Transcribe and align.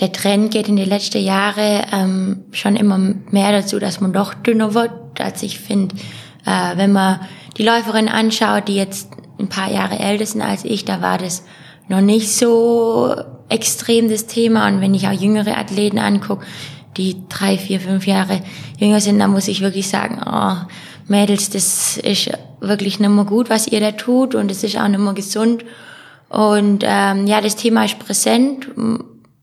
der 0.00 0.12
Trend 0.12 0.52
geht 0.52 0.68
in 0.68 0.76
die 0.76 0.84
letzten 0.84 1.22
Jahre 1.22 1.84
ähm, 1.92 2.44
schon 2.52 2.76
immer 2.76 2.98
mehr 2.98 3.52
dazu, 3.52 3.78
dass 3.78 4.00
man 4.00 4.12
doch 4.12 4.34
dünner 4.34 4.74
wird. 4.74 4.92
Also 5.18 5.44
ich 5.44 5.58
finde, 5.58 5.96
äh, 6.46 6.76
wenn 6.76 6.92
man 6.92 7.20
die 7.56 7.64
Läuferin 7.64 8.08
anschaut, 8.08 8.68
die 8.68 8.76
jetzt 8.76 9.10
ein 9.38 9.48
paar 9.48 9.70
Jahre 9.70 9.98
älter 9.98 10.26
sind 10.26 10.42
als 10.42 10.64
ich, 10.64 10.84
da 10.84 11.02
war 11.02 11.18
das 11.18 11.42
noch 11.88 12.00
nicht 12.00 12.32
so 12.34 13.14
extrem 13.48 14.08
das 14.08 14.26
Thema. 14.26 14.68
Und 14.68 14.80
wenn 14.80 14.94
ich 14.94 15.08
auch 15.08 15.12
jüngere 15.12 15.56
Athleten 15.56 15.98
angucke, 15.98 16.46
die 16.96 17.16
drei, 17.28 17.58
vier, 17.58 17.80
fünf 17.80 18.06
Jahre 18.06 18.40
jünger 18.78 19.00
sind, 19.00 19.18
dann 19.18 19.30
muss 19.30 19.48
ich 19.48 19.60
wirklich 19.60 19.88
sagen, 19.88 20.20
oh, 20.24 20.56
Mädels, 21.06 21.50
das 21.50 21.96
ist 21.96 22.30
wirklich 22.60 23.00
nicht 23.00 23.08
mehr 23.08 23.24
gut, 23.24 23.50
was 23.50 23.68
ihr 23.68 23.80
da 23.80 23.92
tut 23.92 24.34
und 24.34 24.50
es 24.50 24.62
ist 24.62 24.78
auch 24.78 24.88
nicht 24.88 25.00
mehr 25.00 25.14
gesund. 25.14 25.64
Und 26.28 26.84
ähm, 26.86 27.26
ja, 27.26 27.40
das 27.40 27.56
Thema 27.56 27.84
ist 27.84 27.98
präsent. 27.98 28.68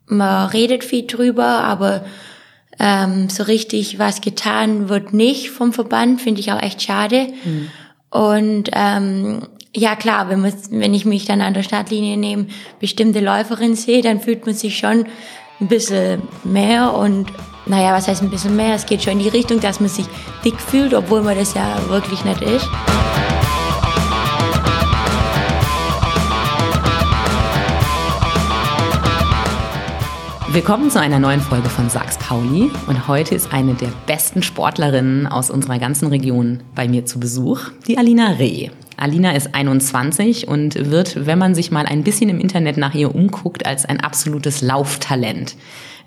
Man 0.07 0.49
redet 0.49 0.83
viel 0.83 1.07
drüber, 1.07 1.63
aber 1.63 2.05
ähm, 2.79 3.29
so 3.29 3.43
richtig 3.43 3.99
was 3.99 4.21
getan 4.21 4.89
wird 4.89 5.13
nicht 5.13 5.49
vom 5.49 5.73
Verband, 5.73 6.21
finde 6.21 6.41
ich 6.41 6.51
auch 6.51 6.61
echt 6.61 6.81
schade. 6.81 7.27
Mhm. 7.43 7.69
Und 8.09 8.69
ähm, 8.73 9.47
ja 9.75 9.95
klar, 9.95 10.29
wenn, 10.29 10.41
man, 10.41 10.53
wenn 10.69 10.93
ich 10.93 11.05
mich 11.05 11.25
dann 11.25 11.41
an 11.41 11.53
der 11.53 11.63
Startlinie 11.63 12.17
neben 12.17 12.47
bestimmte 12.79 13.19
Läuferin 13.19 13.75
sehe, 13.75 14.01
dann 14.01 14.21
fühlt 14.21 14.45
man 14.45 14.55
sich 14.55 14.77
schon 14.77 15.05
ein 15.59 15.67
bisschen 15.67 16.21
mehr 16.43 16.93
und 16.93 17.27
naja, 17.65 17.93
was 17.93 18.07
heißt 18.07 18.21
ein 18.21 18.29
bisschen 18.29 18.55
mehr? 18.55 18.75
Es 18.75 18.85
geht 18.85 19.01
schon 19.01 19.13
in 19.13 19.19
die 19.19 19.29
Richtung, 19.29 19.59
dass 19.59 19.79
man 19.79 19.89
sich 19.89 20.05
dick 20.43 20.59
fühlt, 20.59 20.93
obwohl 20.93 21.21
man 21.21 21.37
das 21.37 21.55
ja 21.55 21.77
wirklich 21.89 22.23
nicht 22.23 22.41
ist. 22.41 22.69
Willkommen 30.55 30.89
zu 30.89 31.01
einer 31.01 31.19
neuen 31.19 31.41
Folge 31.41 31.67
von 31.67 31.89
Sachs 31.89 32.17
Pauli 32.17 32.71
und 32.87 33.09
heute 33.09 33.35
ist 33.35 33.51
eine 33.51 33.73
der 33.73 33.91
besten 34.07 34.41
Sportlerinnen 34.41 35.27
aus 35.27 35.49
unserer 35.49 35.79
ganzen 35.79 36.07
Region 36.07 36.63
bei 36.73 36.87
mir 36.87 37.05
zu 37.05 37.19
Besuch, 37.19 37.71
die 37.89 37.97
Alina 37.97 38.29
Reh. 38.39 38.69
Alina 38.95 39.33
ist 39.33 39.53
21 39.53 40.47
und 40.47 40.89
wird, 40.89 41.25
wenn 41.25 41.37
man 41.37 41.55
sich 41.55 41.71
mal 41.71 41.85
ein 41.85 42.05
bisschen 42.05 42.29
im 42.29 42.39
Internet 42.39 42.77
nach 42.77 42.95
ihr 42.95 43.13
umguckt, 43.13 43.65
als 43.65 43.83
ein 43.83 43.99
absolutes 43.99 44.61
Lauftalent 44.61 45.57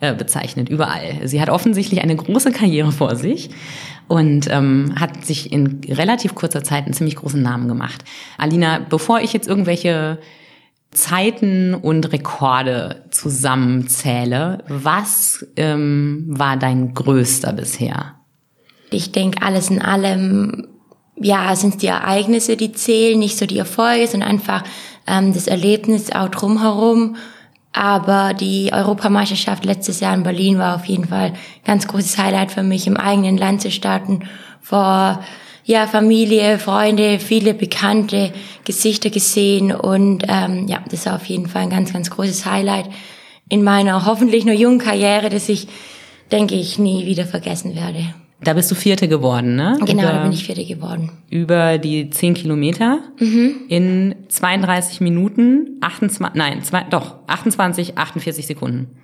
äh, 0.00 0.14
bezeichnet, 0.14 0.70
überall. 0.70 1.28
Sie 1.28 1.42
hat 1.42 1.50
offensichtlich 1.50 2.00
eine 2.00 2.16
große 2.16 2.50
Karriere 2.50 2.90
vor 2.90 3.16
sich 3.16 3.50
und 4.06 4.48
ähm, 4.50 4.94
hat 4.98 5.26
sich 5.26 5.52
in 5.52 5.82
relativ 5.90 6.34
kurzer 6.34 6.64
Zeit 6.64 6.86
einen 6.86 6.94
ziemlich 6.94 7.16
großen 7.16 7.42
Namen 7.42 7.68
gemacht. 7.68 8.02
Alina, 8.38 8.78
bevor 8.78 9.20
ich 9.20 9.34
jetzt 9.34 9.46
irgendwelche 9.46 10.18
Zeiten 10.90 11.74
und 11.74 12.12
Rekorde 12.12 13.04
zusammenzähle, 13.10 14.64
was 14.68 15.46
ähm, 15.56 16.24
war 16.28 16.56
dein 16.56 16.94
größter 16.94 17.52
bisher? 17.52 18.14
Ich 18.90 19.12
denke, 19.12 19.42
alles 19.42 19.68
in 19.70 19.82
allem, 19.82 20.68
ja, 21.16 21.54
sind 21.56 21.82
die 21.82 21.88
Ereignisse, 21.88 22.56
die 22.56 22.72
zählen, 22.72 23.18
nicht 23.18 23.36
so 23.36 23.44
die 23.44 23.58
Erfolge, 23.58 24.06
sondern 24.06 24.30
einfach 24.30 24.64
ähm, 25.06 25.34
das 25.34 25.46
Erlebnis 25.46 26.10
auch 26.10 26.30
drumherum. 26.30 27.16
Aber 27.72 28.32
die 28.32 28.72
Europameisterschaft 28.72 29.66
letztes 29.66 30.00
Jahr 30.00 30.14
in 30.14 30.22
Berlin 30.22 30.58
war 30.58 30.74
auf 30.74 30.86
jeden 30.86 31.06
Fall 31.06 31.34
ganz 31.66 31.86
großes 31.86 32.16
Highlight 32.16 32.50
für 32.50 32.62
mich, 32.62 32.86
im 32.86 32.96
eigenen 32.96 33.36
Land 33.36 33.60
zu 33.60 33.70
starten, 33.70 34.20
vor 34.62 35.22
ja, 35.68 35.86
Familie, 35.86 36.58
Freunde, 36.58 37.18
viele 37.18 37.52
bekannte 37.52 38.32
Gesichter 38.64 39.10
gesehen 39.10 39.70
und 39.70 40.24
ähm, 40.26 40.66
ja, 40.66 40.82
das 40.90 41.04
war 41.04 41.16
auf 41.16 41.26
jeden 41.26 41.46
Fall 41.46 41.62
ein 41.62 41.70
ganz, 41.70 41.92
ganz 41.92 42.08
großes 42.08 42.46
Highlight 42.46 42.86
in 43.50 43.62
meiner 43.62 44.06
hoffentlich 44.06 44.46
nur 44.46 44.54
jungen 44.54 44.78
Karriere, 44.78 45.28
das 45.28 45.46
ich, 45.50 45.68
denke 46.32 46.54
ich, 46.54 46.78
nie 46.78 47.04
wieder 47.04 47.26
vergessen 47.26 47.76
werde. 47.76 48.14
Da 48.40 48.54
bist 48.54 48.70
du 48.70 48.74
Vierte 48.74 49.08
geworden, 49.08 49.56
ne? 49.56 49.76
Genau, 49.84 50.04
über, 50.04 50.12
da 50.12 50.22
bin 50.22 50.32
ich 50.32 50.44
Vierte 50.44 50.64
geworden. 50.64 51.10
Über 51.28 51.76
die 51.76 52.08
zehn 52.08 52.32
Kilometer 52.32 53.00
mhm. 53.18 53.56
in 53.68 54.14
32 54.28 55.02
Minuten, 55.02 55.76
28, 55.82 56.34
nein, 56.34 56.62
zwei, 56.62 56.84
doch, 56.84 57.16
28, 57.26 57.98
48 57.98 58.46
Sekunden. 58.46 58.96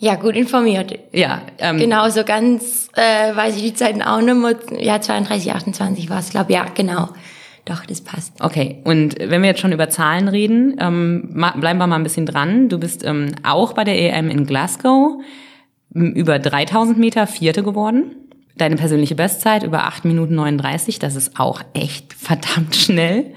Ja, 0.00 0.14
gut 0.14 0.34
informiert. 0.34 0.98
Ja. 1.12 1.42
Ähm, 1.58 1.76
genau, 1.76 2.08
so 2.08 2.24
ganz 2.24 2.88
äh, 2.94 3.36
weiß 3.36 3.56
ich 3.56 3.62
die 3.62 3.74
Zeiten 3.74 4.00
auch 4.00 4.22
nicht 4.22 4.34
mehr. 4.34 4.82
Ja, 4.82 5.00
32, 5.00 5.52
28 5.52 6.08
war 6.08 6.18
es, 6.18 6.30
glaube 6.30 6.52
Ja, 6.52 6.64
genau. 6.74 7.10
Doch, 7.66 7.84
das 7.84 8.00
passt. 8.00 8.32
Okay, 8.42 8.78
und 8.84 9.16
wenn 9.18 9.42
wir 9.42 9.50
jetzt 9.50 9.60
schon 9.60 9.72
über 9.72 9.90
Zahlen 9.90 10.28
reden, 10.28 10.76
ähm, 10.80 11.28
bleiben 11.34 11.78
wir 11.78 11.86
mal 11.86 11.96
ein 11.96 12.02
bisschen 12.02 12.24
dran. 12.24 12.70
Du 12.70 12.78
bist 12.78 13.04
ähm, 13.04 13.32
auch 13.42 13.74
bei 13.74 13.84
der 13.84 13.98
EM 13.98 14.30
in 14.30 14.46
Glasgow 14.46 15.20
über 15.92 16.38
3000 16.38 16.98
Meter 16.98 17.26
Vierte 17.26 17.62
geworden. 17.62 18.16
Deine 18.56 18.76
persönliche 18.76 19.14
Bestzeit 19.14 19.62
über 19.62 19.84
8 19.84 20.06
Minuten 20.06 20.34
39, 20.34 20.98
das 20.98 21.14
ist 21.14 21.38
auch 21.38 21.60
echt 21.74 22.14
verdammt 22.18 22.74
schnell. 22.74 23.34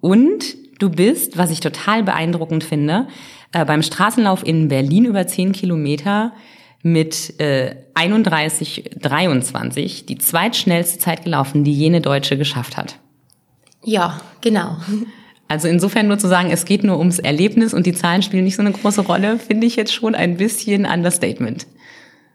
Und 0.00 0.44
du 0.78 0.90
bist, 0.90 1.38
was 1.38 1.50
ich 1.50 1.60
total 1.60 2.02
beeindruckend 2.02 2.64
finde, 2.64 3.08
äh, 3.52 3.64
beim 3.64 3.82
Straßenlauf 3.82 4.46
in 4.46 4.68
Berlin 4.68 5.04
über 5.04 5.26
10 5.26 5.52
Kilometer 5.52 6.32
mit 6.82 7.38
äh, 7.40 7.74
31,23 7.94 10.06
die 10.06 10.18
zweitschnellste 10.18 10.98
Zeit 10.98 11.24
gelaufen, 11.24 11.64
die 11.64 11.72
jene 11.72 12.00
Deutsche 12.00 12.38
geschafft 12.38 12.76
hat. 12.76 12.98
Ja, 13.82 14.20
genau. 14.40 14.76
Also 15.48 15.68
insofern 15.68 16.08
nur 16.08 16.18
zu 16.18 16.28
sagen, 16.28 16.50
es 16.50 16.64
geht 16.64 16.82
nur 16.82 16.98
ums 16.98 17.20
Erlebnis 17.20 17.72
und 17.72 17.86
die 17.86 17.92
Zahlen 17.92 18.22
spielen 18.22 18.44
nicht 18.44 18.56
so 18.56 18.62
eine 18.62 18.72
große 18.72 19.02
Rolle, 19.02 19.38
finde 19.38 19.66
ich 19.66 19.76
jetzt 19.76 19.94
schon 19.94 20.14
ein 20.14 20.36
bisschen 20.36 20.86
Understatement. 20.86 21.66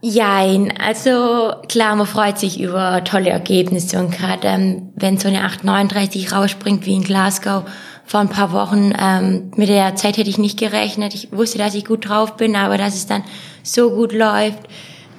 Jein, 0.03 0.73
also 0.79 1.53
klar, 1.67 1.95
man 1.95 2.07
freut 2.07 2.39
sich 2.39 2.59
über 2.59 3.03
tolle 3.03 3.29
Ergebnisse 3.29 3.99
und 3.99 4.11
gerade 4.11 4.47
ähm, 4.47 4.89
wenn 4.95 5.17
so 5.17 5.27
eine 5.27 5.45
8,39 5.45 6.33
rausspringt 6.33 6.87
wie 6.87 6.95
in 6.95 7.03
Glasgow, 7.03 7.65
vor 8.11 8.19
ein 8.19 8.27
paar 8.27 8.51
Wochen. 8.51 8.93
Ähm, 8.99 9.51
mit 9.55 9.69
der 9.69 9.95
Zeit 9.95 10.17
hätte 10.17 10.29
ich 10.29 10.37
nicht 10.37 10.59
gerechnet. 10.59 11.15
Ich 11.15 11.31
wusste, 11.31 11.57
dass 11.57 11.75
ich 11.75 11.85
gut 11.85 12.09
drauf 12.09 12.35
bin, 12.35 12.57
aber 12.57 12.77
dass 12.77 12.93
es 12.93 13.07
dann 13.07 13.23
so 13.63 13.89
gut 13.89 14.11
läuft. 14.11 14.59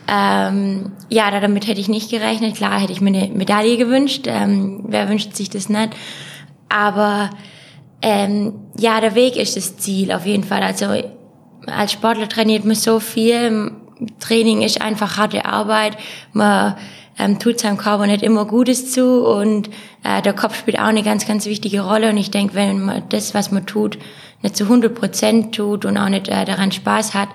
Ähm, 0.07 0.93
ja, 1.09 1.31
damit 1.41 1.67
hätte 1.67 1.81
ich 1.81 1.89
nicht 1.89 2.11
gerechnet. 2.11 2.55
Klar 2.55 2.79
hätte 2.79 2.93
ich 2.93 3.01
mir 3.01 3.09
eine 3.09 3.33
Medaille 3.33 3.79
gewünscht. 3.79 4.27
Ähm, 4.27 4.85
wer 4.89 5.09
wünscht 5.09 5.35
sich 5.35 5.49
das 5.49 5.71
nicht? 5.71 5.97
Aber 6.69 7.31
ähm, 8.03 8.53
ja, 8.77 9.01
der 9.01 9.15
Weg 9.15 9.37
ist 9.37 9.57
das 9.57 9.79
Ziel 9.79 10.13
auf 10.13 10.27
jeden 10.27 10.45
Fall. 10.45 10.63
Also 10.63 10.89
als 11.67 11.93
Sportler 11.93 12.29
trainiert 12.29 12.67
man 12.67 12.77
so 12.77 13.01
viel. 13.01 13.73
Training 14.21 14.61
ist 14.61 14.83
einfach 14.83 15.17
harte 15.17 15.47
Arbeit. 15.47 15.97
Man 16.35 16.77
ähm, 17.23 17.39
tut 17.39 17.61
seinem 17.61 17.77
Körper 17.77 18.07
nicht 18.07 18.23
immer 18.23 18.45
Gutes 18.45 18.93
zu 18.93 19.27
und 19.27 19.69
äh, 20.03 20.23
der 20.23 20.33
Kopf 20.33 20.59
spielt 20.59 20.79
auch 20.79 20.85
eine 20.87 21.03
ganz, 21.03 21.27
ganz 21.27 21.47
wichtige 21.47 21.83
Rolle 21.83 22.11
und 22.11 22.17
ich 22.17 22.31
denke, 22.31 22.55
wenn 22.55 22.83
man 22.83 23.03
das, 23.09 23.35
was 23.35 23.51
man 23.51 23.67
tut, 23.67 23.99
nicht 24.43 24.57
zu 24.57 24.65
100 24.65 24.95
Prozent 24.95 25.55
tut 25.55 25.85
und 25.85 25.97
auch 25.97 26.09
nicht 26.09 26.29
äh, 26.29 26.45
daran 26.45 26.73
Spaß 26.73 27.15
hat, 27.15 27.29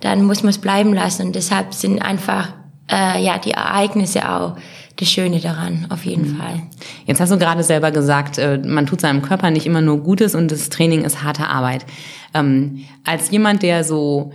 dann 0.00 0.24
muss 0.24 0.42
man 0.42 0.50
es 0.50 0.58
bleiben 0.58 0.94
lassen 0.94 1.26
und 1.26 1.34
deshalb 1.34 1.74
sind 1.74 2.00
einfach 2.00 2.54
äh, 2.90 3.22
ja 3.22 3.38
die 3.38 3.52
Ereignisse 3.52 4.28
auch 4.28 4.56
das 4.96 5.10
Schöne 5.10 5.40
daran, 5.40 5.86
auf 5.90 6.04
jeden 6.04 6.32
mhm. 6.32 6.36
Fall. 6.36 6.62
Jetzt 7.06 7.20
hast 7.20 7.32
du 7.32 7.38
gerade 7.38 7.64
selber 7.64 7.90
gesagt, 7.90 8.38
äh, 8.38 8.58
man 8.58 8.86
tut 8.86 9.00
seinem 9.00 9.22
Körper 9.22 9.50
nicht 9.50 9.66
immer 9.66 9.80
nur 9.80 9.98
Gutes 9.98 10.34
und 10.34 10.50
das 10.50 10.68
Training 10.68 11.02
ist 11.02 11.22
harte 11.22 11.48
Arbeit. 11.48 11.84
Ähm, 12.32 12.84
als 13.04 13.30
jemand, 13.30 13.62
der 13.62 13.84
so 13.84 14.32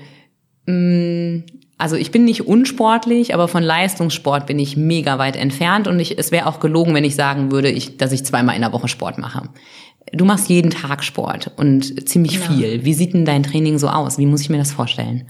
mh, 0.65 0.73
mm, 0.73 1.43
also 1.79 1.95
ich 1.95 2.11
bin 2.11 2.25
nicht 2.25 2.45
unsportlich, 2.45 3.33
aber 3.33 3.47
von 3.47 3.63
Leistungssport 3.63 4.45
bin 4.45 4.59
ich 4.59 4.75
mega 4.75 5.17
weit 5.17 5.37
entfernt 5.37 5.87
und 5.87 5.97
ich, 5.97 6.19
es 6.19 6.29
wäre 6.31 6.45
auch 6.45 6.59
gelogen, 6.59 6.93
wenn 6.93 7.05
ich 7.05 7.15
sagen 7.15 7.51
würde, 7.53 7.71
ich, 7.71 7.97
dass 7.97 8.11
ich 8.11 8.25
zweimal 8.25 8.55
in 8.55 8.61
der 8.61 8.73
Woche 8.73 8.89
Sport 8.89 9.17
mache. 9.17 9.43
Du 10.11 10.25
machst 10.25 10.49
jeden 10.49 10.71
Tag 10.71 11.05
Sport 11.05 11.51
und 11.55 12.07
ziemlich 12.07 12.41
genau. 12.41 12.51
viel. 12.51 12.83
Wie 12.83 12.93
sieht 12.93 13.13
denn 13.13 13.23
dein 13.23 13.43
Training 13.43 13.79
so 13.79 13.87
aus? 13.87 14.17
Wie 14.17 14.25
muss 14.25 14.41
ich 14.41 14.49
mir 14.49 14.57
das 14.57 14.73
vorstellen? 14.73 15.25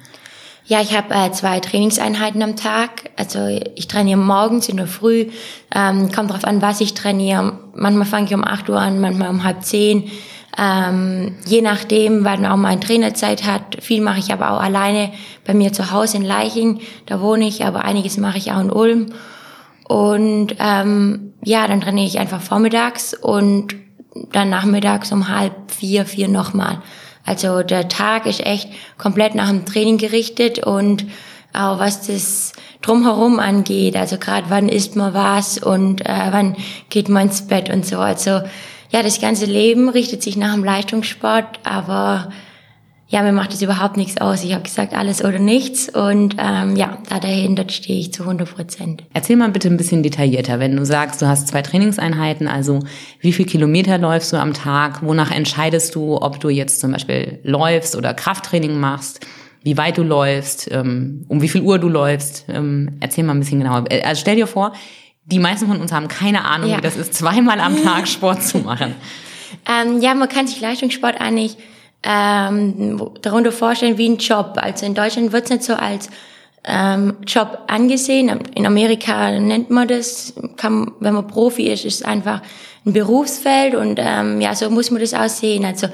Ja, 0.65 0.81
ich 0.81 0.97
habe 0.97 1.13
äh, 1.13 1.31
zwei 1.31 1.59
Trainingseinheiten 1.59 2.41
am 2.41 2.55
Tag. 2.55 3.11
Also 3.15 3.47
ich 3.75 3.87
trainiere 3.87 4.19
morgens 4.19 4.69
in 4.69 4.77
der 4.77 4.87
Früh. 4.87 5.27
Ähm, 5.73 6.11
kommt 6.11 6.31
drauf 6.31 6.45
an, 6.45 6.63
was 6.63 6.81
ich 6.81 6.95
trainiere. 6.95 7.59
Manchmal 7.75 8.07
fange 8.07 8.25
ich 8.25 8.33
um 8.33 8.43
8 8.43 8.69
Uhr 8.69 8.79
an, 8.79 8.99
manchmal 8.99 9.29
um 9.29 9.43
halb 9.43 9.63
zehn. 9.63 10.09
Ähm, 10.57 11.35
je 11.45 11.61
nachdem, 11.61 12.25
wann 12.25 12.45
auch 12.45 12.57
mein 12.57 12.81
Trainerzeit 12.81 13.45
hat. 13.45 13.77
Viel 13.81 14.01
mache 14.01 14.19
ich 14.19 14.33
aber 14.33 14.51
auch 14.51 14.61
alleine 14.61 15.11
bei 15.45 15.53
mir 15.53 15.71
zu 15.73 15.91
Hause 15.91 16.17
in 16.17 16.25
Leiching. 16.25 16.81
Da 17.05 17.21
wohne 17.21 17.47
ich, 17.47 17.65
aber 17.65 17.85
einiges 17.85 18.17
mache 18.17 18.37
ich 18.37 18.51
auch 18.51 18.59
in 18.59 18.71
Ulm. 18.71 19.07
Und 19.87 20.55
ähm, 20.59 21.33
ja, 21.43 21.67
dann 21.67 21.81
trainiere 21.81 22.07
ich 22.07 22.19
einfach 22.19 22.41
vormittags 22.41 23.13
und 23.13 23.75
dann 24.31 24.49
nachmittags 24.49 25.11
um 25.11 25.29
halb 25.29 25.53
vier, 25.71 26.05
vier 26.05 26.27
nochmal. 26.27 26.81
Also 27.25 27.63
der 27.63 27.87
Tag 27.89 28.25
ist 28.25 28.45
echt 28.45 28.69
komplett 28.97 29.35
nach 29.35 29.49
dem 29.49 29.65
Training 29.65 29.97
gerichtet 29.97 30.59
und 30.59 31.05
auch 31.53 31.79
was 31.79 32.07
das 32.07 32.53
drumherum 32.81 33.39
angeht. 33.39 33.95
Also 33.95 34.17
gerade 34.17 34.49
wann 34.49 34.69
isst 34.69 34.95
man 34.95 35.13
was 35.13 35.57
und 35.57 36.01
äh, 36.01 36.27
wann 36.31 36.55
geht 36.89 37.09
man 37.09 37.27
ins 37.27 37.47
Bett 37.47 37.69
und 37.69 37.85
so. 37.85 37.99
Also 37.99 38.41
ja, 38.89 39.03
das 39.03 39.21
ganze 39.21 39.45
Leben 39.45 39.89
richtet 39.89 40.23
sich 40.23 40.35
nach 40.37 40.53
dem 40.53 40.63
Leistungssport, 40.63 41.59
aber 41.63 42.29
ja, 43.11 43.23
mir 43.23 43.31
macht 43.31 43.53
das 43.53 43.61
überhaupt 43.63 43.97
nichts 43.97 44.21
aus. 44.21 44.43
Ich 44.43 44.53
habe 44.53 44.63
gesagt, 44.63 44.93
alles 44.93 45.23
oder 45.23 45.39
nichts. 45.39 45.89
Und 45.89 46.35
ähm, 46.37 46.75
ja, 46.75 46.99
da 47.09 47.19
dahinter 47.19 47.67
stehe 47.67 47.99
ich 47.99 48.13
zu 48.13 48.21
100 48.21 48.55
Prozent. 48.55 49.03
Erzähl 49.13 49.35
mal 49.35 49.49
bitte 49.49 49.67
ein 49.67 49.77
bisschen 49.77 50.03
detaillierter, 50.03 50.59
wenn 50.59 50.75
du 50.75 50.85
sagst, 50.85 51.19
du 51.19 51.27
hast 51.27 51.47
zwei 51.47 51.63
Trainingseinheiten, 51.63 52.47
also 52.47 52.81
wie 53.19 53.33
viel 53.33 53.45
Kilometer 53.45 53.97
läufst 53.97 54.31
du 54.31 54.37
am 54.37 54.53
Tag? 54.53 55.01
Wonach 55.03 55.31
entscheidest 55.31 55.95
du, 55.95 56.21
ob 56.21 56.39
du 56.39 56.49
jetzt 56.49 56.79
zum 56.79 56.91
Beispiel 56.91 57.39
läufst 57.43 57.95
oder 57.95 58.13
Krafttraining 58.13 58.79
machst? 58.79 59.25
Wie 59.63 59.75
weit 59.75 59.97
du 59.97 60.03
läufst, 60.03 60.69
ähm, 60.71 61.25
um 61.29 61.41
wie 61.41 61.49
viel 61.49 61.61
Uhr 61.61 61.79
du 61.79 61.89
läufst? 61.89 62.45
Ähm, 62.47 62.97
erzähl 62.99 63.23
mal 63.23 63.33
ein 63.33 63.39
bisschen 63.39 63.59
genauer. 63.59 63.85
Äh, 63.89 64.03
also 64.03 64.21
stell 64.21 64.35
dir 64.35 64.47
vor, 64.47 64.73
die 65.31 65.39
meisten 65.39 65.67
von 65.67 65.79
uns 65.79 65.91
haben 65.91 66.07
keine 66.07 66.45
Ahnung, 66.45 66.69
ja. 66.69 66.77
wie 66.77 66.81
das 66.81 66.95
ist, 66.95 67.13
zweimal 67.13 67.59
am 67.59 67.81
Tag 67.83 68.07
Sport 68.07 68.43
zu 68.43 68.59
machen. 68.59 68.95
Ähm, 69.67 70.01
ja, 70.01 70.13
man 70.13 70.29
kann 70.29 70.47
sich 70.47 70.59
Leistungssport 70.59 71.19
eigentlich 71.19 71.57
ähm, 72.03 73.01
darunter 73.21 73.51
vorstellen 73.51 73.97
wie 73.97 74.09
ein 74.09 74.17
Job. 74.17 74.53
Also 74.55 74.85
in 74.85 74.95
Deutschland 74.95 75.31
wird 75.31 75.45
es 75.45 75.49
nicht 75.49 75.63
so 75.63 75.73
als 75.73 76.09
ähm, 76.63 77.17
Job 77.25 77.59
angesehen. 77.67 78.29
In 78.55 78.65
Amerika 78.65 79.31
nennt 79.31 79.69
man 79.69 79.87
das, 79.87 80.33
kann, 80.57 80.91
wenn 80.99 81.13
man 81.13 81.27
Profi 81.27 81.69
ist, 81.69 81.85
ist 81.85 81.95
es 81.95 82.03
einfach 82.03 82.41
ein 82.85 82.93
Berufsfeld 82.93 83.75
und 83.75 83.99
ähm, 84.01 84.41
ja, 84.41 84.55
so 84.55 84.69
muss 84.69 84.91
man 84.91 85.01
das 85.01 85.13
aussehen. 85.13 85.65
Also 85.65 85.87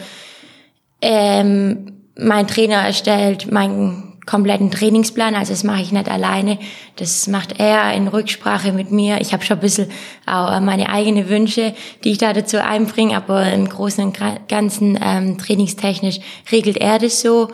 ähm, 1.02 1.94
mein 2.18 2.48
Trainer 2.48 2.78
erstellt 2.78 3.52
mein 3.52 4.15
kompletten 4.26 4.72
Trainingsplan. 4.72 5.36
Also 5.36 5.54
das 5.54 5.64
mache 5.64 5.82
ich 5.82 5.92
nicht 5.92 6.10
alleine. 6.10 6.58
Das 6.96 7.28
macht 7.28 7.60
er 7.60 7.94
in 7.94 8.08
Rücksprache 8.08 8.72
mit 8.72 8.92
mir. 8.92 9.22
Ich 9.22 9.34
habe 9.34 9.44
schon 9.44 9.58
ein 9.58 9.62
bisschen 9.62 9.90
auch 10.26 10.60
meine 10.62 10.90
eigenen 10.90 11.30
Wünsche, 11.30 11.74
die 12.04 12.12
ich 12.12 12.18
da 12.18 12.34
dazu 12.34 12.62
einbringe, 12.62 13.16
aber 13.16 13.52
im 13.52 13.70
Großen 13.70 14.04
und 14.04 14.18
Ganzen 14.48 15.00
ähm, 15.02 15.38
trainingstechnisch 15.38 16.20
regelt 16.52 16.78
er 16.78 17.00
das 17.00 17.22
so. 17.22 17.50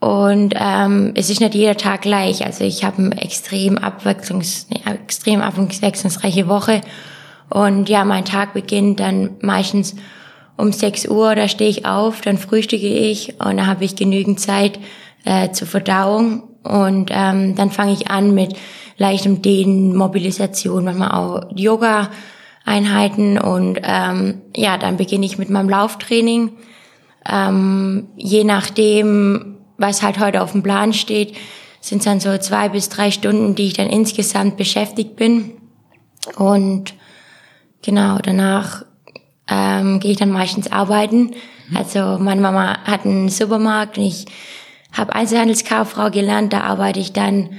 Und 0.00 0.54
ähm, 0.58 1.12
es 1.14 1.30
ist 1.30 1.40
nicht 1.40 1.54
jeder 1.54 1.76
Tag 1.76 2.02
gleich. 2.02 2.44
Also 2.44 2.64
ich 2.64 2.84
habe 2.84 2.98
eine 2.98 3.22
extrem, 3.22 3.78
abwechslungs 3.78 4.66
extrem 4.84 5.40
abwechslungsreiche 5.40 6.46
Woche. 6.46 6.82
Und 7.48 7.88
ja, 7.88 8.04
mein 8.04 8.24
Tag 8.24 8.52
beginnt 8.52 9.00
dann 9.00 9.30
meistens 9.40 9.94
um 10.56 10.72
6 10.72 11.08
Uhr, 11.08 11.34
da 11.34 11.48
stehe 11.48 11.70
ich 11.70 11.86
auf, 11.86 12.20
dann 12.20 12.38
frühstücke 12.38 12.86
ich 12.86 13.40
und 13.40 13.56
dann 13.56 13.66
habe 13.66 13.84
ich 13.84 13.96
genügend 13.96 14.40
Zeit, 14.40 14.78
äh, 15.24 15.50
zur 15.50 15.68
Verdauung. 15.68 16.44
Und 16.62 17.10
ähm, 17.12 17.54
dann 17.54 17.70
fange 17.70 17.92
ich 17.92 18.10
an 18.10 18.34
mit 18.34 18.56
leichtem 18.96 19.42
Dehnen, 19.42 19.94
Mobilisation, 19.94 20.84
manchmal 20.84 21.12
auch 21.12 21.50
Yoga-Einheiten. 21.54 23.38
Und 23.38 23.80
ähm, 23.82 24.42
ja, 24.56 24.78
dann 24.78 24.96
beginne 24.96 25.26
ich 25.26 25.38
mit 25.38 25.50
meinem 25.50 25.68
Lauftraining. 25.68 26.52
Ähm, 27.30 28.08
je 28.16 28.44
nachdem, 28.44 29.56
was 29.78 30.02
halt 30.02 30.18
heute 30.18 30.42
auf 30.42 30.52
dem 30.52 30.62
Plan 30.62 30.92
steht, 30.92 31.34
sind 31.80 32.06
dann 32.06 32.20
so 32.20 32.36
zwei 32.38 32.70
bis 32.70 32.88
drei 32.88 33.10
Stunden, 33.10 33.54
die 33.54 33.66
ich 33.66 33.74
dann 33.74 33.88
insgesamt 33.88 34.56
beschäftigt 34.56 35.16
bin. 35.16 35.52
Und 36.36 36.94
genau, 37.82 38.18
danach 38.22 38.84
ähm, 39.48 40.00
gehe 40.00 40.12
ich 40.12 40.16
dann 40.16 40.30
meistens 40.30 40.72
arbeiten. 40.72 41.32
Also 41.74 42.18
meine 42.18 42.40
Mama 42.40 42.78
hat 42.84 43.04
einen 43.04 43.28
Supermarkt 43.28 43.98
und 43.98 44.04
ich 44.04 44.26
habe 44.94 45.14
Einzelhandelskauffrau 45.14 46.10
gelernt, 46.10 46.52
da 46.52 46.60
arbeite 46.60 47.00
ich 47.00 47.12
dann 47.12 47.50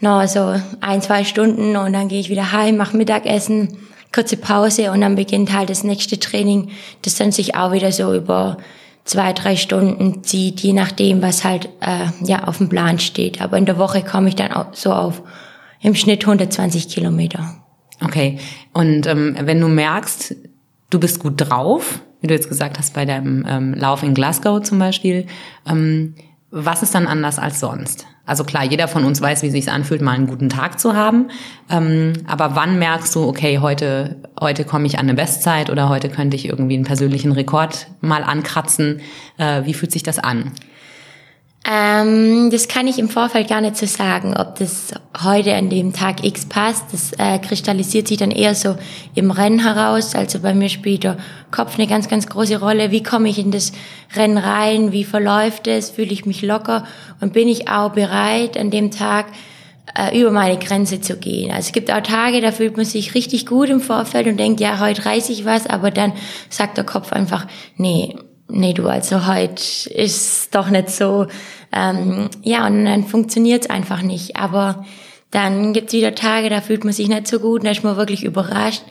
noch 0.00 0.26
so 0.26 0.54
ein, 0.80 1.02
zwei 1.02 1.24
Stunden 1.24 1.76
und 1.76 1.92
dann 1.92 2.08
gehe 2.08 2.20
ich 2.20 2.30
wieder 2.30 2.52
heim, 2.52 2.76
mache 2.76 2.96
Mittagessen, 2.96 3.76
kurze 4.12 4.36
Pause 4.36 4.90
und 4.90 5.00
dann 5.00 5.14
beginnt 5.14 5.52
halt 5.52 5.70
das 5.70 5.84
nächste 5.84 6.18
Training, 6.18 6.70
das 7.02 7.16
dann 7.16 7.32
sich 7.32 7.54
auch 7.54 7.72
wieder 7.72 7.92
so 7.92 8.14
über 8.14 8.58
zwei, 9.04 9.32
drei 9.32 9.56
Stunden 9.56 10.24
zieht, 10.24 10.60
je 10.60 10.72
nachdem, 10.72 11.22
was 11.22 11.44
halt 11.44 11.68
äh, 11.80 12.06
ja 12.24 12.44
auf 12.44 12.58
dem 12.58 12.68
Plan 12.68 12.98
steht. 12.98 13.40
Aber 13.40 13.56
in 13.58 13.66
der 13.66 13.78
Woche 13.78 14.02
komme 14.02 14.28
ich 14.28 14.36
dann 14.36 14.52
auch 14.52 14.66
so 14.72 14.92
auf 14.92 15.22
im 15.80 15.94
Schnitt 15.94 16.22
120 16.24 16.88
Kilometer. 16.88 17.56
Okay. 18.02 18.38
Und 18.72 19.06
ähm, 19.06 19.36
wenn 19.40 19.60
du 19.60 19.68
merkst, 19.68 20.34
du 20.90 21.00
bist 21.00 21.20
gut 21.20 21.34
drauf, 21.36 22.00
wie 22.20 22.26
du 22.26 22.34
jetzt 22.34 22.48
gesagt 22.48 22.78
hast 22.78 22.94
bei 22.94 23.04
deinem 23.04 23.46
ähm, 23.48 23.74
Lauf 23.74 24.02
in 24.02 24.14
Glasgow 24.14 24.62
zum 24.62 24.78
Beispiel, 24.78 25.26
ähm, 25.66 26.14
was 26.50 26.82
ist 26.82 26.94
dann 26.94 27.06
anders 27.06 27.38
als 27.38 27.60
sonst? 27.60 28.06
Also 28.26 28.44
klar, 28.44 28.64
jeder 28.64 28.88
von 28.88 29.04
uns 29.04 29.20
weiß, 29.20 29.42
wie 29.42 29.50
sich 29.50 29.70
anfühlt, 29.70 30.02
mal 30.02 30.12
einen 30.12 30.26
guten 30.26 30.48
Tag 30.48 30.78
zu 30.78 30.94
haben. 30.94 31.28
Ähm, 31.68 32.12
aber 32.26 32.54
wann 32.54 32.78
merkst 32.78 33.14
du, 33.14 33.24
okay, 33.24 33.58
heute, 33.58 34.16
heute 34.38 34.64
komme 34.64 34.86
ich 34.86 34.98
an 34.98 35.06
eine 35.06 35.14
Bestzeit 35.14 35.70
oder 35.70 35.88
heute 35.88 36.08
könnte 36.08 36.36
ich 36.36 36.48
irgendwie 36.48 36.74
einen 36.74 36.84
persönlichen 36.84 37.32
Rekord 37.32 37.86
mal 38.00 38.22
ankratzen? 38.22 39.00
Äh, 39.36 39.64
wie 39.64 39.74
fühlt 39.74 39.92
sich 39.92 40.02
das 40.02 40.18
an? 40.18 40.52
Ähm, 41.68 42.48
das 42.50 42.68
kann 42.68 42.86
ich 42.86 42.98
im 42.98 43.10
Vorfeld 43.10 43.48
gar 43.48 43.60
nicht 43.60 43.76
so 43.76 43.84
sagen, 43.84 44.34
ob 44.34 44.58
das 44.58 44.94
heute 45.22 45.54
an 45.54 45.68
dem 45.68 45.92
Tag 45.92 46.24
X 46.24 46.46
passt. 46.46 46.86
Das 46.92 47.12
äh, 47.18 47.38
kristallisiert 47.38 48.08
sich 48.08 48.16
dann 48.16 48.30
eher 48.30 48.54
so 48.54 48.76
im 49.14 49.30
Rennen 49.30 49.58
heraus. 49.58 50.14
Also 50.14 50.40
bei 50.40 50.54
mir 50.54 50.70
spielt 50.70 51.04
der 51.04 51.18
Kopf 51.50 51.74
eine 51.74 51.86
ganz, 51.86 52.08
ganz 52.08 52.26
große 52.28 52.58
Rolle. 52.58 52.90
Wie 52.92 53.02
komme 53.02 53.28
ich 53.28 53.38
in 53.38 53.50
das 53.50 53.72
Rennen 54.16 54.38
rein? 54.38 54.92
Wie 54.92 55.04
verläuft 55.04 55.66
es? 55.66 55.90
Fühle 55.90 56.12
ich 56.12 56.24
mich 56.24 56.40
locker? 56.40 56.84
Und 57.20 57.34
bin 57.34 57.46
ich 57.46 57.68
auch 57.68 57.92
bereit, 57.92 58.56
an 58.56 58.70
dem 58.70 58.90
Tag 58.90 59.26
äh, 59.94 60.18
über 60.18 60.30
meine 60.30 60.58
Grenze 60.58 61.02
zu 61.02 61.18
gehen? 61.18 61.50
Also 61.50 61.66
es 61.66 61.72
gibt 61.72 61.92
auch 61.92 62.00
Tage, 62.00 62.40
da 62.40 62.52
fühlt 62.52 62.78
man 62.78 62.86
sich 62.86 63.14
richtig 63.14 63.44
gut 63.44 63.68
im 63.68 63.82
Vorfeld 63.82 64.26
und 64.26 64.38
denkt, 64.38 64.60
ja, 64.60 64.80
heute 64.80 65.04
reiße 65.04 65.30
ich 65.30 65.44
was, 65.44 65.66
aber 65.66 65.90
dann 65.90 66.14
sagt 66.48 66.78
der 66.78 66.84
Kopf 66.84 67.12
einfach, 67.12 67.46
nee, 67.76 68.16
nee, 68.50 68.72
du, 68.72 68.86
also 68.86 69.26
heute 69.26 69.90
ist 69.90 70.54
doch 70.54 70.68
nicht 70.70 70.90
so. 70.90 71.26
Ähm, 71.72 72.28
ja, 72.42 72.66
und 72.66 72.84
dann 72.84 73.04
funktioniert 73.04 73.64
es 73.64 73.70
einfach 73.70 74.02
nicht. 74.02 74.36
Aber 74.36 74.84
dann 75.30 75.72
gibt's 75.72 75.92
wieder 75.92 76.14
Tage, 76.14 76.50
da 76.50 76.60
fühlt 76.60 76.84
man 76.84 76.92
sich 76.92 77.08
nicht 77.08 77.28
so 77.28 77.38
gut, 77.38 77.60
und 77.60 77.66
da 77.66 77.70
ist 77.70 77.84
man 77.84 77.96
wirklich 77.96 78.24
überrascht, 78.24 78.82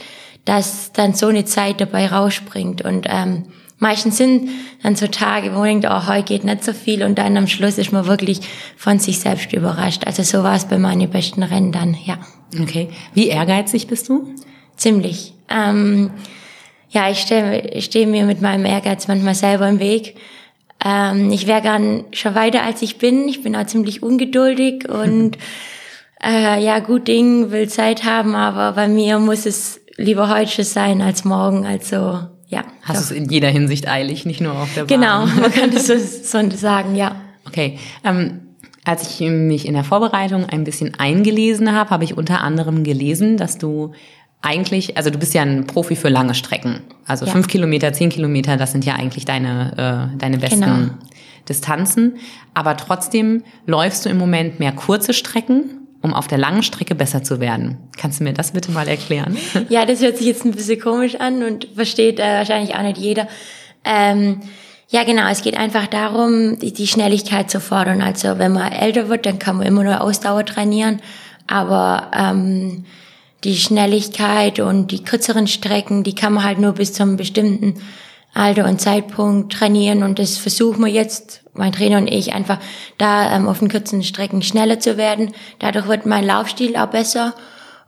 dass 0.46 0.92
dann 0.94 1.14
so 1.14 1.28
eine 1.28 1.46
Zeit 1.46 1.82
dabei 1.82 2.08
rausspringt. 2.08 2.82
Und 2.82 3.08
ähm, 3.10 3.46
meistens 3.78 4.18
sind 4.18 4.50
dann 4.82 4.96
so 4.96 5.08
Tage, 5.08 5.54
wo 5.54 5.60
man 5.60 5.82
denkt, 5.82 5.88
oh, 5.90 6.08
heute 6.08 6.24
geht 6.24 6.44
nicht 6.44 6.64
so 6.64 6.74
viel 6.74 7.04
und 7.04 7.18
dann 7.18 7.38
am 7.38 7.48
Schluss 7.48 7.78
ist 7.78 7.92
man 7.92 8.08
wirklich 8.08 8.42
von 8.78 9.00
sich 9.00 9.20
selbst 9.20 9.52
überrascht. 9.54 10.06
Also 10.06 10.24
so 10.24 10.44
war 10.44 10.56
es 10.56 10.66
bei 10.66 10.78
meinen 10.78 11.10
besten 11.10 11.44
Rennen 11.44 11.72
dann, 11.72 11.98
ja. 12.06 12.18
Okay. 12.60 12.90
Wie 13.14 13.28
ehrgeizig 13.28 13.88
bist 13.88 14.10
du? 14.10 14.34
Ziemlich. 14.76 15.34
Ähm, 15.50 16.12
ja, 16.90 17.10
ich 17.10 17.20
stehe 17.20 17.82
steh 17.82 18.06
mir 18.06 18.26
mit 18.26 18.42
meinem 18.42 18.66
Ehrgeiz 18.66 19.08
manchmal 19.08 19.36
selber 19.36 19.68
im 19.70 19.80
Weg. 19.80 20.16
Ähm, 20.84 21.32
ich 21.32 21.46
wäre 21.48 21.62
gern 21.62 22.06
schon 22.12 22.36
weiter, 22.36 22.64
als 22.64 22.82
ich 22.82 22.98
bin. 22.98 23.28
Ich 23.28 23.44
bin 23.44 23.56
auch 23.56 23.66
ziemlich 23.66 24.02
ungeduldig 24.02 24.90
und 24.90 25.38
äh, 26.24 26.64
ja, 26.64 26.80
gut 26.80 27.08
Ding 27.08 27.52
will 27.52 27.70
Zeit 27.70 28.04
haben, 28.04 28.36
aber 28.36 28.74
bei 28.74 28.88
mir 28.88 29.20
muss 29.20 29.46
es 29.46 29.80
lieber 29.98 30.30
heute 30.30 30.64
sein 30.64 31.02
als 31.02 31.26
morgen. 31.26 31.66
Also 31.66 32.20
ja. 32.48 32.64
Hast 32.82 33.12
du 33.12 33.16
es 33.16 33.22
in 33.22 33.30
jeder 33.30 33.50
Hinsicht 33.50 33.88
eilig, 33.88 34.26
nicht 34.26 34.42
nur 34.42 34.54
auf 34.54 34.74
der 34.74 34.86
Bahn? 34.86 34.88
Genau, 34.88 35.26
man 35.42 35.52
kann 35.52 35.72
das 35.72 35.88
so, 35.88 35.98
so 35.98 36.50
sagen, 36.58 36.96
ja. 36.96 37.16
Okay. 37.46 37.78
Ähm, 38.04 38.42
als 38.86 39.08
ich 39.08 39.28
mich 39.30 39.68
in 39.68 39.76
der 39.76 39.84
Vorbereitung 39.84 40.46
ein 40.46 40.64
bisschen 40.64 40.96
eingelesen 40.98 41.74
habe, 41.74 41.92
habe 41.92 42.04
ich 42.04 42.18
unter 42.18 42.42
anderem 42.42 42.84
gelesen, 42.84 43.38
dass 43.38 43.58
du 43.58 43.94
eigentlich, 44.42 44.98
also 44.98 45.10
du 45.10 45.20
bist 45.20 45.34
ja 45.34 45.42
ein 45.42 45.68
Profi 45.68 45.96
für 45.96 46.10
lange 46.10 46.34
Strecken. 46.34 46.82
Also 47.06 47.26
ja. 47.26 47.32
fünf 47.32 47.48
Kilometer, 47.48 47.92
zehn 47.94 48.10
Kilometer, 48.10 48.58
das 48.58 48.72
sind 48.72 48.86
ja 48.86 48.96
eigentlich 48.96 49.26
deine, 49.26 50.12
äh, 50.14 50.18
deine 50.18 50.38
besten 50.38 50.62
genau. 50.62 50.90
Distanzen. 51.48 52.18
Aber 52.54 52.78
trotzdem 52.78 53.44
läufst 53.66 54.06
du 54.06 54.10
im 54.10 54.18
Moment 54.18 54.60
mehr 54.60 54.72
kurze 54.72 55.14
Strecken, 55.14 55.88
um 56.02 56.14
auf 56.14 56.28
der 56.28 56.38
langen 56.38 56.64
Strecke 56.64 56.96
besser 56.96 57.24
zu 57.24 57.42
werden. 57.42 57.78
Kannst 57.98 58.20
du 58.20 58.24
mir 58.24 58.34
das 58.34 58.52
bitte 58.52 58.72
mal 58.72 58.88
erklären? 58.88 59.38
Ja, 59.70 59.86
das 59.86 60.02
hört 60.02 60.18
sich 60.18 60.28
jetzt 60.28 60.46
ein 60.46 60.52
bisschen 60.52 60.80
komisch 60.80 61.16
an 61.16 61.44
und 61.44 61.68
versteht 61.76 62.20
äh, 62.20 62.38
wahrscheinlich 62.38 62.76
auch 62.76 62.84
nicht 62.84 62.98
jeder. 62.98 63.28
Ähm, 63.84 64.42
ja, 64.88 65.04
genau. 65.04 65.28
Es 65.30 65.42
geht 65.42 65.58
einfach 65.58 65.88
darum, 65.88 66.58
die, 66.60 66.74
die 66.74 66.88
Schnelligkeit 66.88 67.52
zu 67.52 67.60
fordern. 67.60 68.02
Also 68.02 68.40
wenn 68.40 68.54
man 68.54 68.72
älter 68.72 69.10
wird, 69.10 69.26
dann 69.26 69.38
kann 69.38 69.58
man 69.58 69.68
immer 69.68 69.84
nur 69.84 70.02
Ausdauer 70.02 70.46
trainieren. 70.46 71.02
Aber 71.48 72.10
ähm, 72.16 72.86
die 73.44 73.56
Schnelligkeit 73.56 74.60
und 74.60 74.92
die 74.92 75.04
kürzeren 75.04 75.48
Strecken, 75.48 76.04
die 76.04 76.16
kann 76.16 76.34
man 76.34 76.44
halt 76.44 76.60
nur 76.60 76.74
bis 76.74 76.94
zu 76.94 77.04
einem 77.04 77.18
bestimmten 77.18 77.82
Alter 78.34 78.66
und 78.66 78.82
Zeitpunkt 78.82 79.54
trainieren. 79.54 80.04
Und 80.04 80.20
das 80.20 80.38
versuchen 80.38 80.84
wir 80.84 80.92
jetzt, 80.92 81.44
mein 81.54 81.72
Trainer 81.72 81.98
und 81.98 82.08
ich, 82.08 82.34
einfach 82.34 82.60
da 82.98 83.36
ähm, 83.36 83.48
auf 83.48 83.60
den 83.60 83.70
kurzen 83.70 84.04
Strecken 84.04 84.42
schneller 84.42 84.80
zu 84.80 84.98
werden. 84.98 85.34
Dadurch 85.60 85.88
wird 85.88 86.06
mein 86.06 86.26
Laufstil 86.26 86.76
auch 86.76 86.88
besser. 86.88 87.34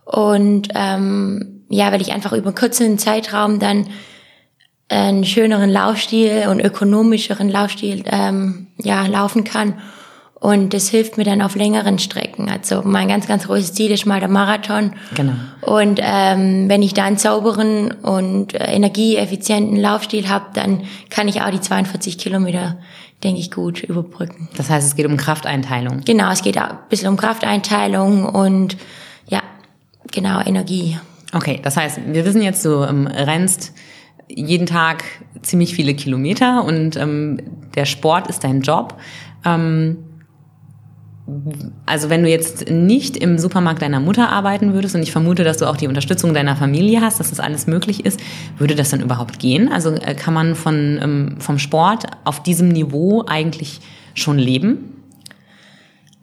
Und 0.04 0.68
ähm, 0.74 1.64
ja, 1.68 1.92
weil 1.92 2.02
ich 2.02 2.12
einfach 2.12 2.32
über 2.32 2.48
einen 2.48 2.56
kurzen 2.56 2.98
Zeitraum 2.98 3.58
dann 3.58 3.88
einen 4.88 5.24
schöneren 5.24 5.70
Laufstil 5.70 6.48
und 6.50 6.60
ökonomischeren 6.60 7.48
Laufstil 7.48 8.02
ähm, 8.06 8.66
ja 8.78 9.06
laufen 9.06 9.44
kann 9.44 9.74
und 10.42 10.74
das 10.74 10.88
hilft 10.88 11.18
mir 11.18 11.24
dann 11.24 11.40
auf 11.40 11.54
längeren 11.54 12.00
Strecken. 12.00 12.50
Also 12.50 12.82
mein 12.82 13.06
ganz, 13.06 13.28
ganz 13.28 13.46
großes 13.46 13.74
Ziel 13.74 13.92
ist 13.92 14.06
mal 14.06 14.18
der 14.18 14.28
Marathon. 14.28 14.94
Genau. 15.14 15.34
Und 15.60 16.00
ähm, 16.02 16.68
wenn 16.68 16.82
ich 16.82 16.94
da 16.94 17.04
einen 17.04 17.16
sauberen 17.16 17.92
und 17.92 18.52
äh, 18.52 18.64
energieeffizienten 18.72 19.76
Laufstil 19.76 20.28
habe, 20.28 20.46
dann 20.54 20.82
kann 21.10 21.28
ich 21.28 21.42
auch 21.42 21.50
die 21.50 21.60
42 21.60 22.18
Kilometer 22.18 22.76
denke 23.22 23.38
ich, 23.38 23.52
gut 23.52 23.84
überbrücken. 23.84 24.48
Das 24.56 24.68
heißt, 24.68 24.84
es 24.84 24.96
geht 24.96 25.06
um 25.06 25.16
Krafteinteilung. 25.16 26.00
Genau, 26.04 26.32
es 26.32 26.42
geht 26.42 26.58
ein 26.58 26.76
bisschen 26.88 27.06
um 27.06 27.16
Krafteinteilung 27.16 28.24
und 28.24 28.76
ja, 29.28 29.42
genau, 30.10 30.40
Energie. 30.40 30.98
Okay, 31.32 31.60
das 31.62 31.76
heißt, 31.76 32.00
wir 32.04 32.24
wissen 32.24 32.42
jetzt, 32.42 32.64
du 32.64 32.82
ähm, 32.82 33.06
rennst 33.06 33.74
jeden 34.26 34.66
Tag 34.66 35.04
ziemlich 35.42 35.76
viele 35.76 35.94
Kilometer 35.94 36.64
und 36.64 36.96
ähm, 36.96 37.38
der 37.76 37.84
Sport 37.84 38.26
ist 38.26 38.42
dein 38.42 38.62
Job. 38.62 38.96
Ähm, 39.44 39.98
also 41.86 42.10
wenn 42.10 42.22
du 42.22 42.28
jetzt 42.28 42.70
nicht 42.70 43.16
im 43.16 43.38
Supermarkt 43.38 43.82
deiner 43.82 44.00
Mutter 44.00 44.28
arbeiten 44.28 44.72
würdest 44.74 44.94
und 44.94 45.02
ich 45.02 45.12
vermute, 45.12 45.44
dass 45.44 45.58
du 45.58 45.66
auch 45.66 45.76
die 45.76 45.88
Unterstützung 45.88 46.34
deiner 46.34 46.56
Familie 46.56 47.00
hast, 47.00 47.20
dass 47.20 47.30
das 47.30 47.40
alles 47.40 47.66
möglich 47.66 48.04
ist, 48.04 48.20
würde 48.58 48.74
das 48.74 48.90
dann 48.90 49.00
überhaupt 49.00 49.38
gehen? 49.38 49.70
Also 49.70 49.90
äh, 49.90 50.14
kann 50.14 50.34
man 50.34 50.54
von, 50.54 50.98
ähm, 51.02 51.36
vom 51.38 51.58
Sport 51.58 52.04
auf 52.24 52.42
diesem 52.42 52.68
Niveau 52.68 53.24
eigentlich 53.26 53.80
schon 54.14 54.38
leben? 54.38 54.92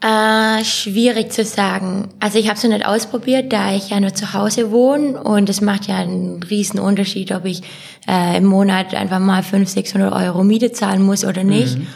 Äh, 0.01 0.63
schwierig 0.63 1.33
zu 1.33 1.43
sagen. 1.43 2.07
Also 2.21 2.39
ich 2.39 2.47
habe 2.47 2.55
es 2.55 2.63
noch 2.63 2.71
nicht 2.71 2.85
ausprobiert, 2.85 3.51
da 3.51 3.75
ich 3.75 3.89
ja 3.89 3.99
nur 3.99 4.13
zu 4.13 4.33
Hause 4.33 4.71
wohne 4.71 5.21
und 5.21 5.49
es 5.49 5.59
macht 5.59 5.87
ja 5.87 5.97
einen 5.97 6.41
riesen 6.43 6.79
Unterschied, 6.79 7.33
ob 7.33 7.43
ich 7.43 7.63
äh, 8.07 8.37
im 8.37 8.45
Monat 8.45 8.93
einfach 8.93 9.19
mal 9.19 9.43
500, 9.43 9.67
600 9.67 10.13
Euro 10.13 10.45
Miete 10.45 10.71
zahlen 10.71 11.01
muss 11.01 11.25
oder 11.25 11.43
nicht. 11.43 11.79
Mhm. 11.79 11.87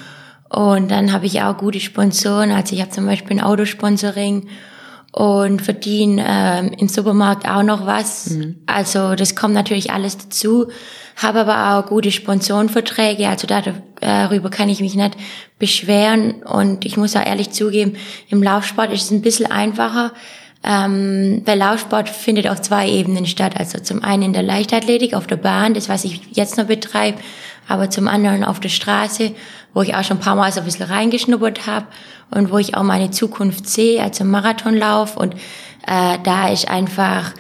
Und 0.53 0.91
dann 0.91 1.11
habe 1.11 1.25
ich 1.25 1.41
auch 1.41 1.57
gute 1.57 1.79
Sponsoren. 1.79 2.51
Also 2.51 2.75
ich 2.75 2.81
habe 2.81 2.91
zum 2.91 3.07
Beispiel 3.07 3.37
ein 3.37 3.43
Autosponsoring 3.43 4.47
und 5.11 5.61
verdiene 5.63 6.23
ähm, 6.27 6.71
im 6.77 6.87
Supermarkt 6.87 7.47
auch 7.47 7.63
noch 7.63 7.87
was. 7.87 8.31
Mhm. 8.31 8.57
Also 8.67 9.15
das 9.15 9.35
kommt 9.35 9.55
natürlich 9.55 9.91
alles 9.91 10.17
dazu. 10.17 10.67
Habe 11.15 11.41
aber 11.41 11.79
auch 11.79 11.89
gute 11.89 12.11
Sponsorenverträge. 12.11 13.27
Also 13.27 13.47
darüber 13.47 14.49
kann 14.51 14.69
ich 14.69 14.79
mich 14.79 14.93
nicht 14.93 15.17
beschweren. 15.57 16.43
Und 16.43 16.85
ich 16.85 16.97
muss 16.97 17.15
auch 17.15 17.25
ehrlich 17.25 17.49
zugeben, 17.49 17.95
im 18.29 18.43
Laufsport 18.43 18.91
ist 18.93 19.05
es 19.05 19.11
ein 19.11 19.21
bisschen 19.21 19.51
einfacher. 19.51 20.11
Ähm, 20.63 21.41
weil 21.45 21.57
Laufsport 21.57 22.09
findet 22.09 22.47
auf 22.47 22.61
zwei 22.61 22.89
Ebenen 22.89 23.25
statt. 23.25 23.53
Also 23.57 23.79
zum 23.79 24.03
einen 24.03 24.23
in 24.23 24.33
der 24.33 24.43
Leichtathletik 24.43 25.15
auf 25.15 25.25
der 25.27 25.35
Bahn, 25.35 25.73
das 25.73 25.89
was 25.89 26.05
ich 26.05 26.21
jetzt 26.31 26.57
noch 26.57 26.65
betreibe, 26.65 27.17
aber 27.67 27.89
zum 27.89 28.07
anderen 28.07 28.43
auf 28.43 28.59
der 28.59 28.69
Straße 28.69 29.33
wo 29.73 29.81
ich 29.81 29.95
auch 29.95 30.03
schon 30.03 30.17
ein 30.17 30.21
paar 30.21 30.35
Mal 30.35 30.51
so 30.51 30.59
ein 30.59 30.65
bisschen 30.65 30.89
reingeschnuppert 30.89 31.65
habe 31.65 31.87
und 32.31 32.51
wo 32.51 32.57
ich 32.57 32.75
auch 32.75 32.83
meine 32.83 33.11
Zukunft 33.11 33.67
sehe, 33.67 34.01
also 34.01 34.23
Marathonlauf. 34.23 35.17
Und 35.17 35.33
äh, 35.87 36.17
da 36.23 36.49
ist 36.49 36.69
einfach 36.69 37.33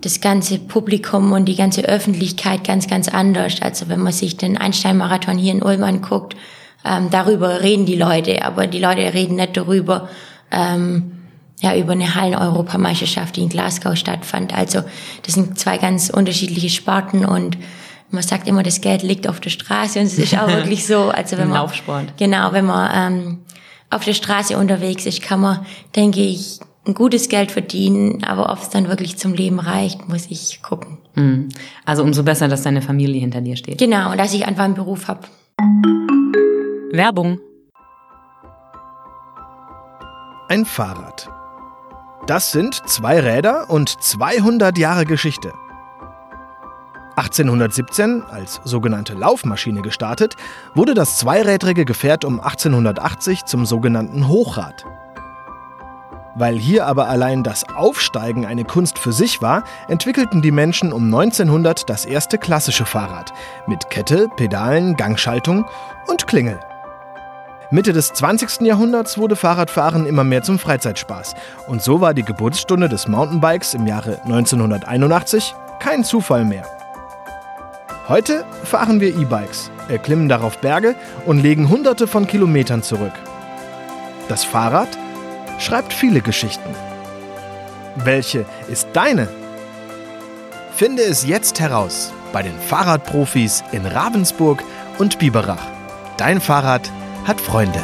das 0.00 0.20
ganze 0.20 0.58
Publikum 0.58 1.32
und 1.32 1.46
die 1.46 1.56
ganze 1.56 1.82
Öffentlichkeit 1.82 2.64
ganz, 2.64 2.86
ganz 2.88 3.08
anders. 3.08 3.62
Also 3.62 3.88
wenn 3.88 4.00
man 4.00 4.12
sich 4.12 4.36
den 4.36 4.56
Einstein-Marathon 4.56 5.38
hier 5.38 5.52
in 5.52 5.62
Ulm 5.62 5.82
anguckt, 5.82 6.36
ähm, 6.84 7.08
darüber 7.10 7.62
reden 7.62 7.86
die 7.86 7.96
Leute, 7.96 8.44
aber 8.44 8.66
die 8.66 8.78
Leute 8.78 9.12
reden 9.14 9.36
nicht 9.36 9.56
darüber, 9.56 10.08
ähm, 10.50 11.12
ja, 11.60 11.74
über 11.74 11.92
eine 11.92 12.14
Hallen-Europameisterschaft, 12.14 13.34
die 13.34 13.42
in 13.42 13.48
Glasgow 13.48 13.96
stattfand. 13.96 14.56
Also 14.56 14.82
das 15.22 15.34
sind 15.34 15.58
zwei 15.58 15.78
ganz 15.78 16.08
unterschiedliche 16.08 16.68
Sparten 16.68 17.24
und 17.24 17.58
man 18.10 18.22
sagt 18.22 18.48
immer, 18.48 18.62
das 18.62 18.80
Geld 18.80 19.02
liegt 19.02 19.28
auf 19.28 19.40
der 19.40 19.50
Straße 19.50 19.98
und 19.98 20.06
es 20.06 20.18
ist 20.18 20.36
auch 20.38 20.48
wirklich 20.52 20.86
so. 20.86 21.10
Also 21.10 21.36
wenn 21.36 21.48
man, 21.48 21.58
Laufsport. 21.58 22.16
Genau, 22.16 22.52
wenn 22.52 22.64
man 22.64 22.90
ähm, 22.94 23.38
auf 23.90 24.04
der 24.04 24.14
Straße 24.14 24.56
unterwegs 24.56 25.06
ist, 25.06 25.22
kann 25.22 25.40
man, 25.40 25.66
denke 25.94 26.20
ich, 26.20 26.60
ein 26.86 26.94
gutes 26.94 27.28
Geld 27.28 27.52
verdienen, 27.52 28.24
aber 28.24 28.50
ob 28.50 28.62
es 28.62 28.70
dann 28.70 28.88
wirklich 28.88 29.18
zum 29.18 29.34
Leben 29.34 29.60
reicht, 29.60 30.08
muss 30.08 30.26
ich 30.30 30.62
gucken. 30.62 30.98
Mhm. 31.14 31.50
Also 31.84 32.02
umso 32.02 32.22
besser, 32.22 32.48
dass 32.48 32.62
deine 32.62 32.80
Familie 32.80 33.20
hinter 33.20 33.42
dir 33.42 33.56
steht. 33.56 33.78
Genau, 33.78 34.10
und 34.10 34.18
dass 34.18 34.32
ich 34.32 34.46
einfach 34.46 34.64
einen 34.64 34.74
Beruf 34.74 35.06
habe. 35.08 35.20
Werbung. 36.90 37.40
Ein 40.48 40.64
Fahrrad. 40.64 41.28
Das 42.26 42.52
sind 42.52 42.74
zwei 42.86 43.20
Räder 43.20 43.68
und 43.68 44.02
200 44.02 44.78
Jahre 44.78 45.04
Geschichte. 45.04 45.52
1817 47.18 48.22
als 48.30 48.60
sogenannte 48.64 49.14
Laufmaschine 49.14 49.82
gestartet, 49.82 50.36
wurde 50.74 50.94
das 50.94 51.18
zweirädrige 51.18 51.84
Gefährt 51.84 52.24
um 52.24 52.40
1880 52.40 53.44
zum 53.44 53.66
sogenannten 53.66 54.28
Hochrad. 54.28 54.84
Weil 56.36 56.56
hier 56.56 56.86
aber 56.86 57.08
allein 57.08 57.42
das 57.42 57.68
Aufsteigen 57.68 58.46
eine 58.46 58.64
Kunst 58.64 59.00
für 59.00 59.12
sich 59.12 59.42
war, 59.42 59.64
entwickelten 59.88 60.40
die 60.40 60.52
Menschen 60.52 60.92
um 60.92 61.06
1900 61.06 61.90
das 61.90 62.04
erste 62.04 62.38
klassische 62.38 62.86
Fahrrad 62.86 63.32
mit 63.66 63.90
Kette, 63.90 64.28
Pedalen, 64.36 64.96
Gangschaltung 64.96 65.64
und 66.06 66.28
Klingel. 66.28 66.60
Mitte 67.72 67.92
des 67.92 68.12
20. 68.12 68.60
Jahrhunderts 68.60 69.18
wurde 69.18 69.34
Fahrradfahren 69.34 70.06
immer 70.06 70.22
mehr 70.22 70.42
zum 70.42 70.60
Freizeitspaß 70.60 71.34
und 71.66 71.82
so 71.82 72.00
war 72.00 72.14
die 72.14 72.24
Geburtsstunde 72.24 72.88
des 72.88 73.08
Mountainbikes 73.08 73.74
im 73.74 73.88
Jahre 73.88 74.22
1981 74.22 75.54
kein 75.80 76.04
Zufall 76.04 76.44
mehr. 76.44 76.77
Heute 78.08 78.46
fahren 78.64 79.02
wir 79.02 79.14
E-Bikes, 79.14 79.70
erklimmen 79.90 80.30
darauf 80.30 80.58
Berge 80.58 80.94
und 81.26 81.40
legen 81.40 81.68
hunderte 81.68 82.06
von 82.06 82.26
Kilometern 82.26 82.82
zurück. 82.82 83.12
Das 84.30 84.44
Fahrrad 84.44 84.88
schreibt 85.58 85.92
viele 85.92 86.22
Geschichten. 86.22 86.74
Welche 87.96 88.46
ist 88.70 88.88
deine? 88.94 89.28
Finde 90.74 91.02
es 91.02 91.26
jetzt 91.26 91.60
heraus 91.60 92.10
bei 92.32 92.42
den 92.42 92.58
Fahrradprofis 92.58 93.62
in 93.72 93.84
Ravensburg 93.84 94.62
und 94.98 95.18
Biberach. 95.18 95.66
Dein 96.16 96.40
Fahrrad 96.40 96.90
hat 97.26 97.38
Freunde. 97.42 97.82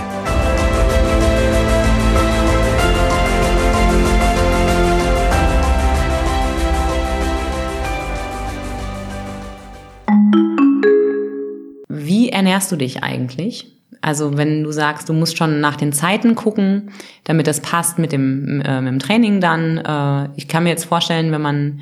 Ernährst 12.45 12.71
du 12.71 12.77
dich 12.77 13.03
eigentlich? 13.03 13.73
Also 14.03 14.37
wenn 14.37 14.63
du 14.63 14.71
sagst, 14.71 15.09
du 15.09 15.15
musst 15.15 15.39
schon 15.39 15.61
nach 15.61 15.77
den 15.77 15.95
Zeiten 15.95 16.35
gucken, 16.35 16.91
damit 17.25 17.47
das 17.47 17.61
passt 17.61 17.99
mit 17.99 18.13
dem, 18.13 18.61
äh, 18.61 18.83
mit 18.83 18.93
dem 18.93 18.99
Training 18.99 19.41
dann. 19.41 19.79
Äh, 19.79 20.29
ich 20.37 20.47
kann 20.47 20.65
mir 20.65 20.69
jetzt 20.69 20.85
vorstellen, 20.85 21.33
wenn 21.33 21.41
man 21.41 21.81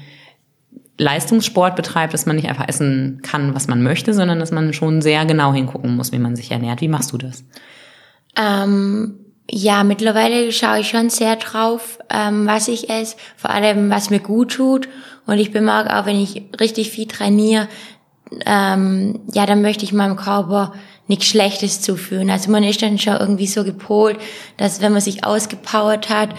Leistungssport 0.98 1.74
betreibt, 1.74 2.14
dass 2.14 2.26
man 2.26 2.36
nicht 2.36 2.48
einfach 2.48 2.68
essen 2.68 3.20
kann, 3.22 3.56
was 3.56 3.66
man 3.66 3.82
möchte, 3.82 4.14
sondern 4.14 4.38
dass 4.38 4.52
man 4.52 4.72
schon 4.72 5.02
sehr 5.02 5.24
genau 5.26 5.52
hingucken 5.52 5.96
muss, 5.96 6.12
wie 6.12 6.18
man 6.18 6.36
sich 6.36 6.52
ernährt. 6.52 6.80
Wie 6.80 6.86
machst 6.86 7.12
du 7.12 7.18
das? 7.18 7.42
Ähm, 8.36 9.16
ja, 9.50 9.82
mittlerweile 9.82 10.52
schaue 10.52 10.78
ich 10.78 10.90
schon 10.90 11.10
sehr 11.10 11.34
drauf, 11.34 11.98
ähm, 12.08 12.46
was 12.46 12.68
ich 12.68 12.88
esse, 12.88 13.16
vor 13.36 13.50
allem 13.50 13.90
was 13.90 14.10
mir 14.10 14.20
gut 14.20 14.52
tut. 14.52 14.88
Und 15.26 15.38
ich 15.38 15.50
bemerke 15.50 15.98
auch, 15.98 16.06
wenn 16.06 16.20
ich 16.20 16.44
richtig 16.60 16.90
viel 16.90 17.08
trainiere, 17.08 17.66
ähm, 18.46 19.20
ja, 19.32 19.46
dann 19.46 19.62
möchte 19.62 19.84
ich 19.84 19.92
meinem 19.92 20.16
Körper 20.16 20.72
nichts 21.08 21.26
Schlechtes 21.26 21.80
zuführen. 21.80 22.30
Also 22.30 22.50
man 22.50 22.64
ist 22.64 22.82
dann 22.82 22.98
schon 22.98 23.16
irgendwie 23.16 23.46
so 23.46 23.64
gepolt, 23.64 24.18
dass 24.56 24.80
wenn 24.80 24.92
man 24.92 25.00
sich 25.00 25.24
ausgepowert 25.24 26.08
hat, 26.08 26.30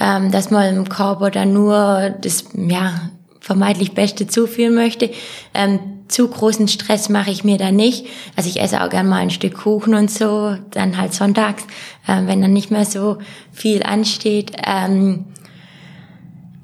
ähm, 0.00 0.30
dass 0.30 0.50
man 0.50 0.74
im 0.74 0.88
Körper 0.88 1.30
dann 1.30 1.52
nur 1.52 2.14
das, 2.20 2.44
ja, 2.54 3.10
vermeintlich 3.40 3.92
Beste 3.92 4.26
zuführen 4.26 4.74
möchte. 4.74 5.10
Ähm, 5.52 5.78
zu 6.08 6.28
großen 6.28 6.68
Stress 6.68 7.08
mache 7.08 7.30
ich 7.30 7.44
mir 7.44 7.58
da 7.58 7.70
nicht. 7.72 8.06
Also 8.36 8.48
ich 8.48 8.60
esse 8.60 8.82
auch 8.82 8.88
gern 8.88 9.08
mal 9.08 9.18
ein 9.20 9.30
Stück 9.30 9.54
Kuchen 9.54 9.94
und 9.94 10.10
so, 10.10 10.56
dann 10.70 10.96
halt 10.96 11.12
sonntags, 11.12 11.64
äh, 12.06 12.26
wenn 12.26 12.40
dann 12.40 12.52
nicht 12.52 12.70
mehr 12.70 12.84
so 12.84 13.18
viel 13.52 13.82
ansteht. 13.82 14.52
Ähm, 14.66 15.26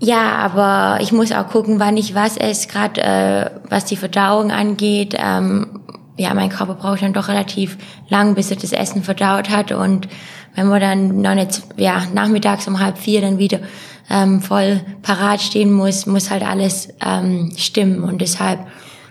ja, 0.01 0.37
aber 0.37 1.03
ich 1.03 1.13
muss 1.13 1.31
auch 1.31 1.47
gucken, 1.49 1.79
wann 1.79 1.99
ich 1.99 2.15
was 2.15 2.39
esse, 2.39 2.69
gerade 2.69 3.03
äh, 3.03 3.51
was 3.69 3.85
die 3.85 3.97
Verdauung 3.97 4.51
angeht. 4.51 5.15
Ähm, 5.19 5.81
ja, 6.17 6.33
mein 6.33 6.49
Körper 6.49 6.75
braucht 6.75 7.03
dann 7.03 7.13
doch 7.13 7.29
relativ 7.29 7.77
lang, 8.09 8.35
bis 8.35 8.51
er 8.51 8.57
das 8.57 8.73
Essen 8.73 9.05
verdaut 9.05 9.51
hat. 9.51 9.73
Und 9.73 10.09
wenn 10.55 10.69
man 10.69 10.81
dann 10.81 11.21
noch 11.21 11.35
nicht, 11.35 11.63
ja, 11.77 12.03
nachmittags 12.15 12.67
um 12.67 12.81
halb 12.81 12.97
vier 12.97 13.21
dann 13.21 13.39
wieder 13.39 13.61
ähm, 14.09 14.41
voll 14.41 14.81
parat 15.03 15.43
stehen 15.43 15.71
muss, 15.71 16.07
muss 16.07 16.31
halt 16.31 16.43
alles 16.43 16.89
ähm, 17.05 17.53
stimmen. 17.57 18.03
Und 18.03 18.23
deshalb 18.23 18.61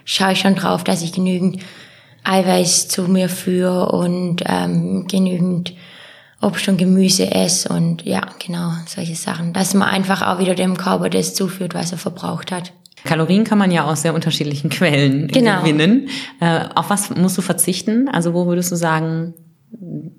schaue 0.05 0.33
ich 0.33 0.39
schon 0.39 0.55
drauf, 0.55 0.83
dass 0.83 1.03
ich 1.03 1.13
genügend 1.13 1.61
Eiweiß 2.23 2.87
zu 2.87 3.03
mir 3.03 3.29
führe 3.29 3.91
und 3.91 4.43
ähm, 4.47 5.05
genügend 5.07 5.73
Obst 6.41 6.67
und 6.69 6.77
Gemüse 6.77 7.31
esse 7.31 7.69
und 7.69 8.05
ja, 8.05 8.21
genau, 8.45 8.71
solche 8.85 9.15
Sachen. 9.15 9.51
Dass 9.53 9.73
man 9.73 9.89
einfach 9.89 10.21
auch 10.21 10.39
wieder 10.39 10.55
dem 10.55 10.77
Körper 10.77 11.09
das 11.09 11.33
zuführt, 11.33 11.73
was 11.73 11.91
er 11.91 11.97
verbraucht 11.97 12.51
hat. 12.51 12.71
Kalorien 13.03 13.43
kann 13.43 13.57
man 13.57 13.71
ja 13.71 13.85
aus 13.85 14.01
sehr 14.01 14.13
unterschiedlichen 14.13 14.69
Quellen 14.69 15.27
genau. 15.31 15.61
gewinnen. 15.61 16.09
Äh, 16.39 16.65
auf 16.75 16.89
was 16.89 17.09
musst 17.09 17.37
du 17.37 17.41
verzichten? 17.41 18.09
Also 18.09 18.33
wo 18.33 18.45
würdest 18.45 18.71
du 18.71 18.75
sagen, 18.75 19.33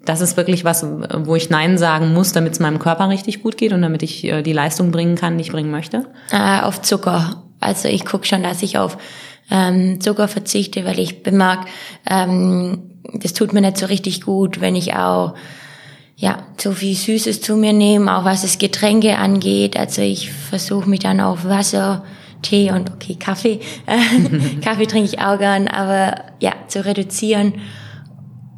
das 0.05 0.21
ist 0.21 0.37
wirklich 0.37 0.65
was, 0.65 0.85
wo 0.85 1.37
ich 1.37 1.51
Nein 1.51 1.77
sagen 1.77 2.13
muss, 2.13 2.33
damit 2.33 2.53
es 2.53 2.61
meinem 2.61 2.79
Körper 2.79 3.09
richtig 3.09 3.43
gut 3.43 3.57
geht 3.57 3.73
und 3.73 3.83
damit 3.83 4.03
ich 4.03 4.25
äh, 4.25 4.43
die 4.43 4.53
Leistung 4.53 4.91
bringen 4.91 5.17
kann, 5.17 5.37
die 5.37 5.43
ich 5.43 5.53
bringen 5.53 5.71
möchte? 5.71 6.07
Äh, 6.31 6.61
auf 6.61 6.83
Zucker. 6.83 7.43
Also 7.61 7.89
ich 7.89 8.05
gucke 8.05 8.27
schon, 8.27 8.43
dass 8.43 8.63
ich 8.63 8.79
auf 8.79 8.97
ähm, 9.51 10.01
Zucker 10.01 10.29
verzichte, 10.29 10.85
weil 10.85 10.99
ich 10.99 11.23
bemerke, 11.23 11.67
ähm, 12.09 13.01
das 13.15 13.33
tut 13.33 13.53
mir 13.53 13.61
nicht 13.61 13.77
so 13.77 13.87
richtig 13.87 14.23
gut, 14.23 14.61
wenn 14.61 14.77
ich 14.77 14.95
auch 14.95 15.35
ja, 16.21 16.37
so 16.59 16.73
viel 16.73 16.95
Süßes 16.95 17.41
zu 17.41 17.57
mir 17.57 17.73
nehme, 17.73 18.15
auch 18.15 18.27
was 18.27 18.43
das 18.43 18.59
Getränke 18.59 19.17
angeht. 19.17 19.79
Also 19.79 20.03
ich 20.03 20.31
versuche 20.31 20.89
mich 20.89 21.01
dann 21.01 21.19
auf 21.19 21.47
Wasser, 21.47 22.05
Tee 22.43 22.71
und 22.71 22.93
okay, 22.93 23.17
Kaffee. 23.19 23.61
Kaffee 24.63 24.87
trinke 24.87 25.09
ich 25.09 25.21
auch 25.21 25.39
gern, 25.39 25.67
aber 25.67 26.17
ja, 26.39 26.53
zu 26.69 26.85
reduzieren. 26.85 27.55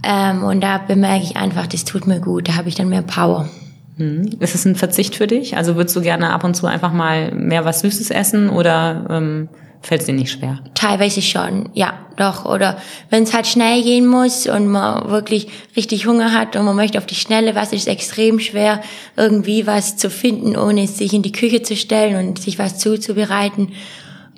Ähm, 0.03 0.43
und 0.43 0.61
da 0.61 0.79
bemerke 0.79 1.23
ich 1.23 1.37
einfach, 1.37 1.69
das 1.69 1.85
tut 1.85 2.09
mir 2.09 2.21
gut, 2.21 2.49
da 2.49 2.57
habe 2.57 2.69
ich 2.69 2.75
dann 2.75 2.89
mehr 2.89 3.03
Power. 3.03 3.49
Hm. 3.97 4.29
Ist 4.41 4.57
es 4.57 4.65
ein 4.65 4.75
Verzicht 4.75 5.15
für 5.15 5.29
dich? 5.29 5.57
Also 5.57 5.77
würdest 5.77 5.95
du 5.95 6.01
gerne 6.01 6.31
ab 6.31 6.43
und 6.43 6.55
zu 6.55 6.67
einfach 6.67 6.93
mal 6.93 7.31
mehr 7.33 7.65
was 7.65 7.81
Süßes 7.81 8.11
essen 8.11 8.51
oder 8.51 9.07
ähm, 9.09 9.49
fällt 9.83 10.03
es 10.03 10.07
dir 10.07 10.15
nicht 10.15 10.33
schwer? 10.33 10.59
Teilweise 10.75 11.23
schon, 11.23 11.69
ja, 11.75 11.95
doch. 12.17 12.45
Oder 12.45 12.79
wenn 13.11 13.25
es 13.25 13.35
halt 13.35 13.47
schnell 13.47 13.83
gehen 13.83 14.07
muss 14.07 14.47
und 14.47 14.69
man 14.69 15.11
wirklich 15.11 15.49
richtig 15.77 16.07
Hunger 16.07 16.33
hat 16.33 16.57
und 16.57 16.65
man 16.65 16.77
möchte 16.77 16.99
auf 16.99 17.07
die 17.07 17.15
Schnelle 17.15 17.55
was, 17.55 17.73
ist 17.73 17.89
extrem 17.89 18.39
schwer, 18.41 18.81
irgendwie 19.17 19.67
was 19.67 19.97
zu 19.97 20.11
finden, 20.11 20.57
ohne 20.57 20.87
sich 20.87 21.13
in 21.13 21.23
die 21.23 21.33
Küche 21.33 21.63
zu 21.63 21.77
stellen 21.77 22.17
und 22.17 22.39
sich 22.39 22.59
was 22.59 22.79
zuzubereiten. 22.79 23.73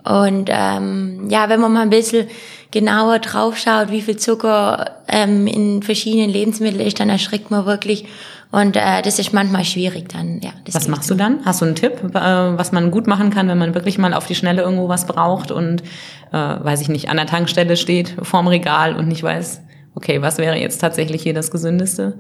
Und 0.05 0.51
ähm, 0.53 1.29
ja, 1.31 1.49
wenn 1.49 1.61
man 1.61 1.73
mal 1.73 1.83
ein 1.83 1.91
bisschen 1.91 2.27
genauer 2.71 3.21
drauf 3.21 3.57
schaut, 3.57 3.91
wie 3.91 4.03
viel 4.03 4.17
Zucker 4.17 4.97
ähm, 5.09 5.47
in 5.47 5.83
verschiedenen 5.83 6.31
Lebensmitteln 6.31 6.87
ist, 6.87 7.01
dann 7.01 7.09
erschrickt 7.09 7.51
man 7.51 7.67
wirklich 7.67 8.05
und 8.55 8.77
äh, 8.77 9.03
das 9.03 9.19
ist 9.19 9.33
manchmal 9.33 9.65
schwierig 9.65 10.11
dann. 10.11 10.41
Ja, 10.41 10.53
was 10.71 10.87
machst 10.87 11.11
du 11.11 11.17
dann? 11.17 11.45
Hast 11.45 11.61
du 11.61 11.65
einen 11.65 11.75
Tipp, 11.75 11.95
äh, 12.15 12.21
was 12.21 12.71
man 12.71 12.93
gut 12.93 13.09
machen 13.09 13.31
kann, 13.31 13.49
wenn 13.49 13.59
man 13.59 13.75
wirklich 13.75 13.99
mal 13.99 14.15
auf 14.15 14.29
die 14.29 14.37
Schnelle 14.37 14.63
irgendwo 14.63 14.89
was 14.89 15.09
braucht 15.09 15.51
und, 15.51 15.83
äh, 16.31 16.37
weiß 16.37 16.81
ich 16.81 16.89
nicht, 16.89 17.09
an 17.09 17.17
der 17.17 17.27
Tankstelle 17.27 17.77
steht, 17.77 18.15
vorm 18.23 18.47
Regal 18.47 18.95
und 18.95 19.09
nicht 19.09 19.25
weiß, 19.25 19.61
okay, 19.97 20.23
was 20.23 20.39
wäre 20.39 20.57
jetzt 20.57 20.79
tatsächlich 20.79 21.25
hier 21.25 21.35
das 21.35 21.51
Gesündeste? 21.51 22.17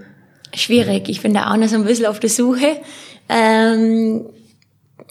Schwierig. 0.52 1.08
Ich 1.08 1.22
bin 1.22 1.34
da 1.34 1.52
auch 1.52 1.56
noch 1.56 1.68
so 1.68 1.76
ein 1.76 1.84
bisschen 1.84 2.06
auf 2.06 2.18
der 2.18 2.30
Suche. 2.30 2.78
Ähm, 3.28 4.26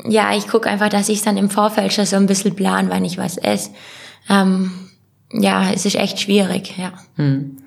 ja, 0.04 0.36
ich 0.36 0.50
gucke 0.50 0.70
einfach, 0.70 0.90
dass 0.90 1.08
ich 1.08 1.22
dann 1.22 1.38
im 1.38 1.50
Vorfeld 1.50 1.94
schon 1.94 2.06
so 2.06 2.18
ein 2.18 2.28
bisschen 2.28 2.54
plan, 2.54 2.90
wann 2.90 3.06
ich 3.06 3.18
was 3.18 3.38
esse. 3.38 3.70
Ähm, 4.30 4.72
ja, 5.32 5.72
es 5.74 5.86
ist 5.86 5.96
echt 5.96 6.20
schwierig, 6.20 6.78
ja. 6.78 6.92
Hm. 7.16 7.60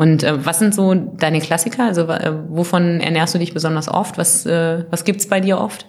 Und 0.00 0.22
äh, 0.22 0.46
was 0.46 0.58
sind 0.58 0.74
so 0.74 0.94
deine 0.94 1.40
Klassiker? 1.40 1.84
Also 1.84 2.08
äh, 2.08 2.32
wovon 2.48 3.00
ernährst 3.00 3.34
du 3.34 3.38
dich 3.38 3.52
besonders 3.52 3.86
oft? 3.86 4.16
Was, 4.16 4.46
äh, 4.46 4.86
was 4.88 5.04
gibt's 5.04 5.28
bei 5.28 5.40
dir 5.40 5.60
oft? 5.60 5.84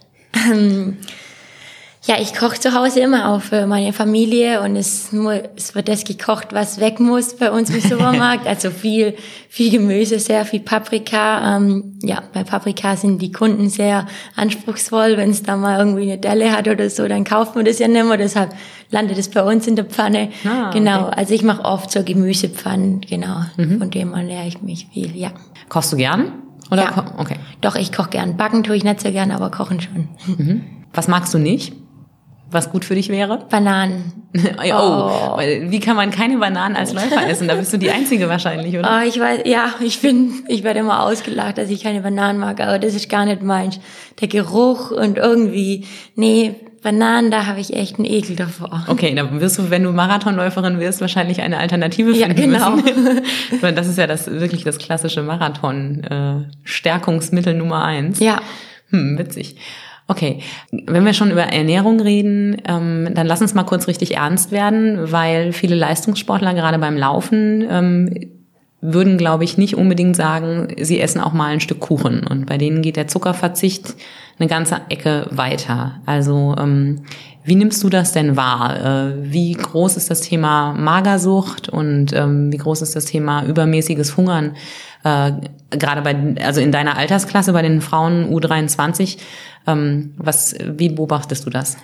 Ja, 2.03 2.15
ich 2.19 2.33
koche 2.33 2.59
zu 2.59 2.73
Hause 2.73 2.99
immer 3.01 3.29
auch 3.29 3.41
für 3.41 3.67
meine 3.67 3.93
Familie 3.93 4.61
und 4.61 4.75
es, 4.75 5.11
es 5.55 5.75
wird 5.75 5.87
das 5.87 6.03
gekocht, 6.03 6.47
was 6.51 6.79
weg 6.79 6.99
muss 6.99 7.35
bei 7.35 7.51
uns 7.51 7.69
im 7.69 7.79
Supermarkt. 7.89 8.47
Also 8.47 8.71
viel, 8.71 9.13
viel 9.49 9.69
Gemüse, 9.69 10.17
sehr 10.17 10.43
viel 10.45 10.61
Paprika. 10.61 11.57
Ähm, 11.57 11.99
ja, 12.01 12.23
bei 12.33 12.43
Paprika 12.43 12.95
sind 12.95 13.21
die 13.21 13.31
Kunden 13.31 13.69
sehr 13.69 14.07
anspruchsvoll. 14.35 15.15
Wenn 15.15 15.29
es 15.29 15.43
da 15.43 15.57
mal 15.57 15.77
irgendwie 15.77 16.11
eine 16.11 16.17
Delle 16.17 16.51
hat 16.51 16.67
oder 16.67 16.89
so, 16.89 17.07
dann 17.07 17.23
kauft 17.23 17.55
man 17.55 17.65
das 17.65 17.77
ja 17.77 17.87
nicht 17.87 18.03
mehr. 18.03 18.17
Deshalb 18.17 18.51
landet 18.89 19.19
es 19.19 19.29
bei 19.29 19.43
uns 19.43 19.67
in 19.67 19.75
der 19.75 19.85
Pfanne. 19.85 20.29
Ah, 20.43 20.71
genau, 20.71 21.07
okay. 21.07 21.15
also 21.17 21.35
ich 21.35 21.43
mache 21.43 21.63
oft 21.63 21.91
so 21.91 22.03
Gemüsepfannen, 22.03 23.01
genau. 23.01 23.41
Mhm. 23.57 23.77
Von 23.77 23.91
dem 23.91 24.13
ernähre 24.13 24.47
ich 24.47 24.59
mich 24.63 24.87
viel, 24.91 25.15
ja. 25.15 25.33
Kochst 25.69 25.93
du 25.93 25.97
gern? 25.97 26.31
Oder 26.71 26.83
ja. 26.83 27.13
okay. 27.17 27.35
Doch, 27.61 27.75
ich 27.75 27.91
koche 27.91 28.09
gern. 28.09 28.37
Backen 28.37 28.63
tue 28.63 28.75
ich 28.75 28.83
nicht 28.83 29.01
so 29.01 29.11
gern, 29.11 29.29
aber 29.29 29.51
kochen 29.51 29.81
schon. 29.81 30.07
Mhm. 30.25 30.63
Was 30.93 31.07
magst 31.07 31.31
du 31.33 31.37
nicht? 31.37 31.73
Was 32.51 32.69
gut 32.69 32.85
für 32.85 32.93
dich 32.95 33.09
wäre? 33.09 33.45
Bananen. 33.49 34.13
oh, 34.35 34.73
oh. 34.73 35.39
wie 35.39 35.79
kann 35.79 35.95
man 35.95 36.11
keine 36.11 36.37
Bananen 36.37 36.75
als 36.75 36.93
Läufer 36.93 37.27
essen? 37.27 37.47
Da 37.47 37.55
bist 37.55 37.73
du 37.73 37.77
die 37.77 37.89
Einzige 37.91 38.29
wahrscheinlich, 38.29 38.77
oder? 38.77 38.99
Oh, 38.99 39.07
ich 39.07 39.19
weiß, 39.19 39.41
ja, 39.45 39.73
ich 39.81 40.01
bin, 40.01 40.43
ich 40.47 40.63
werde 40.63 40.81
immer 40.81 41.01
ausgelacht, 41.03 41.57
dass 41.57 41.69
ich 41.69 41.83
keine 41.83 42.01
Bananen 42.01 42.39
mag, 42.39 42.61
aber 42.61 42.79
das 42.79 42.95
ist 42.95 43.09
gar 43.09 43.25
nicht 43.25 43.41
meins. 43.41 43.79
Der 44.19 44.27
Geruch 44.27 44.91
und 44.91 45.17
irgendwie, 45.17 45.85
nee, 46.15 46.55
Bananen, 46.81 47.29
da 47.29 47.45
habe 47.45 47.59
ich 47.59 47.73
echt 47.73 47.99
einen 47.99 48.05
Ekel 48.05 48.35
davor. 48.35 48.85
Okay, 48.87 49.13
dann 49.13 49.39
wirst 49.39 49.59
du, 49.59 49.69
wenn 49.69 49.83
du 49.83 49.91
Marathonläuferin 49.91 50.79
wirst, 50.79 50.99
wahrscheinlich 51.01 51.41
eine 51.41 51.59
Alternative 51.59 52.15
finden 52.15 52.37
ja, 52.37 52.45
genau. 52.45 52.71
müssen. 52.71 53.21
das 53.75 53.87
ist 53.87 53.99
ja 53.99 54.07
das 54.07 54.31
wirklich 54.31 54.63
das 54.63 54.79
klassische 54.79 55.21
Marathon-Stärkungsmittel 55.21 57.53
äh, 57.53 57.57
Nummer 57.57 57.85
eins. 57.85 58.19
Ja. 58.19 58.41
Hm, 58.89 59.19
witzig. 59.19 59.57
Okay, 60.11 60.39
wenn 60.71 61.05
wir 61.05 61.13
schon 61.13 61.31
über 61.31 61.43
Ernährung 61.43 62.01
reden, 62.01 62.57
ähm, 62.67 63.07
dann 63.13 63.27
lass 63.27 63.41
uns 63.41 63.53
mal 63.53 63.63
kurz 63.63 63.87
richtig 63.87 64.17
ernst 64.17 64.51
werden, 64.51 65.09
weil 65.09 65.53
viele 65.53 65.75
Leistungssportler 65.75 66.53
gerade 66.53 66.79
beim 66.79 66.97
Laufen 66.97 67.65
ähm, 67.69 68.09
würden, 68.81 69.17
glaube 69.17 69.43
ich, 69.43 69.57
nicht 69.57 69.75
unbedingt 69.75 70.15
sagen, 70.15 70.69
sie 70.79 70.99
essen 70.99 71.21
auch 71.21 71.33
mal 71.33 71.51
ein 71.51 71.61
Stück 71.61 71.79
Kuchen. 71.79 72.25
Und 72.25 72.47
bei 72.47 72.57
denen 72.57 72.81
geht 72.81 72.95
der 72.95 73.07
Zuckerverzicht 73.07 73.95
eine 74.39 74.49
ganze 74.49 74.81
Ecke 74.89 75.27
weiter. 75.29 75.99
Also 76.05 76.55
ähm, 76.57 77.03
wie 77.43 77.55
nimmst 77.55 77.83
du 77.83 77.89
das 77.89 78.11
denn 78.11 78.35
wahr? 78.35 78.79
Äh, 79.09 79.31
wie 79.31 79.53
groß 79.53 79.97
ist 79.97 80.09
das 80.09 80.21
Thema 80.21 80.73
Magersucht 80.73 81.69
und 81.69 82.13
ähm, 82.13 82.51
wie 82.51 82.57
groß 82.57 82.81
ist 82.81 82.95
das 82.95 83.05
Thema 83.05 83.45
übermäßiges 83.45 84.17
Hungern? 84.17 84.55
Äh, 85.03 85.31
gerade 85.69 86.01
bei, 86.01 86.35
also 86.43 86.59
in 86.59 86.71
deiner 86.71 86.97
Altersklasse 86.97 87.53
bei 87.53 87.61
den 87.61 87.81
Frauen 87.81 88.33
U23 88.33 89.17
ähm, 89.67 90.13
was, 90.17 90.55
wie 90.59 90.89
beobachtest 90.89 91.45
du 91.45 91.49
das? 91.49 91.77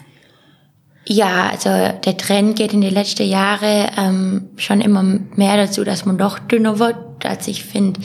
Ja, 1.09 1.49
also 1.51 1.69
der 1.69 2.17
Trend 2.17 2.57
geht 2.57 2.73
in 2.73 2.81
die 2.81 2.89
letzten 2.89 3.27
Jahre 3.27 3.87
ähm, 3.97 4.49
schon 4.57 4.81
immer 4.81 5.03
mehr 5.03 5.55
dazu, 5.55 5.85
dass 5.85 6.05
man 6.05 6.17
doch 6.17 6.37
dünner 6.37 6.79
wird. 6.79 6.97
Also 7.23 7.49
ich 7.49 7.63
finde, 7.63 8.01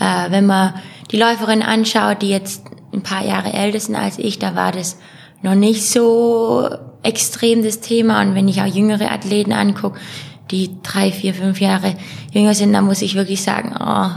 äh, 0.00 0.30
wenn 0.30 0.46
man 0.46 0.72
die 1.10 1.18
Läuferin 1.18 1.62
anschaut, 1.62 2.22
die 2.22 2.30
jetzt 2.30 2.62
ein 2.94 3.02
paar 3.02 3.22
Jahre 3.26 3.52
älter 3.52 3.78
sind 3.78 3.94
als 3.94 4.18
ich, 4.18 4.38
da 4.38 4.54
war 4.54 4.72
das 4.72 4.96
noch 5.42 5.54
nicht 5.54 5.86
so 5.86 6.66
extrem 7.02 7.62
das 7.62 7.80
Thema. 7.80 8.22
Und 8.22 8.34
wenn 8.34 8.48
ich 8.48 8.62
auch 8.62 8.66
jüngere 8.66 9.12
Athleten 9.12 9.52
angucke, 9.52 10.00
die 10.50 10.80
drei, 10.82 11.12
vier, 11.12 11.34
fünf 11.34 11.60
Jahre 11.60 11.94
jünger 12.32 12.54
sind, 12.54 12.72
dann 12.72 12.86
muss 12.86 13.02
ich 13.02 13.16
wirklich 13.16 13.42
sagen, 13.42 13.74
oh, 13.78 14.10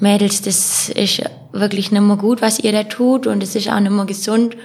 Mädels, 0.00 0.42
das 0.42 0.88
ist 0.88 1.22
wirklich 1.52 1.92
nicht 1.92 2.02
mehr 2.02 2.16
gut, 2.16 2.42
was 2.42 2.58
ihr 2.58 2.72
da 2.72 2.82
tut 2.82 3.28
und 3.28 3.40
es 3.40 3.54
ist 3.54 3.70
auch 3.70 3.78
nicht 3.78 3.92
mehr 3.92 4.04
gesund. 4.04 4.56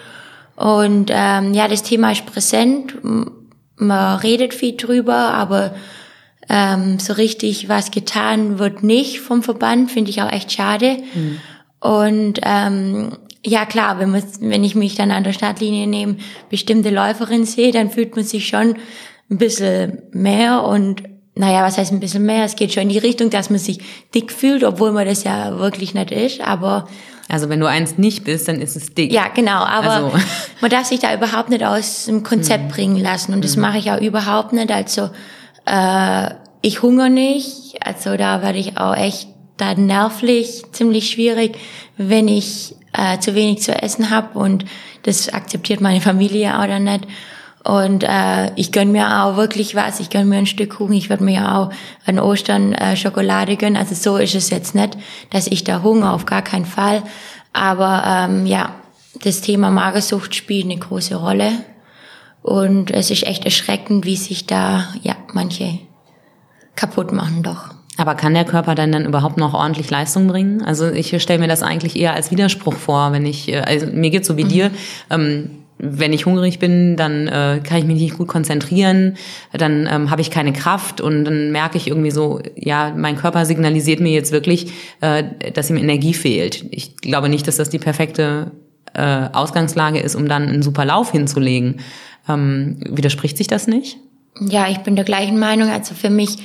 Und 0.60 1.10
ähm, 1.10 1.54
ja, 1.54 1.70
das 1.70 1.84
Thema 1.84 2.12
ist 2.12 2.26
präsent. 2.26 2.98
Man 3.78 4.20
redet 4.20 4.54
viel 4.54 4.76
drüber, 4.76 5.34
aber 5.34 5.74
ähm, 6.50 7.00
so 7.00 7.14
richtig 7.14 7.70
was 7.70 7.92
getan 7.92 8.60
wird 8.60 8.84
nicht 8.84 9.22
vom 9.22 9.42
Verband, 9.42 9.90
finde 9.90 10.10
ich 10.10 10.22
auch 10.22 10.30
echt 10.30 10.52
schade. 10.52 10.98
Mhm. 11.14 11.40
Und 11.80 12.42
ähm, 12.44 13.12
ja 13.46 13.66
klar, 13.66 14.00
wenn, 14.00 14.10
man, 14.10 14.22
wenn 14.42 14.66
ich 14.66 14.76
mich 14.76 14.96
dann 14.96 15.12
an 15.12 15.24
der 15.24 15.32
Startlinie 15.32 15.88
nehme, 15.88 16.18
bestimmte 16.50 16.90
Läuferin 16.90 17.46
sehe, 17.46 17.72
dann 17.72 17.90
fühlt 17.90 18.18
man 18.18 18.26
sich 18.26 18.48
schon 18.48 18.76
ein 19.32 19.38
bisschen 19.38 20.02
mehr 20.12 20.66
und 20.66 21.04
naja, 21.36 21.64
was 21.64 21.78
heißt 21.78 21.94
ein 21.94 22.02
bisschen 22.02 22.26
mehr? 22.26 22.44
Es 22.44 22.58
geht 22.58 22.74
schon 22.74 22.84
in 22.84 22.90
die 22.90 22.98
Richtung, 22.98 23.30
dass 23.30 23.50
man 23.50 23.60
sich 23.60 23.80
dick 24.14 24.34
fühlt, 24.34 24.66
obwohl 24.66 24.92
man 24.92 25.08
das 25.08 25.24
ja 25.24 25.58
wirklich 25.58 25.94
nicht 25.94 26.12
ist, 26.12 26.42
aber 26.42 26.90
also 27.30 27.48
wenn 27.48 27.60
du 27.60 27.68
eins 27.68 27.98
nicht 27.98 28.24
bist, 28.24 28.48
dann 28.48 28.60
ist 28.60 28.76
es 28.76 28.96
dick. 28.96 29.14
Ja, 29.14 29.28
genau, 29.28 29.64
aber 29.64 29.92
also. 29.92 30.14
man 30.62 30.72
darf 30.72 30.86
sich 30.86 31.00
da 31.00 31.14
überhaupt 31.14 31.50
nicht 31.50 31.64
aus 31.64 32.06
dem 32.06 32.24
Konzept 32.24 32.66
mhm. 32.66 32.70
bringen 32.70 32.98
lassen 32.98 33.34
und 33.34 33.44
das 33.44 33.56
mhm. 33.56 33.62
mache 33.62 33.78
ich 33.78 33.92
auch 33.92 34.02
überhaupt 34.02 34.52
nicht. 34.52 34.72
Also 34.72 35.12
äh, 35.66 36.34
ich 36.62 36.82
hungere 36.82 37.12
nicht, 37.12 37.78
also 37.86 38.18
da 38.18 38.42
werde 38.42 38.58
ich 38.58 38.78
auch 38.78 38.96
echt 38.96 39.30
da 39.58 39.76
nervlich 39.76 40.64
ziemlich 40.72 41.12
schwierig, 41.12 41.58
wenn 41.98 42.28
ich 42.28 42.76
äh, 42.94 43.20
zu 43.20 43.36
wenig 43.36 43.62
zu 43.62 43.80
essen 43.80 44.10
habe 44.10 44.38
und 44.40 44.66
das 45.04 45.30
akzeptiert 45.30 45.82
meine 45.82 46.02
Familie 46.02 46.60
auch 46.60 46.66
dann 46.66 46.86
nicht. 46.86 47.06
Und 47.64 48.04
äh, 48.04 48.54
ich 48.56 48.72
gönn 48.72 48.92
mir 48.92 49.24
auch 49.24 49.36
wirklich 49.36 49.76
was. 49.76 50.00
Ich 50.00 50.10
gönn 50.10 50.30
mir 50.30 50.38
ein 50.38 50.46
Stück 50.46 50.78
Kuchen. 50.78 50.94
Ich 50.94 51.10
würde 51.10 51.24
mir 51.24 51.56
auch 51.56 51.72
an 52.06 52.20
Ostern 52.20 52.74
äh, 52.74 52.96
Schokolade 52.96 53.58
gönnen. 53.58 53.78
Also 53.78 53.96
so 53.96 54.18
ist 54.18 54.36
es 54.36 54.50
jetzt 54.50 54.76
nicht, 54.76 54.98
dass 55.30 55.48
ich 55.48 55.64
da 55.64 55.84
Hunger 55.84 56.14
auf 56.14 56.26
gar 56.26 56.42
keinen 56.42 56.66
Fall. 56.66 57.04
Aber 57.52 58.04
ähm, 58.06 58.46
ja, 58.46 58.76
das 59.24 59.42
Thema 59.42 59.72
Magersucht 59.72 60.36
spielt 60.36 60.66
eine 60.66 60.78
große 60.78 61.16
Rolle. 61.16 61.52
Und 62.42 62.92
es 62.92 63.12
ist 63.12 63.24
echt 63.24 63.44
erschreckend, 63.44 64.06
wie 64.06 64.16
sich 64.16 64.46
da 64.46 64.88
ja 65.02 65.16
manche 65.34 65.80
kaputt 66.76 67.12
machen 67.12 67.44
doch. 67.44 67.72
Aber 67.98 68.16
kann 68.16 68.34
der 68.34 68.46
Körper 68.46 68.76
dann 68.76 68.94
dann 68.94 69.06
überhaupt 69.06 69.36
noch 69.36 69.54
ordentlich 69.54 69.90
Leistung 69.90 70.28
bringen? 70.28 70.62
Also 70.62 70.90
ich 70.90 71.22
stelle 71.22 71.40
mir 71.40 71.50
das 71.50 71.64
eigentlich 71.64 71.98
eher 71.98 72.14
als 72.14 72.32
Widerspruch 72.32 72.76
vor, 72.76 73.12
wenn 73.12 73.26
ich, 73.26 73.50
äh, 73.50 73.60
also 73.60 73.88
mir 73.88 74.10
geht's 74.10 74.30
so 74.30 74.38
wie 74.38 74.46
mhm. 74.46 74.50
dir. 74.50 74.72
Ähm, 75.10 75.50
wenn 75.80 76.12
ich 76.12 76.26
hungrig 76.26 76.60
bin, 76.60 76.98
dann 76.98 77.28
äh, 77.28 77.62
kann 77.64 77.78
ich 77.78 77.86
mich 77.86 78.00
nicht 78.00 78.18
gut 78.18 78.28
konzentrieren, 78.28 79.16
dann 79.54 79.88
ähm, 79.90 80.12
habe 80.12 80.22
ich 80.22 80.30
keine 80.30 80.52
Kraft 80.52 81.00
und 81.00 81.24
dann 81.24 81.52
merke 81.52 81.78
ich 81.78 81.88
irgendwie 81.88 82.12
so, 82.12 82.42
ja, 82.56 82.94
mein 82.96 83.16
Körper 83.16 83.46
signalisiert 83.46 84.02
mir 84.02 84.12
jetzt 84.12 84.34
wirklich, 84.34 84.74
äh, 85.00 85.24
dass 85.54 85.70
ihm 85.70 85.78
Energie 85.78 86.14
fehlt. 86.14 86.66
Ich 86.72 86.98
glaube 86.98 87.30
nicht, 87.30 87.48
dass 87.48 87.56
das 87.56 87.70
die 87.70 87.80
perfekte 87.80 88.52
äh, 88.94 89.30
Ausgangslage 89.32 90.00
ist, 90.00 90.16
um 90.16 90.28
dann 90.28 90.50
einen 90.50 90.62
super 90.62 90.84
Lauf 90.84 91.12
hinzulegen. 91.12 91.80
Ähm, 92.28 92.82
widerspricht 92.90 93.38
sich 93.38 93.48
das 93.48 93.68
nicht? 93.68 93.98
Ja, 94.42 94.68
ich 94.68 94.80
bin 94.80 94.98
der 94.98 95.06
gleichen 95.06 95.40
Meinung. 95.40 95.70
Also 95.70 95.96
für 95.96 96.10
mich 96.10 96.38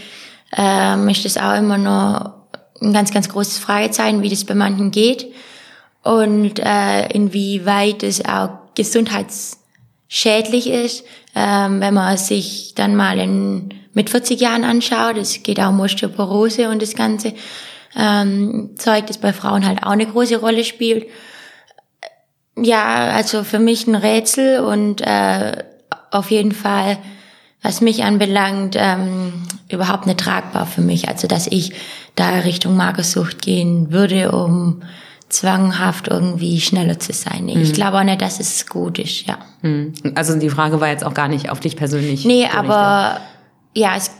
ähm, 0.56 1.08
ist 1.08 1.24
das 1.24 1.36
auch 1.36 1.58
immer 1.58 1.78
noch 1.78 2.34
ein 2.80 2.92
ganz, 2.92 3.12
ganz 3.12 3.28
großes 3.28 3.58
Fragezeichen, 3.58 4.22
wie 4.22 4.28
das 4.28 4.44
bei 4.44 4.54
manchen 4.54 4.92
geht 4.92 5.26
und 6.04 6.58
äh, 6.58 7.08
inwieweit 7.08 8.02
es 8.02 8.24
auch 8.24 8.63
gesundheitsschädlich 8.74 10.68
ist, 10.68 11.04
ähm, 11.34 11.80
wenn 11.80 11.94
man 11.94 12.16
sich 12.16 12.74
dann 12.74 12.96
mal 12.96 13.18
in, 13.18 13.74
mit 13.92 14.10
40 14.10 14.40
Jahren 14.40 14.64
anschaut. 14.64 15.16
Es 15.16 15.42
geht 15.42 15.60
auch 15.60 15.70
um 15.70 15.80
Osteoporose 15.80 16.68
und 16.68 16.82
das 16.82 16.94
ganze 16.94 17.34
ähm, 17.96 18.70
Zeug, 18.76 19.06
das 19.06 19.18
bei 19.18 19.32
Frauen 19.32 19.66
halt 19.66 19.82
auch 19.82 19.90
eine 19.90 20.06
große 20.06 20.36
Rolle 20.36 20.64
spielt. 20.64 21.06
Ja, 22.56 23.10
also 23.10 23.42
für 23.42 23.58
mich 23.58 23.86
ein 23.86 23.96
Rätsel 23.96 24.60
und 24.60 25.00
äh, 25.00 25.64
auf 26.10 26.30
jeden 26.30 26.52
Fall, 26.52 26.98
was 27.62 27.80
mich 27.80 28.04
anbelangt, 28.04 28.76
ähm, 28.78 29.32
überhaupt 29.68 30.06
nicht 30.06 30.20
tragbar 30.20 30.66
für 30.66 30.82
mich. 30.82 31.08
Also 31.08 31.26
dass 31.26 31.46
ich 31.46 31.72
da 32.14 32.30
Richtung 32.40 32.76
Magersucht 32.76 33.42
gehen 33.42 33.90
würde, 33.90 34.30
um 34.30 34.82
zwanghaft 35.34 36.08
irgendwie 36.08 36.60
schneller 36.60 36.98
zu 36.98 37.12
sein. 37.12 37.48
Ich 37.48 37.70
mhm. 37.70 37.72
glaube 37.72 37.98
auch 37.98 38.04
nicht, 38.04 38.22
dass 38.22 38.38
es 38.38 38.66
gut 38.66 38.98
ist, 38.98 39.26
ja. 39.26 39.38
Mhm. 39.62 39.92
Also 40.14 40.38
die 40.38 40.50
Frage 40.50 40.80
war 40.80 40.88
jetzt 40.88 41.04
auch 41.04 41.14
gar 41.14 41.28
nicht 41.28 41.50
auf 41.50 41.60
dich 41.60 41.76
persönlich. 41.76 42.24
Nee, 42.24 42.46
aber 42.46 43.20
ja, 43.74 43.96
es, 43.96 44.12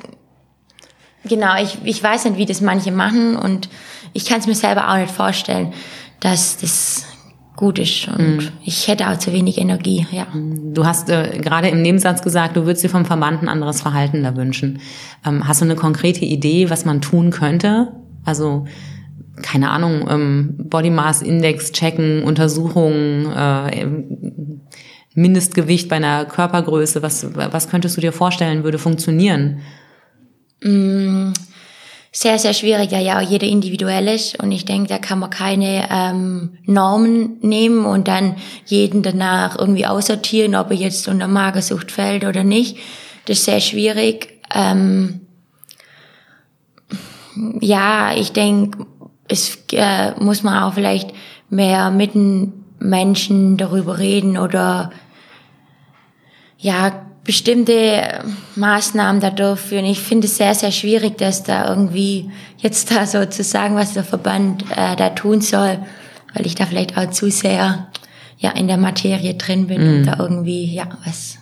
genau, 1.25 1.55
ich, 1.63 1.79
ich 1.85 2.03
weiß 2.03 2.25
nicht, 2.25 2.37
wie 2.37 2.47
das 2.47 2.61
manche 2.61 2.91
machen 2.91 3.37
und 3.37 3.69
ich 4.13 4.27
kann 4.27 4.41
es 4.41 4.47
mir 4.47 4.55
selber 4.55 4.91
auch 4.91 4.97
nicht 4.97 5.13
vorstellen, 5.13 5.73
dass 6.21 6.57
das 6.57 7.07
gut 7.55 7.79
ist 7.79 8.09
und 8.09 8.37
mhm. 8.37 8.49
ich 8.65 8.89
hätte 8.89 9.09
auch 9.09 9.17
zu 9.17 9.33
wenig 9.33 9.59
Energie, 9.59 10.09
ja. 10.11 10.27
Du 10.35 10.85
hast 10.85 11.09
äh, 11.09 11.39
gerade 11.39 11.69
im 11.69 11.83
Nebensatz 11.83 12.23
gesagt, 12.23 12.57
du 12.57 12.67
würdest 12.67 12.83
dir 12.83 12.89
vom 12.89 13.05
Verband 13.05 13.43
ein 13.43 13.49
anderes 13.49 13.81
Verhalten 13.81 14.25
da 14.25 14.35
wünschen. 14.35 14.81
Ähm, 15.25 15.47
hast 15.47 15.61
du 15.61 15.65
eine 15.65 15.77
konkrete 15.77 16.25
Idee, 16.25 16.71
was 16.71 16.85
man 16.85 17.01
tun 17.01 17.31
könnte? 17.31 17.93
Also 18.25 18.65
keine 19.45 19.71
Ahnung, 19.71 20.09
ähm, 20.09 20.55
Body 20.57 20.89
Mass 20.89 21.21
Index 21.21 21.71
checken, 21.71 22.23
Untersuchungen, 22.25 23.31
äh, 23.31 23.87
Mindestgewicht 25.15 25.89
bei 25.89 25.97
einer 25.97 26.25
Körpergröße, 26.25 27.03
was, 27.03 27.37
was 27.37 27.69
könntest 27.69 27.97
du 27.97 28.01
dir 28.01 28.13
vorstellen, 28.13 28.65
würde 28.65 28.79
funktionieren? 28.79 29.61
Mm, 30.63 31.33
sehr, 32.11 32.39
sehr 32.39 32.55
schwierig, 32.55 32.91
ja, 32.91 33.01
ja, 33.01 33.21
jeder 33.21 33.47
individuell 33.47 34.09
ist 34.09 34.43
und 34.43 34.51
ich 34.51 34.65
denke, 34.65 34.89
da 34.89 34.99
kann 34.99 35.19
man 35.19 35.31
keine 35.31 35.89
ähm, 35.91 36.57
Normen 36.65 37.37
nehmen 37.43 37.85
und 37.85 38.09
dann 38.09 38.37
jeden 38.65 39.03
danach 39.03 39.59
irgendwie 39.59 39.87
aussortieren, 39.87 40.55
ob 40.55 40.71
er 40.71 40.77
jetzt 40.77 41.07
unter 41.07 41.29
Magersucht 41.29 41.93
fällt 41.93 42.25
oder 42.25 42.45
nicht. 42.45 42.79
Das 43.27 43.39
ist 43.39 43.45
sehr 43.45 43.61
schwierig. 43.61 44.41
Ähm, 44.55 45.21
ja, 47.61 48.15
ich 48.17 48.33
denke, 48.33 48.87
es 49.29 49.59
äh, 49.73 50.13
muss 50.21 50.43
man 50.43 50.63
auch 50.63 50.75
vielleicht 50.75 51.13
mehr 51.51 51.91
mit 51.91 52.15
den 52.15 52.53
Menschen 52.79 53.57
darüber 53.57 53.99
reden 53.99 54.37
oder 54.39 54.91
ja, 56.59 56.93
bestimmte 57.25 58.23
Maßnahmen 58.57 59.21
da 59.21 59.31
durchführen. 59.31 59.87
Ich 59.87 60.01
finde 60.01 60.27
es 60.27 60.37
sehr, 60.37 60.55
sehr 60.55 60.73
schwierig, 60.73 61.17
dass 61.19 61.43
da 61.43 61.69
irgendwie 61.69 62.31
jetzt 62.59 62.91
da 62.91 63.07
so 63.07 63.25
zu 63.25 63.43
sagen, 63.43 63.77
was 63.77 63.95
der 63.95 64.05
Verband 64.05 64.65
äh, 64.71 64.95
da 64.97 65.11
tun 65.11 65.41
soll, 65.41 65.79
weil 66.35 66.47
ich 66.47 66.55
da 66.55 66.67
vielleicht 66.67 66.97
auch 66.99 67.11
zu 67.11 67.31
sehr 67.31 67.89
ja 68.39 68.51
in 68.51 68.67
der 68.67 68.77
Materie 68.77 69.35
drin 69.35 69.69
bin 69.69 69.81
mm. 69.81 69.97
und 69.97 70.07
da 70.07 70.17
irgendwie 70.19 70.75
ja 70.75 70.89
was 71.05 71.39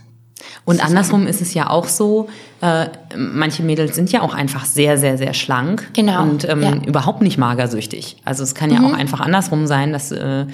und 0.64 0.84
andersrum 0.84 1.26
ist 1.26 1.40
es 1.40 1.54
ja 1.54 1.70
auch 1.70 1.88
so, 1.88 2.28
äh, 2.60 2.86
manche 3.16 3.62
Mädels 3.62 3.94
sind 3.94 4.12
ja 4.12 4.22
auch 4.22 4.34
einfach 4.34 4.64
sehr, 4.64 4.98
sehr, 4.98 5.18
sehr 5.18 5.34
schlank 5.34 5.88
genau, 5.92 6.22
und 6.22 6.48
ähm, 6.48 6.62
ja. 6.62 6.74
überhaupt 6.86 7.22
nicht 7.22 7.38
magersüchtig. 7.38 8.16
Also 8.24 8.42
es 8.42 8.54
kann 8.54 8.70
ja 8.70 8.80
mhm. 8.80 8.86
auch 8.86 8.92
einfach 8.92 9.20
andersrum 9.20 9.66
sein, 9.66 9.92
dass 9.92 10.12
äh, 10.12 10.46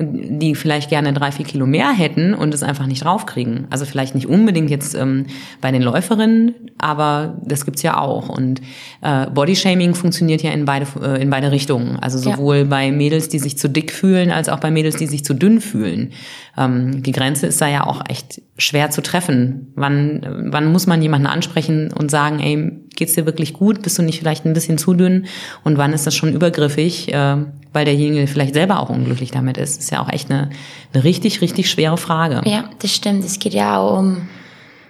die 0.00 0.54
vielleicht 0.54 0.88
gerne 0.88 1.12
drei, 1.12 1.30
vier 1.30 1.44
Kilo 1.44 1.66
mehr 1.66 1.90
hätten 1.90 2.34
und 2.34 2.54
es 2.54 2.62
einfach 2.62 2.86
nicht 2.86 3.04
draufkriegen. 3.04 3.66
Also 3.70 3.84
vielleicht 3.84 4.14
nicht 4.14 4.26
unbedingt 4.26 4.70
jetzt 4.70 4.94
ähm, 4.94 5.26
bei 5.60 5.70
den 5.70 5.82
Läuferinnen, 5.82 6.54
aber 6.78 7.38
das 7.44 7.64
gibt's 7.64 7.82
ja 7.82 7.98
auch. 7.98 8.28
Und 8.28 8.60
äh, 9.02 9.26
Bodyshaming 9.26 9.94
funktioniert 9.94 10.42
ja 10.42 10.52
in 10.52 10.64
beide, 10.64 10.86
äh, 11.02 11.20
in 11.20 11.28
beide 11.30 11.52
Richtungen. 11.52 11.98
Also 12.00 12.18
sowohl 12.18 12.58
ja. 12.58 12.64
bei 12.64 12.90
Mädels, 12.92 13.28
die 13.28 13.38
sich 13.38 13.58
zu 13.58 13.68
dick 13.68 13.92
fühlen, 13.92 14.30
als 14.30 14.48
auch 14.48 14.60
bei 14.60 14.70
Mädels, 14.70 14.96
die 14.96 15.06
sich 15.06 15.24
zu 15.24 15.34
dünn 15.34 15.60
fühlen. 15.60 16.12
Ähm, 16.56 17.02
die 17.02 17.12
Grenze 17.12 17.46
ist 17.46 17.60
da 17.60 17.68
ja 17.68 17.86
auch 17.86 18.02
echt 18.08 18.40
schwer 18.56 18.90
zu 18.90 19.02
treffen. 19.02 19.72
Wann, 19.74 20.48
wann 20.50 20.72
muss 20.72 20.86
man 20.86 21.02
jemanden 21.02 21.26
ansprechen 21.26 21.92
und 21.92 22.10
sagen, 22.10 22.40
ey, 22.40 22.72
geht's 23.00 23.14
dir 23.14 23.26
wirklich 23.26 23.54
gut? 23.54 23.82
Bist 23.82 23.98
du 23.98 24.02
nicht 24.02 24.20
vielleicht 24.20 24.44
ein 24.46 24.52
bisschen 24.52 24.78
zu 24.78 24.94
dünn? 24.94 25.26
Und 25.64 25.76
wann 25.76 25.92
ist 25.92 26.06
das 26.06 26.14
schon 26.14 26.32
übergriffig? 26.32 27.12
Äh, 27.12 27.36
weil 27.72 27.84
derjenige 27.84 28.26
vielleicht 28.26 28.54
selber 28.54 28.80
auch 28.80 28.90
unglücklich 28.90 29.30
damit 29.32 29.56
ist. 29.56 29.76
Das 29.76 29.84
ist 29.84 29.90
ja 29.90 30.02
auch 30.02 30.08
echt 30.08 30.30
eine, 30.30 30.50
eine 30.92 31.02
richtig, 31.04 31.40
richtig 31.40 31.70
schwere 31.70 31.96
Frage. 31.96 32.42
Ja, 32.44 32.70
das 32.78 32.94
stimmt. 32.94 33.24
Es 33.24 33.38
geht 33.38 33.54
ja 33.54 33.78
auch 33.78 33.98
um, 33.98 34.28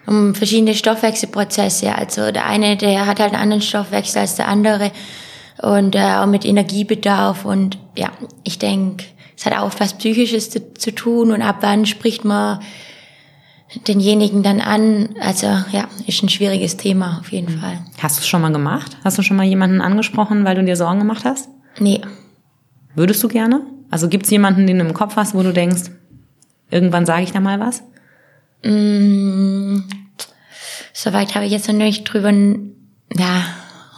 um 0.06 0.34
verschiedene 0.34 0.74
Stoffwechselprozesse. 0.74 1.94
Also 1.94 2.30
der 2.32 2.46
eine, 2.46 2.76
der 2.76 3.06
hat 3.06 3.20
halt 3.20 3.32
einen 3.32 3.42
anderen 3.42 3.62
Stoffwechsel 3.62 4.20
als 4.20 4.36
der 4.36 4.48
andere 4.48 4.92
und 5.62 5.94
äh, 5.94 6.00
auch 6.00 6.26
mit 6.26 6.44
Energiebedarf. 6.44 7.44
Und 7.44 7.78
ja, 7.96 8.10
ich 8.44 8.58
denke, 8.58 9.04
es 9.36 9.46
hat 9.46 9.56
auch 9.56 9.72
was 9.78 9.94
Psychisches 9.94 10.50
zu, 10.50 10.74
zu 10.74 10.94
tun 10.94 11.32
und 11.32 11.42
ab 11.42 11.58
wann 11.60 11.86
spricht 11.86 12.24
man 12.24 12.60
denjenigen 13.86 14.42
dann 14.42 14.60
an. 14.60 15.10
Also 15.20 15.46
ja, 15.46 15.88
ist 16.06 16.22
ein 16.22 16.28
schwieriges 16.28 16.76
Thema 16.76 17.18
auf 17.20 17.32
jeden 17.32 17.56
mhm. 17.56 17.60
Fall. 17.60 17.78
Hast 18.00 18.18
du 18.18 18.20
es 18.20 18.28
schon 18.28 18.42
mal 18.42 18.52
gemacht? 18.52 18.96
Hast 19.04 19.18
du 19.18 19.22
schon 19.22 19.36
mal 19.36 19.46
jemanden 19.46 19.80
angesprochen, 19.80 20.44
weil 20.44 20.56
du 20.56 20.64
dir 20.64 20.76
Sorgen 20.76 20.98
gemacht 20.98 21.24
hast? 21.24 21.48
Nee. 21.78 22.00
Würdest 22.94 23.22
du 23.22 23.28
gerne? 23.28 23.62
Also 23.90 24.08
gibt 24.08 24.24
es 24.24 24.30
jemanden, 24.30 24.66
den 24.66 24.78
du 24.78 24.84
im 24.84 24.94
Kopf 24.94 25.16
hast, 25.16 25.34
wo 25.34 25.42
du 25.42 25.52
denkst, 25.52 25.90
irgendwann 26.70 27.06
sage 27.06 27.22
ich 27.22 27.32
da 27.32 27.40
mal 27.40 27.60
was? 27.60 27.82
Mm, 28.62 29.80
soweit 30.92 31.34
habe 31.34 31.46
ich 31.46 31.52
jetzt 31.52 31.68
noch 31.68 31.74
nicht 31.74 32.04
drüber. 32.04 32.32
Ja, 32.32 33.44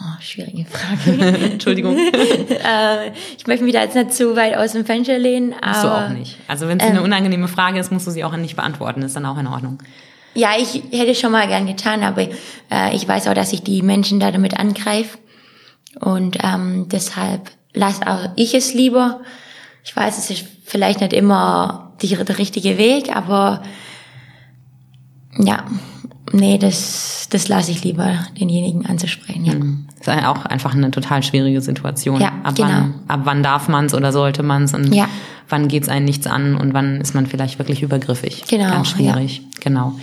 oh, 0.02 0.20
schwierige 0.20 0.64
Frage. 0.64 1.24
Entschuldigung. 1.52 1.96
äh, 2.48 3.12
ich 3.36 3.46
möchte 3.46 3.64
mich 3.64 3.72
da 3.72 3.82
jetzt 3.82 3.94
nicht 3.94 4.12
zu 4.12 4.36
weit 4.36 4.56
aus 4.56 4.72
dem 4.72 4.84
Fenster 4.84 5.18
lehnen. 5.18 5.54
Aber, 5.60 5.68
musst 5.68 5.84
du 5.84 5.88
auch 5.88 6.08
nicht. 6.08 6.38
Also 6.48 6.68
wenn 6.68 6.78
es 6.78 6.84
ähm, 6.84 6.92
eine 6.92 7.02
unangenehme 7.02 7.48
Frage 7.48 7.78
ist, 7.78 7.92
musst 7.92 8.06
du 8.06 8.10
sie 8.10 8.24
auch 8.24 8.36
nicht 8.36 8.56
beantworten. 8.56 9.02
Ist 9.02 9.16
dann 9.16 9.26
auch 9.26 9.38
in 9.38 9.46
Ordnung. 9.46 9.78
Ja, 10.34 10.50
ich 10.58 10.82
hätte 10.92 11.14
schon 11.14 11.32
mal 11.32 11.46
gern 11.46 11.66
getan, 11.66 12.02
aber 12.02 12.22
äh, 12.70 12.94
ich 12.94 13.06
weiß 13.06 13.28
auch, 13.28 13.34
dass 13.34 13.52
ich 13.52 13.62
die 13.62 13.82
Menschen 13.82 14.18
da 14.18 14.30
damit 14.30 14.58
angreife. 14.58 15.18
Und 16.00 16.38
ähm, 16.42 16.88
deshalb 16.88 17.50
lass 17.74 18.00
auch 18.02 18.30
ich 18.36 18.54
es 18.54 18.72
lieber. 18.72 19.20
Ich 19.84 19.94
weiß, 19.94 20.18
es 20.18 20.30
ist 20.30 20.44
vielleicht 20.64 21.00
nicht 21.00 21.12
immer 21.12 21.92
die, 22.00 22.16
der 22.16 22.38
richtige 22.38 22.78
Weg, 22.78 23.14
aber 23.14 23.62
ja, 25.38 25.64
nee, 26.32 26.58
das, 26.58 27.26
das 27.30 27.48
lasse 27.48 27.70
ich 27.70 27.84
lieber, 27.84 28.26
denjenigen 28.40 28.86
anzusprechen. 28.86 29.44
Ja. 29.44 29.54
Mhm. 29.54 29.86
Das 30.04 30.16
ist 30.16 30.24
auch 30.24 30.44
einfach 30.46 30.74
eine 30.74 30.90
total 30.90 31.22
schwierige 31.22 31.60
Situation. 31.60 32.20
Ja, 32.20 32.32
ab 32.42 32.54
genau. 32.56 32.68
Wann, 32.68 32.94
ab 33.08 33.20
wann 33.24 33.42
darf 33.42 33.68
man 33.68 33.86
es 33.86 33.94
oder 33.94 34.12
sollte 34.12 34.42
man 34.42 34.64
es 34.64 34.74
und 34.74 34.92
ja. 34.92 35.08
wann 35.48 35.68
geht's 35.68 35.88
einen 35.88 36.04
nichts 36.04 36.26
an 36.26 36.56
und 36.56 36.74
wann 36.74 37.00
ist 37.00 37.14
man 37.14 37.26
vielleicht 37.26 37.58
wirklich 37.58 37.82
übergriffig. 37.82 38.44
Genau. 38.48 38.70
Ganz 38.70 38.88
schwierig, 38.88 39.38
ja. 39.38 39.44
genau. 39.60 39.94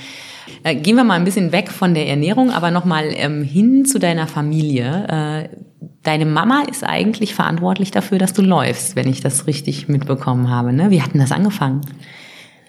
Äh, 0.64 0.76
gehen 0.76 0.96
wir 0.96 1.04
mal 1.04 1.16
ein 1.16 1.26
bisschen 1.26 1.52
weg 1.52 1.70
von 1.70 1.94
der 1.94 2.08
Ernährung, 2.08 2.52
aber 2.52 2.72
nochmal 2.72 3.06
ähm, 3.12 3.44
hin 3.44 3.86
zu 3.86 4.00
deiner 4.00 4.28
Familie. 4.28 5.50
Äh, 5.52 5.58
deine 6.04 6.26
Mama 6.26 6.64
ist 6.70 6.84
eigentlich 6.84 7.36
verantwortlich 7.36 7.92
dafür, 7.92 8.18
dass 8.18 8.34
du 8.34 8.42
läufst, 8.42 8.96
wenn 8.96 9.10
ich 9.10 9.22
das 9.22 9.48
richtig 9.48 9.88
mitbekommen 9.88 10.50
habe. 10.50 10.74
Ne? 10.74 10.90
Wie 10.90 11.02
hat 11.02 11.14
denn 11.14 11.22
das 11.22 11.32
angefangen? 11.32 11.82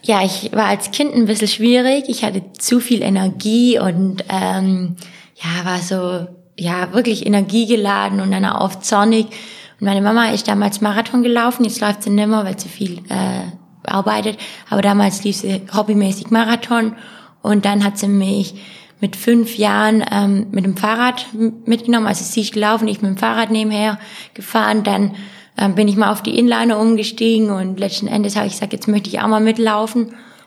Ja, 0.02 0.24
ich 0.24 0.52
war 0.52 0.66
als 0.66 0.90
Kind 0.90 1.14
ein 1.14 1.26
bisschen 1.26 1.48
schwierig. 1.48 2.04
Ich 2.08 2.24
hatte 2.24 2.42
zu 2.52 2.80
viel 2.80 3.02
Energie 3.02 3.78
und 3.78 4.24
ähm, 4.28 4.96
ja, 5.36 5.64
war 5.64 5.78
so 5.78 6.26
ja 6.56 6.92
wirklich 6.92 7.26
energiegeladen 7.26 8.20
und 8.20 8.30
dann 8.30 8.44
auch 8.44 8.60
oft 8.62 8.84
zornig. 8.84 9.26
Und 9.26 9.86
meine 9.86 10.02
Mama 10.02 10.30
ist 10.30 10.48
damals 10.48 10.80
Marathon 10.80 11.22
gelaufen. 11.22 11.64
Jetzt 11.64 11.80
läuft 11.80 12.02
sie 12.02 12.10
nimmer, 12.10 12.44
weil 12.44 12.58
sie 12.58 12.68
viel 12.68 12.98
äh, 13.08 13.44
arbeitet. 13.84 14.38
Aber 14.68 14.82
damals 14.82 15.24
lief 15.24 15.36
sie 15.36 15.62
hobbymäßig 15.74 16.30
Marathon 16.30 16.96
und 17.42 17.64
dann 17.64 17.84
hat 17.84 17.98
sie 17.98 18.08
mich 18.08 18.54
mit 19.00 19.16
fünf 19.16 19.56
Jahren 19.56 20.04
ähm, 20.10 20.46
mit 20.50 20.64
dem 20.64 20.76
Fahrrad 20.76 21.26
mitgenommen. 21.64 22.06
Also 22.06 22.22
sie 22.24 22.42
ist 22.42 22.52
gelaufen, 22.52 22.88
ich 22.88 23.00
mit 23.00 23.10
dem 23.10 23.16
Fahrrad 23.16 23.50
nebenher 23.50 23.98
gefahren. 24.34 24.84
Dann 24.84 25.12
ähm, 25.60 25.74
bin 25.76 25.86
ich 25.86 25.96
mal 25.96 26.10
auf 26.10 26.22
die 26.22 26.36
Inliner 26.38 26.78
umgestiegen 26.78 27.50
und 27.50 27.78
letzten 27.78 28.08
Endes 28.08 28.34
habe 28.34 28.46
ich 28.46 28.54
gesagt, 28.54 28.72
jetzt 28.72 28.88
möchte 28.88 29.08
ich 29.08 29.20
auch 29.20 29.28
mal 29.28 29.40
mitlaufen. 29.40 30.06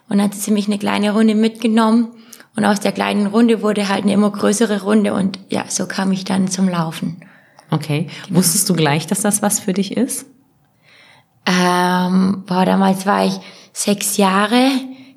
Und 0.09 0.17
dann 0.17 0.23
hat 0.23 0.35
sie 0.35 0.51
mich 0.51 0.67
eine 0.67 0.77
kleine 0.77 1.13
Runde 1.13 1.35
mitgenommen. 1.35 2.09
Und 2.55 2.65
aus 2.65 2.81
der 2.81 2.91
kleinen 2.91 3.27
Runde 3.27 3.61
wurde 3.61 3.87
halt 3.87 4.03
eine 4.03 4.13
immer 4.13 4.29
größere 4.29 4.83
Runde 4.83 5.13
und 5.13 5.39
ja, 5.49 5.63
so 5.69 5.87
kam 5.87 6.11
ich 6.11 6.23
dann 6.23 6.49
zum 6.49 6.67
Laufen. 6.67 7.21
Okay. 7.71 8.09
Genau. 8.27 8.39
Wusstest 8.39 8.69
du 8.69 8.75
gleich, 8.75 9.07
dass 9.07 9.21
das 9.21 9.41
was 9.41 9.59
für 9.59 9.73
dich 9.73 9.95
ist? 9.97 10.25
Ähm, 11.47 12.43
boah, 12.45 12.65
damals 12.65 13.05
war 13.05 13.25
ich 13.25 13.39
sechs 13.71 14.17
Jahre 14.17 14.69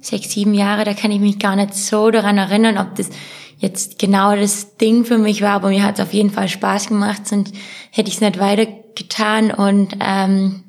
sechs, 0.06 0.30
sieben 0.30 0.54
Jahre, 0.54 0.85
da 0.85 0.94
kann 0.94 1.11
ich 1.11 1.20
mich 1.20 1.38
gar 1.38 1.56
nicht 1.56 1.74
so 1.74 2.11
daran 2.11 2.38
erinnern, 2.38 2.78
ob 2.78 2.94
das 2.94 3.11
jetzt 3.58 3.98
genau 3.98 4.36
das 4.36 4.76
Ding 4.76 5.04
für 5.04 5.18
mich 5.18 5.42
war, 5.42 5.52
aber 5.52 5.68
mir 5.68 5.82
hat 5.82 5.98
es 5.98 6.04
auf 6.04 6.12
jeden 6.12 6.30
Fall 6.30 6.48
Spaß 6.48 6.88
gemacht, 6.88 7.26
sonst 7.26 7.54
hätte 7.90 8.08
ich 8.08 8.16
es 8.16 8.20
nicht 8.20 8.38
weitergetan 8.38 9.50
und 9.50 9.96
ähm, 10.00 10.62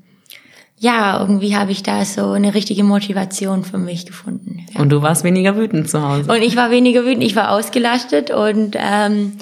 ja, 0.79 1.19
irgendwie 1.19 1.55
habe 1.55 1.71
ich 1.71 1.81
da 1.81 2.05
so 2.05 2.31
eine 2.31 2.53
richtige 2.53 2.83
Motivation 2.83 3.63
für 3.63 3.79
mich 3.79 4.05
gefunden. 4.05 4.65
Ja. 4.73 4.81
Und 4.81 4.89
du 4.89 5.01
warst 5.01 5.23
weniger 5.23 5.55
wütend 5.55 5.89
zu 5.89 6.07
Hause. 6.07 6.31
Und 6.31 6.41
ich 6.43 6.55
war 6.55 6.69
weniger 6.69 7.03
wütend, 7.03 7.23
ich 7.23 7.35
war 7.35 7.51
ausgelastet 7.51 8.29
und 8.29 8.75
ähm, 8.77 9.33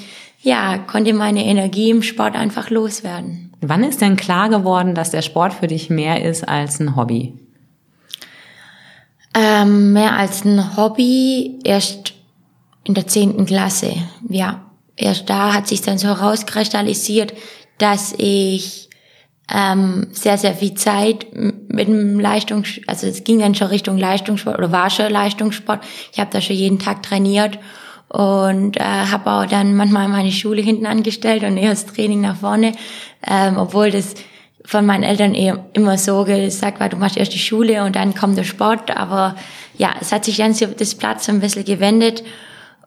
ja, 0.42 0.78
konnte 0.78 1.14
meine 1.14 1.44
Energie 1.44 1.90
im 1.90 2.04
Sport 2.04 2.36
einfach 2.36 2.70
loswerden. 2.70 3.52
Wann 3.62 3.84
ist 3.84 4.02
denn 4.02 4.16
klar 4.16 4.50
geworden, 4.50 4.96
dass 4.96 5.12
der 5.12 5.24
Sport 5.24 5.54
für 5.54 5.68
dich 5.68 5.90
mehr 5.90 6.24
ist 6.24 6.48
als 6.48 6.80
ein 6.80 6.96
Hobby? 6.96 7.34
Ähm, 9.34 9.92
mehr 9.92 10.16
als 10.16 10.46
ein 10.46 10.78
Hobby 10.78 11.60
erst 11.64 12.15
in 12.86 12.94
der 12.94 13.08
zehnten 13.08 13.46
Klasse. 13.46 13.94
Ja, 14.30 14.72
erst 14.96 15.30
da 15.30 15.54
hat 15.54 15.68
sich 15.68 15.82
dann 15.82 15.98
so 15.98 16.08
herauskristallisiert, 16.08 17.34
dass 17.78 18.14
ich 18.18 18.90
ähm, 19.54 20.08
sehr, 20.12 20.38
sehr 20.38 20.54
viel 20.54 20.74
Zeit 20.76 21.28
mit 21.34 21.88
dem 21.88 22.20
Leistungs, 22.20 22.80
also 22.88 23.08
es 23.08 23.24
ging 23.24 23.40
dann 23.40 23.54
schon 23.54 23.68
Richtung 23.68 23.98
Leistungssport 23.98 24.58
oder 24.58 24.72
war 24.72 24.90
schon 24.90 25.12
Leistungssport. 25.12 25.84
Ich 26.14 26.20
habe 26.20 26.32
da 26.32 26.42
schon 26.42 26.56
jeden 26.56 26.80
Tag 26.80 27.04
trainiert 27.04 27.60
und 28.08 28.78
äh, 28.78 28.84
habe 28.84 29.32
auch 29.32 29.46
dann 29.46 29.76
manchmal 29.76 30.08
meine 30.08 30.32
Schule 30.32 30.62
hinten 30.62 30.86
angestellt 30.86 31.44
und 31.44 31.58
eher 31.58 31.72
das 31.72 31.86
Training 31.86 32.22
nach 32.22 32.38
vorne, 32.38 32.74
ähm, 33.28 33.58
obwohl 33.58 33.92
das 33.92 34.16
von 34.64 34.86
meinen 34.86 35.04
Eltern 35.04 35.36
eher 35.36 35.64
immer 35.74 35.98
so 35.98 36.24
gesagt 36.24 36.80
war, 36.80 36.90
du 36.90 36.98
machst 36.98 37.18
erst 37.18 37.34
die 37.34 37.40
Schule 37.40 37.84
und 37.84 37.96
dann 37.96 38.16
kommt 38.16 38.36
der 38.38 38.44
Sport. 38.44 38.90
Aber 38.98 39.36
ja, 39.78 39.94
es 40.02 40.12
hat 40.12 40.26
sich 40.26 40.38
dann 40.38 40.56
so 40.56 40.66
das 40.66 40.96
Platz 40.96 41.26
so 41.26 41.32
ein 41.32 41.40
bisschen 41.40 41.66
gewendet 41.66 42.24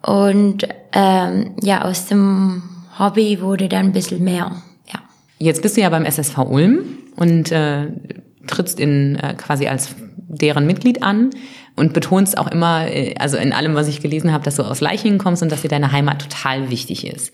und 0.02 0.66
ähm, 0.92 1.54
ja, 1.62 1.84
aus 1.84 2.06
dem 2.06 2.62
Hobby 2.98 3.40
wurde 3.40 3.68
dann 3.68 3.86
ein 3.86 3.92
bisschen 3.92 4.24
mehr. 4.24 4.62
Jetzt 5.38 5.62
bist 5.62 5.76
du 5.76 5.80
ja 5.80 5.88
beim 5.88 6.04
SSV 6.04 6.38
Ulm 6.38 6.80
und 7.16 7.52
äh, 7.52 7.86
trittst 8.46 8.80
in 8.80 9.16
äh, 9.16 9.34
quasi 9.34 9.68
als 9.68 9.94
deren 10.16 10.66
Mitglied 10.66 11.02
an 11.02 11.30
und 11.76 11.92
betonst 11.92 12.36
auch 12.36 12.48
immer, 12.48 12.88
äh, 12.88 13.14
also 13.18 13.36
in 13.36 13.52
allem, 13.52 13.74
was 13.74 13.88
ich 13.88 14.00
gelesen 14.00 14.32
habe, 14.32 14.44
dass 14.44 14.56
du 14.56 14.64
aus 14.64 14.80
Leichingen 14.80 15.18
kommst 15.18 15.42
und 15.42 15.52
dass 15.52 15.62
dir 15.62 15.68
deine 15.68 15.92
Heimat 15.92 16.22
total 16.22 16.70
wichtig 16.70 17.06
ist. 17.06 17.32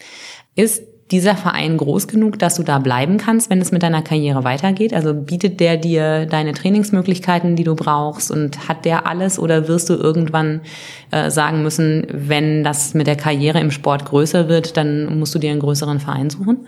Ist 0.55 0.83
dieser 1.11 1.37
Verein 1.37 1.77
groß 1.77 2.09
genug, 2.09 2.38
dass 2.38 2.55
du 2.55 2.62
da 2.62 2.79
bleiben 2.79 3.19
kannst, 3.19 3.51
wenn 3.51 3.61
es 3.61 3.73
mit 3.73 3.83
deiner 3.83 4.03
Karriere 4.03 4.43
weitergeht? 4.43 4.95
Also 4.95 5.12
bietet 5.12 5.61
der 5.61 5.77
dir 5.77 6.27
deine 6.27 6.55
Trainingsmöglichkeiten, 6.55 7.57
die 7.57 7.64
du 7.64 7.75
brauchst 7.75 8.31
und 8.31 8.69
hat 8.69 8.85
der 8.85 9.07
alles 9.07 9.38
oder 9.38 9.69
wirst 9.69 9.90
du 9.90 9.95
irgendwann 9.95 10.62
äh, 11.11 11.31
sagen 11.31 11.62
müssen, 11.62 12.07
wenn 12.11 12.64
das 12.64 12.95
mit 12.95 13.07
der 13.07 13.17
Karriere 13.17 13.61
im 13.61 13.71
Sport 13.71 14.07
größer 14.07 14.49
wird, 14.49 14.77
dann 14.77 15.19
musst 15.19 15.35
du 15.35 15.38
dir 15.38 15.51
einen 15.51 15.61
größeren 15.61 16.01
Verein 16.01 16.31
suchen? 16.31 16.67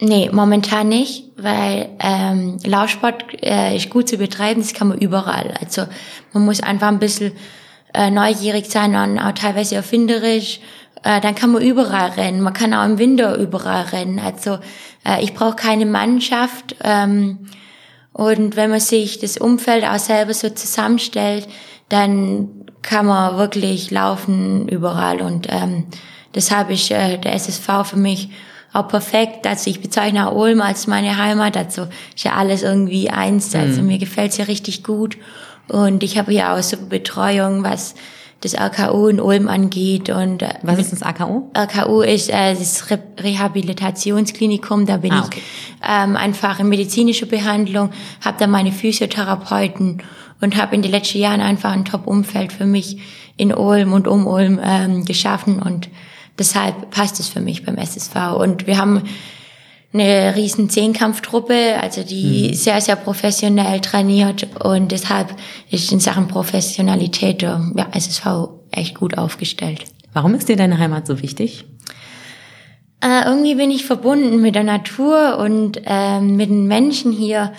Nee, 0.00 0.28
momentan 0.32 0.88
nicht, 0.88 1.30
weil 1.36 1.88
ähm, 2.00 2.58
Laufsport 2.64 3.24
äh, 3.42 3.76
ist 3.76 3.90
gut 3.90 4.08
zu 4.08 4.16
betreiben, 4.16 4.60
das 4.60 4.74
kann 4.74 4.88
man 4.88 4.98
überall. 4.98 5.54
Also 5.60 5.82
man 6.32 6.44
muss 6.44 6.60
einfach 6.60 6.88
ein 6.88 6.98
bisschen 6.98 7.32
äh, 7.94 8.10
neugierig 8.10 8.66
sein 8.66 8.94
und 8.96 9.18
auch 9.18 9.32
teilweise 9.32 9.76
erfinderisch. 9.76 10.60
Äh, 11.04 11.20
dann 11.20 11.34
kann 11.34 11.52
man 11.52 11.62
überall 11.62 12.10
rennen. 12.10 12.40
Man 12.40 12.54
kann 12.54 12.74
auch 12.74 12.84
im 12.84 12.98
Winter 12.98 13.36
überall 13.36 13.84
rennen. 13.84 14.18
Also 14.18 14.58
äh, 15.06 15.22
ich 15.22 15.34
brauche 15.34 15.54
keine 15.54 15.86
Mannschaft. 15.86 16.76
Ähm, 16.82 17.46
und 18.12 18.56
wenn 18.56 18.70
man 18.70 18.80
sich 18.80 19.18
das 19.18 19.36
Umfeld 19.36 19.84
auch 19.84 19.98
selber 19.98 20.32
so 20.32 20.48
zusammenstellt, 20.48 21.46
dann 21.90 22.48
kann 22.80 23.06
man 23.06 23.36
wirklich 23.36 23.90
laufen 23.90 24.66
überall. 24.68 25.20
Und 25.20 25.46
ähm, 25.50 25.84
deshalb 26.34 26.70
ist 26.70 26.90
äh, 26.90 27.18
der 27.18 27.34
SSV 27.34 27.68
für 27.84 27.98
mich 27.98 28.30
auch 28.72 28.88
perfekt. 28.88 29.46
Also 29.46 29.70
ich 29.70 29.82
bezeichne 29.82 30.28
auch 30.28 30.34
Ulm 30.34 30.62
als 30.62 30.86
meine 30.86 31.18
Heimat. 31.18 31.56
Also 31.56 31.86
ist 32.14 32.24
ja 32.24 32.32
alles 32.32 32.62
irgendwie 32.62 33.10
eins. 33.10 33.54
Also 33.54 33.82
mhm. 33.82 33.88
mir 33.88 33.98
gefällt's 33.98 34.38
ja 34.38 34.46
richtig 34.46 34.82
gut. 34.82 35.18
Und 35.68 36.02
ich 36.02 36.16
habe 36.16 36.32
ja 36.32 36.56
auch 36.56 36.62
so 36.62 36.76
Betreuung, 36.76 37.62
was 37.62 37.94
das 38.44 38.54
AKU 38.54 39.08
in 39.08 39.20
Ulm 39.20 39.48
angeht. 39.48 40.10
Und 40.10 40.42
äh, 40.42 40.54
was 40.62 40.78
ist 40.78 40.92
das 40.92 41.02
AKU? 41.02 41.50
AKU 41.54 42.02
ist 42.02 42.30
äh, 42.30 42.54
das 42.54 42.90
Re 42.90 42.98
Rehabilitationsklinikum. 43.18 44.86
Da 44.86 44.98
bin 44.98 45.12
ah, 45.12 45.24
okay. 45.24 45.40
ich 45.40 45.88
ähm, 45.88 46.16
einfach 46.16 46.60
in 46.60 46.68
medizinischer 46.68 47.26
Behandlung, 47.26 47.90
habe 48.20 48.36
da 48.38 48.46
meine 48.46 48.72
Physiotherapeuten 48.72 50.02
und 50.40 50.56
habe 50.56 50.74
in 50.74 50.82
den 50.82 50.90
letzten 50.90 51.18
Jahren 51.18 51.40
einfach 51.40 51.72
ein 51.72 51.84
Top-Umfeld 51.84 52.52
für 52.52 52.66
mich 52.66 52.98
in 53.36 53.52
Ulm 53.52 53.92
und 53.92 54.06
um 54.06 54.26
Ulm 54.26 54.60
ähm, 54.62 55.04
geschaffen 55.04 55.60
und 55.60 55.88
Deshalb 56.38 56.90
passt 56.90 57.20
es 57.20 57.28
für 57.28 57.40
mich 57.40 57.64
beim 57.64 57.76
SSV. 57.76 58.14
Und 58.36 58.66
wir 58.66 58.78
haben 58.78 59.02
eine 59.94 60.34
riesen 60.34 60.68
Zehnkampftruppe, 60.68 61.80
also 61.80 62.02
die 62.02 62.48
mhm. 62.48 62.54
sehr, 62.54 62.80
sehr 62.80 62.96
professionell 62.96 63.80
trainiert 63.80 64.48
und 64.62 64.90
deshalb 64.90 65.34
ist 65.70 65.92
in 65.92 66.00
Sachen 66.00 66.26
Professionalität 66.26 67.42
der 67.42 67.64
ja, 67.76 67.86
SSV 67.92 68.26
echt 68.72 68.96
gut 68.96 69.16
aufgestellt. 69.16 69.84
Warum 70.12 70.34
ist 70.34 70.48
dir 70.48 70.56
deine 70.56 70.78
Heimat 70.78 71.06
so 71.06 71.22
wichtig? 71.22 71.64
Äh, 73.00 73.24
irgendwie 73.26 73.54
bin 73.54 73.70
ich 73.70 73.84
verbunden 73.84 74.40
mit 74.40 74.56
der 74.56 74.64
Natur 74.64 75.38
und 75.38 75.80
äh, 75.86 76.20
mit 76.20 76.50
den 76.50 76.66
Menschen 76.66 77.12
hier 77.12 77.52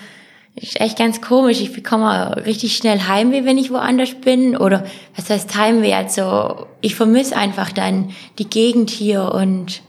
ist 0.56 0.80
echt 0.80 0.98
ganz 0.98 1.22
komisch. 1.22 1.62
Ich 1.62 1.74
bekomme 1.74 2.46
richtig 2.46 2.76
schnell 2.78 3.02
Heimweh, 3.08 3.44
wenn 3.46 3.58
ich 3.58 3.72
woanders 3.72 4.14
bin. 4.16 4.56
Oder 4.56 4.86
was 5.16 5.30
heißt 5.30 5.56
Heimweh? 5.56 5.94
Also 5.94 6.66
ich 6.82 6.96
vermisse 6.96 7.36
einfach 7.36 7.72
dann 7.72 8.12
die 8.40 8.50
Gegend 8.50 8.90
hier 8.90 9.34
und 9.34 9.82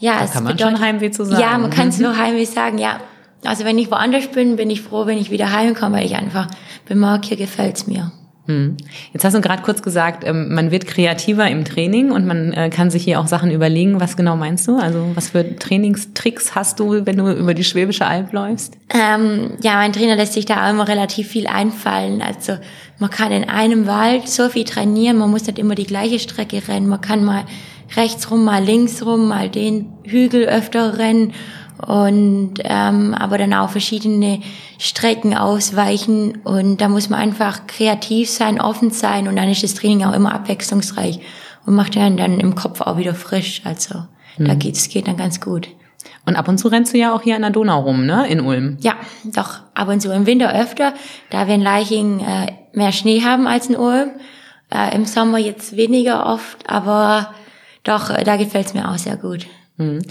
ja, 0.00 0.18
da 0.18 0.24
es 0.24 0.32
kann 0.32 0.44
man 0.44 0.56
bedeutet, 0.56 0.78
schon 0.78 0.86
Heimweh 0.86 1.10
zu 1.10 1.24
sagen. 1.24 1.40
Ja, 1.40 1.58
man 1.58 1.70
kann 1.70 1.88
es 1.88 1.98
nur 1.98 2.16
Heimweh 2.16 2.44
sagen, 2.44 2.78
ja. 2.78 2.98
Also 3.44 3.64
wenn 3.64 3.78
ich 3.78 3.90
woanders 3.90 4.28
bin, 4.28 4.56
bin 4.56 4.68
ich 4.70 4.82
froh, 4.82 5.06
wenn 5.06 5.18
ich 5.18 5.30
wieder 5.30 5.52
heimkomme, 5.52 5.98
weil 5.98 6.06
ich 6.06 6.16
einfach 6.16 6.48
bemerke, 6.86 7.28
hier 7.28 7.36
gefällt's 7.36 7.86
mir. 7.86 8.12
Hm. 8.46 8.76
Jetzt 9.12 9.24
hast 9.24 9.34
du 9.34 9.40
gerade 9.40 9.62
kurz 9.62 9.82
gesagt, 9.82 10.24
ähm, 10.26 10.52
man 10.54 10.70
wird 10.70 10.86
kreativer 10.86 11.48
im 11.48 11.64
Training 11.64 12.10
und 12.10 12.26
man 12.26 12.52
äh, 12.52 12.70
kann 12.70 12.90
sich 12.90 13.04
hier 13.04 13.20
auch 13.20 13.26
Sachen 13.26 13.50
überlegen. 13.50 14.00
Was 14.00 14.16
genau 14.16 14.36
meinst 14.36 14.66
du? 14.66 14.76
Also 14.76 15.10
was 15.14 15.30
für 15.30 15.56
Trainingstricks 15.56 16.54
hast 16.54 16.80
du, 16.80 17.06
wenn 17.06 17.16
du 17.16 17.30
über 17.30 17.54
die 17.54 17.64
Schwäbische 17.64 18.06
Alb 18.06 18.32
läufst? 18.32 18.76
Ähm, 18.88 19.52
ja, 19.62 19.74
mein 19.74 19.92
Trainer 19.92 20.16
lässt 20.16 20.32
sich 20.32 20.46
da 20.46 20.66
auch 20.66 20.70
immer 20.70 20.88
relativ 20.88 21.28
viel 21.28 21.46
einfallen. 21.46 22.22
Also 22.22 22.58
man 22.98 23.10
kann 23.10 23.30
in 23.30 23.48
einem 23.48 23.86
Wald 23.86 24.28
so 24.28 24.48
viel 24.48 24.64
trainieren, 24.64 25.18
man 25.18 25.30
muss 25.30 25.46
nicht 25.46 25.58
immer 25.58 25.74
die 25.74 25.86
gleiche 25.86 26.18
Strecke 26.18 26.66
rennen. 26.66 26.88
Man 26.88 27.00
kann 27.00 27.24
mal 27.24 27.44
rechts 27.96 28.30
rum, 28.30 28.44
mal 28.44 28.62
links 28.62 29.04
rum, 29.04 29.28
mal 29.28 29.48
den 29.48 29.92
Hügel 30.04 30.44
öfter 30.44 30.98
rennen 30.98 31.32
und 31.86 32.54
ähm, 32.64 33.14
aber 33.14 33.38
dann 33.38 33.54
auch 33.54 33.70
verschiedene 33.70 34.40
Strecken 34.78 35.36
ausweichen 35.36 36.38
und 36.44 36.80
da 36.80 36.88
muss 36.88 37.08
man 37.08 37.20
einfach 37.20 37.66
kreativ 37.66 38.28
sein, 38.28 38.60
offen 38.60 38.90
sein 38.90 39.28
und 39.28 39.36
dann 39.36 39.48
ist 39.48 39.62
das 39.62 39.74
Training 39.74 40.04
auch 40.04 40.14
immer 40.14 40.34
abwechslungsreich 40.34 41.20
und 41.66 41.74
macht 41.74 41.96
einen 41.96 42.16
dann 42.16 42.40
im 42.40 42.54
Kopf 42.54 42.80
auch 42.80 42.96
wieder 42.96 43.14
frisch. 43.14 43.62
Also 43.64 44.00
mhm. 44.36 44.44
da 44.44 44.54
geht 44.54 44.76
es 44.76 44.88
geht 44.88 45.08
dann 45.08 45.16
ganz 45.16 45.40
gut. 45.40 45.68
Und 46.26 46.36
ab 46.36 46.48
und 46.48 46.58
zu 46.58 46.68
rennst 46.68 46.94
du 46.94 46.98
ja 46.98 47.14
auch 47.14 47.22
hier 47.22 47.36
an 47.36 47.42
der 47.42 47.50
Donau 47.50 47.80
rum, 47.80 48.06
ne, 48.06 48.26
in 48.28 48.40
Ulm? 48.40 48.76
Ja, 48.80 48.94
doch 49.24 49.60
ab 49.74 49.88
und 49.88 50.00
zu 50.00 50.12
im 50.12 50.26
Winter 50.26 50.54
öfter, 50.54 50.94
da 51.30 51.46
wir 51.46 51.54
in 51.54 51.62
Leiching 51.62 52.20
äh, 52.20 52.52
mehr 52.72 52.92
Schnee 52.92 53.22
haben 53.22 53.46
als 53.46 53.68
in 53.68 53.76
Ulm. 53.76 54.10
Äh, 54.72 54.94
Im 54.94 55.04
Sommer 55.04 55.38
jetzt 55.38 55.76
weniger 55.76 56.26
oft, 56.26 56.68
aber 56.70 57.34
doch, 57.84 58.10
äh, 58.10 58.24
da 58.24 58.36
gefällt's 58.36 58.74
mir 58.74 58.88
auch 58.88 58.98
sehr 58.98 59.16
gut. 59.16 59.46
Mhm. 59.76 60.02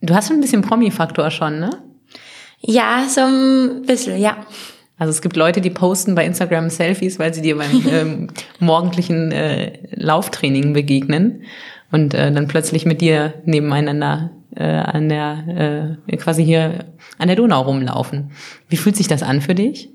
Du 0.00 0.14
hast 0.14 0.28
schon 0.28 0.36
ein 0.36 0.42
bisschen 0.42 0.62
Promi-Faktor 0.62 1.30
schon, 1.30 1.58
ne? 1.58 1.70
Ja, 2.60 3.06
so 3.08 3.22
ein 3.22 3.82
bisschen, 3.86 4.18
ja. 4.18 4.38
Also 4.98 5.10
es 5.10 5.20
gibt 5.20 5.36
Leute, 5.36 5.60
die 5.60 5.70
posten 5.70 6.14
bei 6.14 6.24
Instagram 6.24 6.70
Selfies, 6.70 7.18
weil 7.18 7.34
sie 7.34 7.42
dir 7.42 7.56
beim 7.56 7.86
ähm, 7.90 8.28
morgendlichen 8.60 9.30
äh, 9.32 9.78
Lauftraining 9.94 10.72
begegnen 10.72 11.42
und 11.92 12.14
äh, 12.14 12.32
dann 12.32 12.48
plötzlich 12.48 12.86
mit 12.86 13.00
dir 13.00 13.34
nebeneinander 13.44 14.30
äh, 14.54 14.64
an 14.64 15.08
der 15.08 15.98
äh, 16.06 16.16
quasi 16.16 16.44
hier 16.44 16.86
an 17.18 17.28
der 17.28 17.36
Donau 17.36 17.62
rumlaufen. 17.62 18.30
Wie 18.68 18.76
fühlt 18.76 18.96
sich 18.96 19.08
das 19.08 19.22
an 19.22 19.40
für 19.40 19.54
dich? 19.54 19.90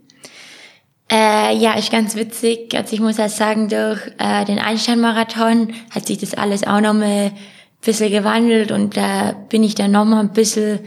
Äh, 1.11 1.57
ja, 1.57 1.73
ist 1.73 1.91
ganz 1.91 2.15
witzig. 2.15 2.73
Also 2.73 2.93
ich 2.93 3.01
muss 3.01 3.19
halt 3.19 3.31
sagen, 3.31 3.67
durch 3.67 3.99
äh, 4.17 4.45
den 4.45 4.59
Einstein-Marathon 4.59 5.73
hat 5.89 6.07
sich 6.07 6.19
das 6.19 6.33
alles 6.33 6.65
auch 6.65 6.79
nochmal 6.79 7.33
bisschen 7.83 8.11
gewandelt 8.11 8.71
und 8.71 8.95
da 8.95 9.33
bin 9.49 9.63
ich 9.63 9.75
dann 9.75 9.91
nochmal 9.91 10.19
ein 10.19 10.33
bisschen 10.33 10.79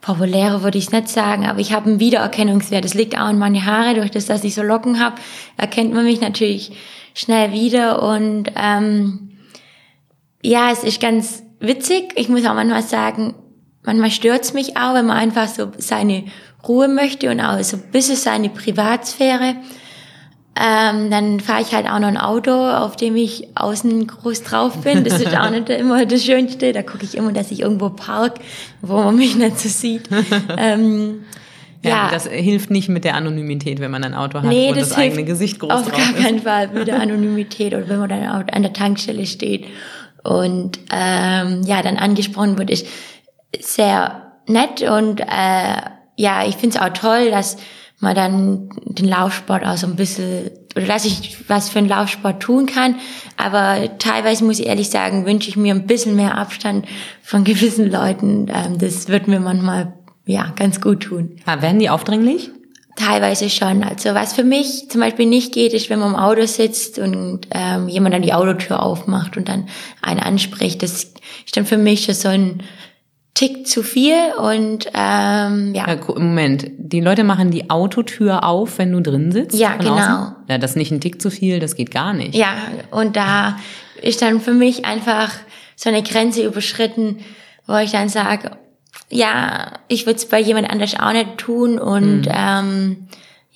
populärer 0.00 0.62
würde 0.62 0.78
ich 0.78 0.86
es 0.86 0.92
nicht 0.92 1.08
sagen, 1.08 1.46
aber 1.46 1.58
ich 1.58 1.72
habe 1.72 1.90
einen 1.90 1.98
Wiedererkennungswert. 1.98 2.84
Das 2.84 2.94
liegt 2.94 3.18
auch 3.18 3.28
in 3.28 3.38
meine 3.38 3.64
Haare, 3.64 3.94
durch 3.94 4.12
das, 4.12 4.26
dass 4.26 4.44
ich 4.44 4.54
so 4.54 4.62
Locken 4.62 5.00
habe, 5.00 5.16
erkennt 5.56 5.92
man 5.92 6.04
mich 6.04 6.20
natürlich 6.20 6.70
schnell 7.12 7.52
wieder 7.52 8.02
und 8.04 8.52
ähm, 8.54 9.30
ja, 10.42 10.70
es 10.70 10.84
ist 10.84 11.00
ganz 11.00 11.42
witzig. 11.58 12.12
Ich 12.14 12.28
muss 12.28 12.46
auch 12.46 12.54
manchmal 12.54 12.82
sagen, 12.82 13.34
manchmal 13.82 14.12
stört's 14.12 14.54
mich 14.54 14.76
auch, 14.76 14.94
wenn 14.94 15.06
man 15.06 15.16
einfach 15.16 15.48
so 15.48 15.72
seine 15.78 16.24
Ruhe 16.68 16.88
möchte 16.88 17.30
und 17.30 17.40
auch 17.40 17.62
so 17.62 17.76
ein 17.76 17.82
bisschen 17.92 18.16
seine 18.16 18.48
Privatsphäre. 18.48 19.56
Ähm, 20.58 21.10
dann 21.10 21.40
fahre 21.40 21.60
ich 21.60 21.74
halt 21.74 21.86
auch 21.86 21.98
noch 21.98 22.08
ein 22.08 22.16
Auto, 22.16 22.50
auf 22.50 22.96
dem 22.96 23.14
ich 23.14 23.48
außen 23.54 24.06
groß 24.06 24.42
drauf 24.42 24.78
bin. 24.78 25.04
Das 25.04 25.20
ist 25.20 25.36
auch 25.36 25.50
nicht 25.50 25.68
immer 25.68 26.06
das 26.06 26.24
Schönste. 26.24 26.72
Da 26.72 26.82
gucke 26.82 27.04
ich 27.04 27.14
immer, 27.16 27.32
dass 27.32 27.50
ich 27.50 27.60
irgendwo 27.60 27.90
park, 27.90 28.38
wo 28.80 29.02
man 29.02 29.16
mich 29.16 29.36
nicht 29.36 29.60
so 29.60 29.68
sieht. 29.68 30.08
ähm, 30.56 31.24
ja, 31.82 31.90
ja, 31.90 32.10
das 32.10 32.26
hilft 32.26 32.70
nicht 32.70 32.88
mit 32.88 33.04
der 33.04 33.14
Anonymität, 33.16 33.80
wenn 33.80 33.90
man 33.90 34.02
ein 34.02 34.14
Auto 34.14 34.38
hat 34.38 34.46
nee, 34.46 34.70
und 34.70 34.78
das, 34.78 34.88
das 34.88 34.98
eigene 34.98 35.24
Gesicht 35.24 35.60
groß 35.60 35.70
auf 35.70 35.88
drauf 35.88 35.96
gar 35.96 36.12
keinen 36.14 36.40
Fall 36.40 36.68
mit 36.68 36.88
der 36.88 37.00
Anonymität 37.00 37.74
oder 37.74 37.88
wenn 37.88 37.98
man 37.98 38.08
dann 38.08 38.24
an 38.24 38.62
der 38.62 38.72
Tankstelle 38.72 39.26
steht 39.26 39.66
und 40.24 40.78
ähm, 40.90 41.62
ja 41.64 41.82
dann 41.82 41.96
angesprochen 41.98 42.58
wird, 42.58 42.70
ist 42.70 42.86
sehr 43.60 44.32
nett 44.48 44.82
und 44.82 45.20
äh, 45.20 45.80
ja, 46.16 46.46
ich 46.46 46.56
finde 46.56 46.76
es 46.76 46.82
auch 46.82 46.92
toll, 46.92 47.30
dass 47.30 47.56
man 48.00 48.14
dann 48.14 48.68
den 48.84 49.08
Laufsport 49.08 49.64
auch 49.64 49.76
so 49.76 49.86
ein 49.86 49.96
bisschen, 49.96 50.50
oder 50.74 50.86
dass 50.86 51.04
ich 51.04 51.48
was 51.48 51.70
für 51.70 51.78
einen 51.78 51.88
Laufsport 51.88 52.42
tun 52.42 52.66
kann. 52.66 52.96
Aber 53.36 53.98
teilweise 53.98 54.44
muss 54.44 54.58
ich 54.58 54.66
ehrlich 54.66 54.90
sagen, 54.90 55.24
wünsche 55.24 55.48
ich 55.48 55.56
mir 55.56 55.74
ein 55.74 55.86
bisschen 55.86 56.16
mehr 56.16 56.36
Abstand 56.36 56.86
von 57.22 57.44
gewissen 57.44 57.90
Leuten. 57.90 58.48
Ähm, 58.52 58.78
das 58.78 59.08
wird 59.08 59.28
mir 59.28 59.40
manchmal, 59.40 59.94
ja, 60.26 60.52
ganz 60.56 60.80
gut 60.80 61.04
tun. 61.04 61.36
Aber 61.44 61.60
ah, 61.60 61.62
werden 61.62 61.78
die 61.78 61.90
aufdringlich? 61.90 62.50
Teilweise 62.96 63.50
schon. 63.50 63.84
Also 63.84 64.14
was 64.14 64.32
für 64.32 64.44
mich 64.44 64.88
zum 64.88 65.02
Beispiel 65.02 65.26
nicht 65.26 65.52
geht, 65.52 65.74
ist, 65.74 65.90
wenn 65.90 65.98
man 65.98 66.14
im 66.14 66.16
Auto 66.16 66.46
sitzt 66.46 66.98
und 66.98 67.40
ähm, 67.50 67.88
jemand 67.88 68.14
dann 68.14 68.22
die 68.22 68.32
Autotür 68.32 68.82
aufmacht 68.82 69.36
und 69.36 69.50
dann 69.50 69.68
einen 70.00 70.20
anspricht. 70.20 70.82
Das 70.82 70.92
ist 70.94 71.56
dann 71.56 71.66
für 71.66 71.76
mich 71.76 72.04
schon 72.04 72.14
so 72.14 72.28
ein 72.28 72.62
Tick 73.36 73.66
zu 73.66 73.82
viel 73.82 74.16
und 74.38 74.86
ähm, 74.94 75.74
ja. 75.74 75.86
ja. 75.86 75.98
Moment, 76.16 76.70
die 76.78 77.02
Leute 77.02 77.22
machen 77.22 77.50
die 77.50 77.68
Autotür 77.68 78.44
auf, 78.44 78.78
wenn 78.78 78.92
du 78.92 79.02
drin 79.02 79.30
sitzt? 79.30 79.58
Ja, 79.58 79.76
genau. 79.76 79.92
Außen? 79.92 80.36
Ja, 80.48 80.56
das 80.56 80.70
ist 80.70 80.76
nicht 80.76 80.90
ein 80.90 81.02
Tick 81.02 81.20
zu 81.20 81.30
viel, 81.30 81.60
das 81.60 81.76
geht 81.76 81.90
gar 81.90 82.14
nicht. 82.14 82.34
Ja, 82.34 82.54
und 82.90 83.14
da 83.14 83.58
ist 84.00 84.22
dann 84.22 84.40
für 84.40 84.54
mich 84.54 84.86
einfach 84.86 85.30
so 85.76 85.90
eine 85.90 86.02
Grenze 86.02 86.46
überschritten, 86.46 87.18
wo 87.66 87.76
ich 87.76 87.90
dann 87.90 88.08
sage, 88.08 88.52
ja, 89.10 89.72
ich 89.88 90.06
würde 90.06 90.16
es 90.16 90.26
bei 90.26 90.40
jemand 90.40 90.70
anders 90.70 90.98
auch 90.98 91.12
nicht 91.12 91.36
tun 91.36 91.78
und 91.78 92.22
mhm. 92.22 92.32
ähm, 92.34 93.08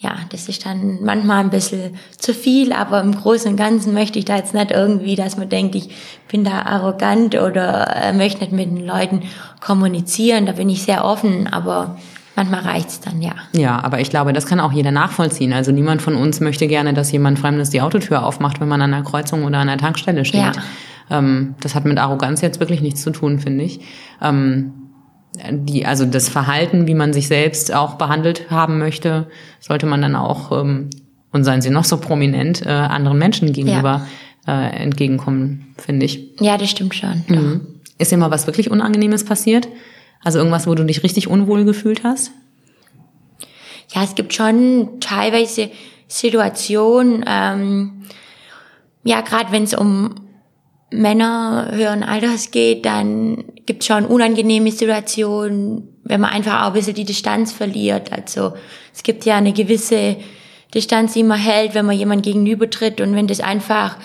ja, 0.02 0.16
das 0.30 0.48
ist 0.48 0.64
dann 0.64 0.98
manchmal 1.02 1.40
ein 1.40 1.50
bisschen 1.50 1.94
zu 2.16 2.32
viel, 2.32 2.72
aber 2.72 3.02
im 3.02 3.14
Großen 3.14 3.50
und 3.50 3.58
Ganzen 3.58 3.92
möchte 3.92 4.18
ich 4.18 4.24
da 4.24 4.36
jetzt 4.36 4.54
nicht 4.54 4.70
irgendwie, 4.70 5.14
dass 5.14 5.36
man 5.36 5.50
denkt, 5.50 5.74
ich 5.74 5.90
bin 6.26 6.42
da 6.42 6.62
arrogant 6.62 7.34
oder 7.34 7.94
äh, 7.94 8.14
möchte 8.14 8.40
nicht 8.40 8.52
mit 8.52 8.70
den 8.70 8.86
Leuten 8.86 9.22
kommunizieren. 9.60 10.46
Da 10.46 10.52
bin 10.52 10.70
ich 10.70 10.84
sehr 10.84 11.04
offen, 11.04 11.48
aber 11.48 11.98
manchmal 12.34 12.62
reicht's 12.62 13.00
dann, 13.00 13.20
ja. 13.20 13.34
Ja, 13.52 13.84
aber 13.84 14.00
ich 14.00 14.08
glaube, 14.08 14.32
das 14.32 14.46
kann 14.46 14.58
auch 14.58 14.72
jeder 14.72 14.90
nachvollziehen. 14.90 15.52
Also 15.52 15.70
niemand 15.70 16.00
von 16.00 16.14
uns 16.14 16.40
möchte 16.40 16.66
gerne, 16.66 16.94
dass 16.94 17.12
jemand 17.12 17.38
Fremdes 17.38 17.68
die 17.68 17.82
Autotür 17.82 18.24
aufmacht, 18.24 18.58
wenn 18.58 18.68
man 18.68 18.80
an 18.80 18.94
einer 18.94 19.04
Kreuzung 19.04 19.44
oder 19.44 19.58
an 19.58 19.68
einer 19.68 19.76
Tankstelle 19.76 20.24
steht. 20.24 20.40
Ja. 20.40 20.52
Ähm, 21.10 21.56
das 21.60 21.74
hat 21.74 21.84
mit 21.84 21.98
Arroganz 21.98 22.40
jetzt 22.40 22.58
wirklich 22.58 22.80
nichts 22.80 23.02
zu 23.02 23.10
tun, 23.10 23.38
finde 23.38 23.64
ich. 23.64 23.80
Ähm, 24.22 24.79
die, 25.50 25.86
also 25.86 26.04
das 26.04 26.28
Verhalten, 26.28 26.86
wie 26.86 26.94
man 26.94 27.12
sich 27.12 27.28
selbst 27.28 27.72
auch 27.72 27.94
behandelt 27.94 28.50
haben 28.50 28.78
möchte, 28.78 29.28
sollte 29.60 29.86
man 29.86 30.02
dann 30.02 30.16
auch, 30.16 30.52
ähm, 30.52 30.90
und 31.32 31.44
seien 31.44 31.62
sie 31.62 31.70
noch 31.70 31.84
so 31.84 31.98
prominent, 31.98 32.66
äh, 32.66 32.70
anderen 32.70 33.18
Menschen 33.18 33.52
gegenüber 33.52 34.06
ja. 34.46 34.62
äh, 34.66 34.82
entgegenkommen, 34.82 35.74
finde 35.78 36.06
ich. 36.06 36.30
Ja, 36.40 36.58
das 36.58 36.70
stimmt 36.70 36.94
schon. 36.94 37.24
Mhm. 37.28 37.60
Ist 37.98 38.10
dir 38.10 38.16
mal 38.16 38.30
was 38.30 38.46
wirklich 38.46 38.70
Unangenehmes 38.70 39.24
passiert? 39.24 39.68
Also 40.22 40.38
irgendwas, 40.38 40.66
wo 40.66 40.74
du 40.74 40.84
dich 40.84 41.02
richtig 41.02 41.28
unwohl 41.28 41.64
gefühlt 41.64 42.02
hast? 42.02 42.32
Ja, 43.94 44.02
es 44.02 44.14
gibt 44.14 44.34
schon 44.34 45.00
teilweise 45.00 45.70
Situationen, 46.08 47.24
ähm, 47.26 48.02
ja, 49.04 49.20
gerade 49.20 49.52
wenn 49.52 49.62
es 49.62 49.74
um 49.74 50.14
Männer 50.90 51.68
höheren 51.72 52.02
Alters 52.02 52.50
geht, 52.50 52.84
dann 52.84 53.44
gibt 53.66 53.82
es 53.82 53.86
schon 53.86 54.06
unangenehme 54.06 54.72
Situationen, 54.72 55.88
wenn 56.04 56.20
man 56.20 56.30
einfach 56.30 56.62
auch 56.62 56.68
ein 56.68 56.72
bisschen 56.72 56.94
die 56.94 57.04
Distanz 57.04 57.52
verliert. 57.52 58.12
Also 58.12 58.54
es 58.92 59.02
gibt 59.02 59.24
ja 59.24 59.36
eine 59.36 59.52
gewisse 59.52 60.16
Distanz, 60.74 61.12
die 61.12 61.22
man 61.22 61.38
hält, 61.38 61.74
wenn 61.74 61.86
man 61.86 61.96
jemand 61.96 62.24
gegenübertritt 62.24 63.00
und 63.00 63.14
wenn 63.14 63.26
das 63.26 63.40
einfach 63.40 63.96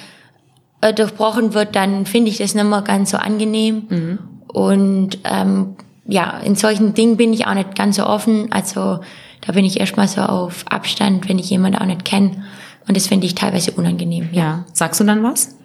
äh, 0.82 0.94
durchbrochen 0.94 1.54
wird, 1.54 1.76
dann 1.76 2.06
finde 2.06 2.30
ich 2.30 2.38
das 2.38 2.54
nicht 2.54 2.66
mehr 2.66 2.82
ganz 2.82 3.12
so 3.12 3.18
angenehm. 3.18 3.84
Mhm. 3.90 4.20
Und 4.48 5.20
ähm, 5.24 5.76
ja, 6.08 6.40
in 6.40 6.56
solchen 6.56 6.94
Dingen 6.94 7.18
bin 7.18 7.34
ich 7.34 7.48
auch 7.48 7.56
nicht 7.56 7.76
ganz 7.76 7.96
so 7.96 8.06
offen. 8.06 8.52
Also 8.52 9.00
da 9.42 9.54
bin 9.54 9.66
ich 9.66 9.80
erstmal 9.80 10.08
so 10.08 10.22
auf 10.22 10.66
Abstand, 10.70 11.28
wenn 11.28 11.40
ich 11.40 11.50
jemanden 11.50 11.80
auch 11.80 11.86
nicht 11.86 12.06
kenne. 12.06 12.44
Und 12.88 12.96
das 12.96 13.08
finde 13.08 13.26
ich 13.26 13.36
teilweise 13.36 13.72
unangenehm. 13.72 14.30
Ja. 14.32 14.42
ja. 14.42 14.66
Sagst 14.74 15.00
du 15.00 15.04
dann 15.04 15.24
was? 15.24 15.56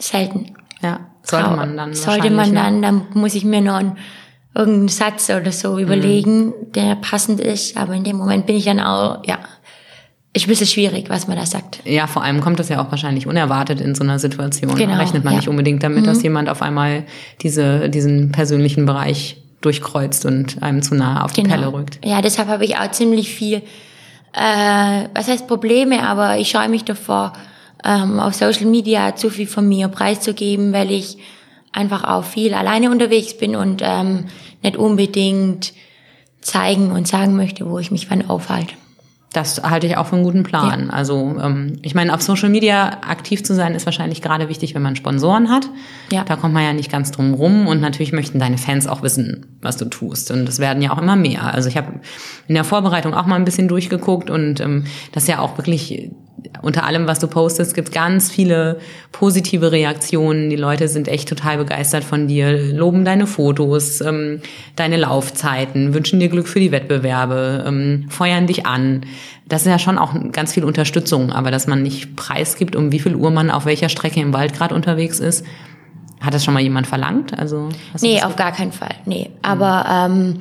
Selten. 0.00 0.56
Ja, 0.82 1.00
sollte 1.22 1.50
man 1.50 1.76
dann. 1.76 1.94
Sollte 1.94 2.30
man 2.30 2.54
dann, 2.54 2.82
dann 2.82 3.06
muss 3.14 3.34
ich 3.34 3.44
mir 3.44 3.60
noch 3.60 3.74
einen, 3.74 3.96
irgendeinen 4.54 4.88
Satz 4.88 5.30
oder 5.30 5.52
so 5.52 5.78
überlegen, 5.78 6.46
mhm. 6.46 6.72
der 6.74 6.96
passend 6.96 7.40
ist. 7.40 7.76
Aber 7.76 7.94
in 7.94 8.04
dem 8.04 8.16
Moment 8.16 8.46
bin 8.46 8.56
ich 8.56 8.64
dann 8.64 8.80
auch, 8.80 9.22
ja, 9.24 9.38
ist 10.32 10.46
ein 10.46 10.48
bisschen 10.48 10.66
schwierig, 10.66 11.08
was 11.08 11.26
man 11.26 11.36
da 11.36 11.46
sagt. 11.46 11.80
Ja, 11.84 12.06
vor 12.06 12.22
allem 12.22 12.40
kommt 12.40 12.58
das 12.58 12.68
ja 12.68 12.82
auch 12.82 12.90
wahrscheinlich 12.90 13.26
unerwartet 13.26 13.80
in 13.80 13.94
so 13.94 14.04
einer 14.04 14.18
Situation. 14.18 14.74
Genau, 14.74 14.96
rechnet 14.96 15.24
man 15.24 15.34
ja. 15.34 15.38
nicht 15.40 15.48
unbedingt 15.48 15.82
damit, 15.82 16.02
mhm. 16.02 16.06
dass 16.06 16.22
jemand 16.22 16.48
auf 16.48 16.62
einmal 16.62 17.04
diese, 17.42 17.88
diesen 17.88 18.32
persönlichen 18.32 18.86
Bereich 18.86 19.36
durchkreuzt 19.60 20.24
und 20.24 20.62
einem 20.62 20.82
zu 20.82 20.94
nahe 20.94 21.24
auf 21.24 21.32
die 21.32 21.42
genau. 21.42 21.54
Pelle 21.54 21.72
rückt. 21.72 21.98
Ja, 22.04 22.22
deshalb 22.22 22.48
habe 22.48 22.64
ich 22.64 22.76
auch 22.78 22.90
ziemlich 22.92 23.28
viel, 23.34 23.56
äh, 24.32 25.08
was 25.14 25.28
heißt 25.28 25.46
Probleme, 25.46 26.02
aber 26.02 26.38
ich 26.38 26.48
scheue 26.48 26.68
mich 26.68 26.84
davor, 26.84 27.32
ähm, 27.84 28.20
auf 28.20 28.34
Social 28.34 28.66
Media 28.66 29.16
zu 29.16 29.30
viel 29.30 29.46
von 29.46 29.68
mir 29.68 29.88
preiszugeben, 29.88 30.72
weil 30.72 30.90
ich 30.90 31.18
einfach 31.72 32.04
auch 32.04 32.24
viel 32.24 32.54
alleine 32.54 32.90
unterwegs 32.90 33.36
bin 33.36 33.56
und 33.56 33.82
ähm, 33.84 34.26
nicht 34.62 34.76
unbedingt 34.76 35.72
zeigen 36.40 36.90
und 36.90 37.06
sagen 37.06 37.36
möchte, 37.36 37.68
wo 37.68 37.78
ich 37.78 37.90
mich 37.90 38.10
wann 38.10 38.28
aufhalte. 38.28 38.74
Das 39.32 39.62
halte 39.62 39.86
ich 39.86 39.96
auch 39.96 40.06
für 40.06 40.16
einen 40.16 40.24
guten 40.24 40.42
Plan. 40.42 40.86
Ja. 40.88 40.92
Also 40.92 41.36
ähm, 41.40 41.78
ich 41.82 41.94
meine, 41.94 42.12
auf 42.12 42.20
Social 42.20 42.48
Media 42.48 42.98
aktiv 43.06 43.44
zu 43.44 43.54
sein, 43.54 43.76
ist 43.76 43.86
wahrscheinlich 43.86 44.22
gerade 44.22 44.48
wichtig, 44.48 44.74
wenn 44.74 44.82
man 44.82 44.96
Sponsoren 44.96 45.50
hat. 45.50 45.68
Ja. 46.10 46.24
Da 46.24 46.34
kommt 46.34 46.52
man 46.52 46.64
ja 46.64 46.72
nicht 46.72 46.90
ganz 46.90 47.12
drum 47.12 47.34
rum. 47.34 47.68
Und 47.68 47.80
natürlich 47.80 48.12
möchten 48.12 48.40
deine 48.40 48.58
Fans 48.58 48.88
auch 48.88 49.02
wissen, 49.02 49.58
was 49.62 49.76
du 49.76 49.84
tust. 49.84 50.32
Und 50.32 50.48
es 50.48 50.58
werden 50.58 50.82
ja 50.82 50.90
auch 50.90 50.98
immer 50.98 51.14
mehr. 51.14 51.54
Also 51.54 51.68
ich 51.68 51.76
habe 51.76 52.00
in 52.48 52.56
der 52.56 52.64
Vorbereitung 52.64 53.14
auch 53.14 53.26
mal 53.26 53.36
ein 53.36 53.44
bisschen 53.44 53.68
durchgeguckt 53.68 54.30
und 54.30 54.58
ähm, 54.58 54.86
das 55.12 55.24
ist 55.24 55.28
ja 55.28 55.38
auch 55.38 55.56
wirklich 55.58 56.10
unter 56.62 56.84
allem, 56.84 57.06
was 57.06 57.18
du 57.18 57.26
postest, 57.26 57.74
gibt 57.74 57.92
ganz 57.92 58.30
viele 58.30 58.78
positive 59.12 59.72
Reaktionen. 59.72 60.50
Die 60.50 60.56
Leute 60.56 60.88
sind 60.88 61.08
echt 61.08 61.28
total 61.28 61.58
begeistert 61.58 62.04
von 62.04 62.28
dir, 62.28 62.52
loben 62.72 63.04
deine 63.04 63.26
Fotos, 63.26 64.00
ähm, 64.00 64.40
deine 64.76 64.96
Laufzeiten, 64.96 65.94
wünschen 65.94 66.20
dir 66.20 66.28
Glück 66.28 66.48
für 66.48 66.60
die 66.60 66.72
Wettbewerbe, 66.72 67.64
ähm, 67.66 68.06
feuern 68.08 68.46
dich 68.46 68.66
an. 68.66 69.06
Das 69.46 69.62
ist 69.62 69.68
ja 69.68 69.78
schon 69.78 69.98
auch 69.98 70.14
ganz 70.32 70.54
viel 70.54 70.64
Unterstützung, 70.64 71.32
aber 71.32 71.50
dass 71.50 71.66
man 71.66 71.82
nicht 71.82 72.16
preisgibt, 72.16 72.76
um 72.76 72.92
wie 72.92 73.00
viel 73.00 73.16
Uhr 73.16 73.30
man 73.30 73.50
auf 73.50 73.64
welcher 73.64 73.88
Strecke 73.88 74.20
im 74.20 74.32
Wald 74.32 74.54
gerade 74.54 74.74
unterwegs 74.74 75.18
ist. 75.18 75.44
Hat 76.20 76.34
das 76.34 76.44
schon 76.44 76.52
mal 76.52 76.60
jemand 76.62 76.86
verlangt? 76.86 77.38
Also 77.38 77.70
nee, 78.02 78.22
auf 78.22 78.36
gar 78.36 78.52
keinen 78.52 78.72
Fall. 78.72 78.94
Nee, 79.06 79.30
aber 79.40 79.86
ähm, 79.88 80.38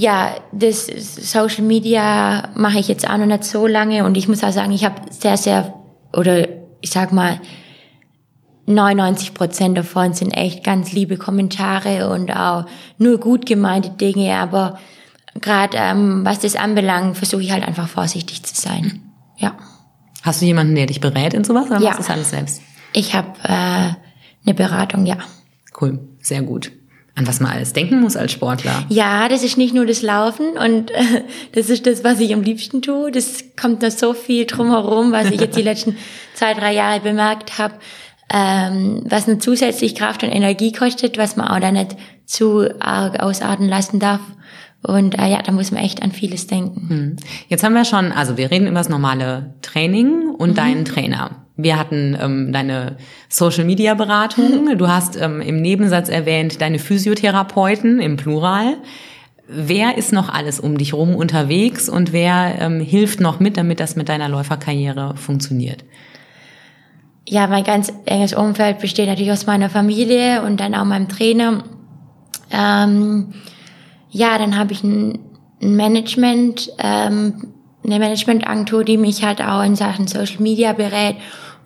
ja, 0.00 0.34
das 0.50 0.86
Social 0.86 1.62
Media 1.62 2.48
mache 2.54 2.78
ich 2.78 2.88
jetzt 2.88 3.08
auch 3.08 3.18
noch 3.18 3.26
nicht 3.26 3.44
so 3.44 3.66
lange 3.66 4.04
und 4.06 4.16
ich 4.16 4.28
muss 4.28 4.42
auch 4.42 4.50
sagen, 4.50 4.72
ich 4.72 4.86
habe 4.86 5.02
sehr, 5.10 5.36
sehr, 5.36 5.74
oder 6.14 6.48
ich 6.80 6.90
sag 6.90 7.12
mal, 7.12 7.38
99 8.64 9.34
Prozent 9.34 9.76
davon 9.76 10.14
sind 10.14 10.30
echt 10.30 10.64
ganz 10.64 10.92
liebe 10.92 11.18
Kommentare 11.18 12.08
und 12.08 12.34
auch 12.34 12.64
nur 12.96 13.18
gut 13.18 13.44
gemeinte 13.44 13.90
Dinge, 13.90 14.36
aber 14.36 14.78
gerade 15.38 15.76
ähm, 15.76 16.24
was 16.24 16.38
das 16.38 16.56
anbelangt, 16.56 17.18
versuche 17.18 17.42
ich 17.42 17.52
halt 17.52 17.66
einfach 17.66 17.88
vorsichtig 17.88 18.42
zu 18.42 18.58
sein. 18.58 19.02
Ja. 19.36 19.54
Hast 20.22 20.40
du 20.40 20.46
jemanden, 20.46 20.76
der 20.76 20.86
dich 20.86 21.00
berät 21.00 21.34
in 21.34 21.44
sowas 21.44 21.66
oder 21.66 21.80
ja. 21.80 21.90
machst 21.90 21.98
du 21.98 22.02
das 22.04 22.10
alles 22.10 22.30
selbst? 22.30 22.62
Ich 22.94 23.14
habe 23.14 23.28
äh, 23.42 23.92
eine 24.46 24.54
Beratung, 24.54 25.04
ja. 25.04 25.18
Cool, 25.78 25.98
sehr 26.22 26.40
gut 26.40 26.72
an 27.20 27.26
was 27.26 27.40
man 27.40 27.52
alles 27.52 27.72
denken 27.72 28.00
muss 28.00 28.16
als 28.16 28.32
Sportler. 28.32 28.84
Ja, 28.88 29.28
das 29.28 29.42
ist 29.42 29.56
nicht 29.56 29.74
nur 29.74 29.86
das 29.86 30.02
Laufen 30.02 30.56
und 30.58 30.90
äh, 30.90 31.22
das 31.52 31.70
ist 31.70 31.86
das, 31.86 32.02
was 32.02 32.18
ich 32.20 32.34
am 32.34 32.42
liebsten 32.42 32.82
tue. 32.82 33.10
Das 33.12 33.44
kommt 33.60 33.82
noch 33.82 33.90
so 33.90 34.14
viel 34.14 34.46
drumherum, 34.46 35.12
was 35.12 35.30
ich 35.30 35.40
jetzt 35.40 35.56
die 35.56 35.62
letzten 35.62 35.96
zwei, 36.34 36.54
drei 36.54 36.74
Jahre 36.74 37.00
bemerkt 37.00 37.58
habe, 37.58 37.74
ähm, 38.32 39.02
was 39.04 39.26
nur 39.26 39.38
zusätzlich 39.38 39.94
Kraft 39.94 40.22
und 40.22 40.30
Energie 40.30 40.72
kostet, 40.72 41.18
was 41.18 41.36
man 41.36 41.48
auch 41.48 41.60
da 41.60 41.70
nicht 41.70 41.96
zu 42.26 42.68
arg 42.80 43.20
ausarten 43.20 43.68
lassen 43.68 44.00
darf. 44.00 44.20
Und 44.82 45.18
äh, 45.18 45.28
ja, 45.28 45.42
da 45.42 45.52
muss 45.52 45.72
man 45.72 45.82
echt 45.84 46.02
an 46.02 46.12
vieles 46.12 46.46
denken. 46.46 46.88
Hm. 46.88 47.16
Jetzt 47.48 47.62
haben 47.62 47.74
wir 47.74 47.84
schon, 47.84 48.12
also 48.12 48.38
wir 48.38 48.50
reden 48.50 48.66
über 48.66 48.78
das 48.78 48.88
normale 48.88 49.54
Training 49.60 50.30
und 50.30 50.50
mhm. 50.50 50.54
deinen 50.54 50.84
Trainer. 50.86 51.39
Wir 51.62 51.78
hatten 51.78 52.16
ähm, 52.20 52.52
deine 52.52 52.96
Social-Media-Beratung. 53.28 54.68
Du 54.78 54.88
hast 54.88 55.20
ähm, 55.20 55.40
im 55.40 55.60
Nebensatz 55.60 56.08
erwähnt 56.08 56.60
deine 56.60 56.78
Physiotherapeuten 56.78 58.00
im 58.00 58.16
Plural. 58.16 58.76
wer 59.46 59.98
ist 59.98 60.12
noch 60.12 60.28
alles 60.28 60.60
um 60.60 60.78
dich 60.78 60.94
rum 60.94 61.16
unterwegs 61.16 61.88
und 61.88 62.12
wer 62.12 62.56
ähm, 62.60 62.80
hilft 62.80 63.20
noch 63.20 63.40
mit, 63.40 63.56
damit 63.56 63.80
das 63.80 63.96
mit 63.96 64.08
deiner 64.08 64.28
Läuferkarriere 64.28 65.16
funktioniert? 65.16 65.84
Ja, 67.28 67.46
mein 67.46 67.64
ganz 67.64 67.92
enges 68.06 68.32
Umfeld 68.32 68.80
besteht 68.80 69.08
natürlich 69.08 69.32
aus 69.32 69.46
meiner 69.46 69.70
Familie 69.70 70.42
und 70.42 70.58
dann 70.58 70.74
auch 70.74 70.84
meinem 70.84 71.08
Trainer. 71.08 71.62
Ähm, 72.50 73.34
ja, 74.10 74.36
dann 74.38 74.58
habe 74.58 74.72
ich 74.72 74.82
ein, 74.82 75.18
ein 75.62 75.76
Management, 75.76 76.72
ähm, 76.78 77.52
eine 77.84 77.98
Managementagentur, 77.98 78.84
die 78.84 78.96
mich 78.96 79.22
halt 79.24 79.40
auch 79.40 79.62
in 79.62 79.76
Sachen 79.76 80.08
Social 80.08 80.40
Media 80.40 80.72
berät 80.72 81.16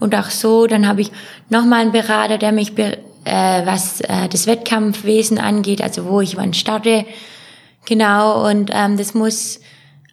und 0.01 0.15
auch 0.15 0.31
so. 0.31 0.67
Dann 0.67 0.87
habe 0.87 1.01
ich 1.01 1.11
nochmal 1.49 1.81
einen 1.81 1.93
Berater, 1.93 2.39
der 2.39 2.53
mich, 2.53 2.77
äh, 2.79 2.97
was 3.25 4.01
äh, 4.01 4.29
das 4.29 4.47
Wettkampfwesen 4.47 5.39
angeht, 5.39 5.83
also 5.83 6.07
wo 6.07 6.21
ich 6.21 6.37
wann 6.37 6.55
starte. 6.55 7.05
Genau, 7.87 8.49
und 8.49 8.71
ähm, 8.73 8.97
das 8.97 9.15
muss 9.15 9.61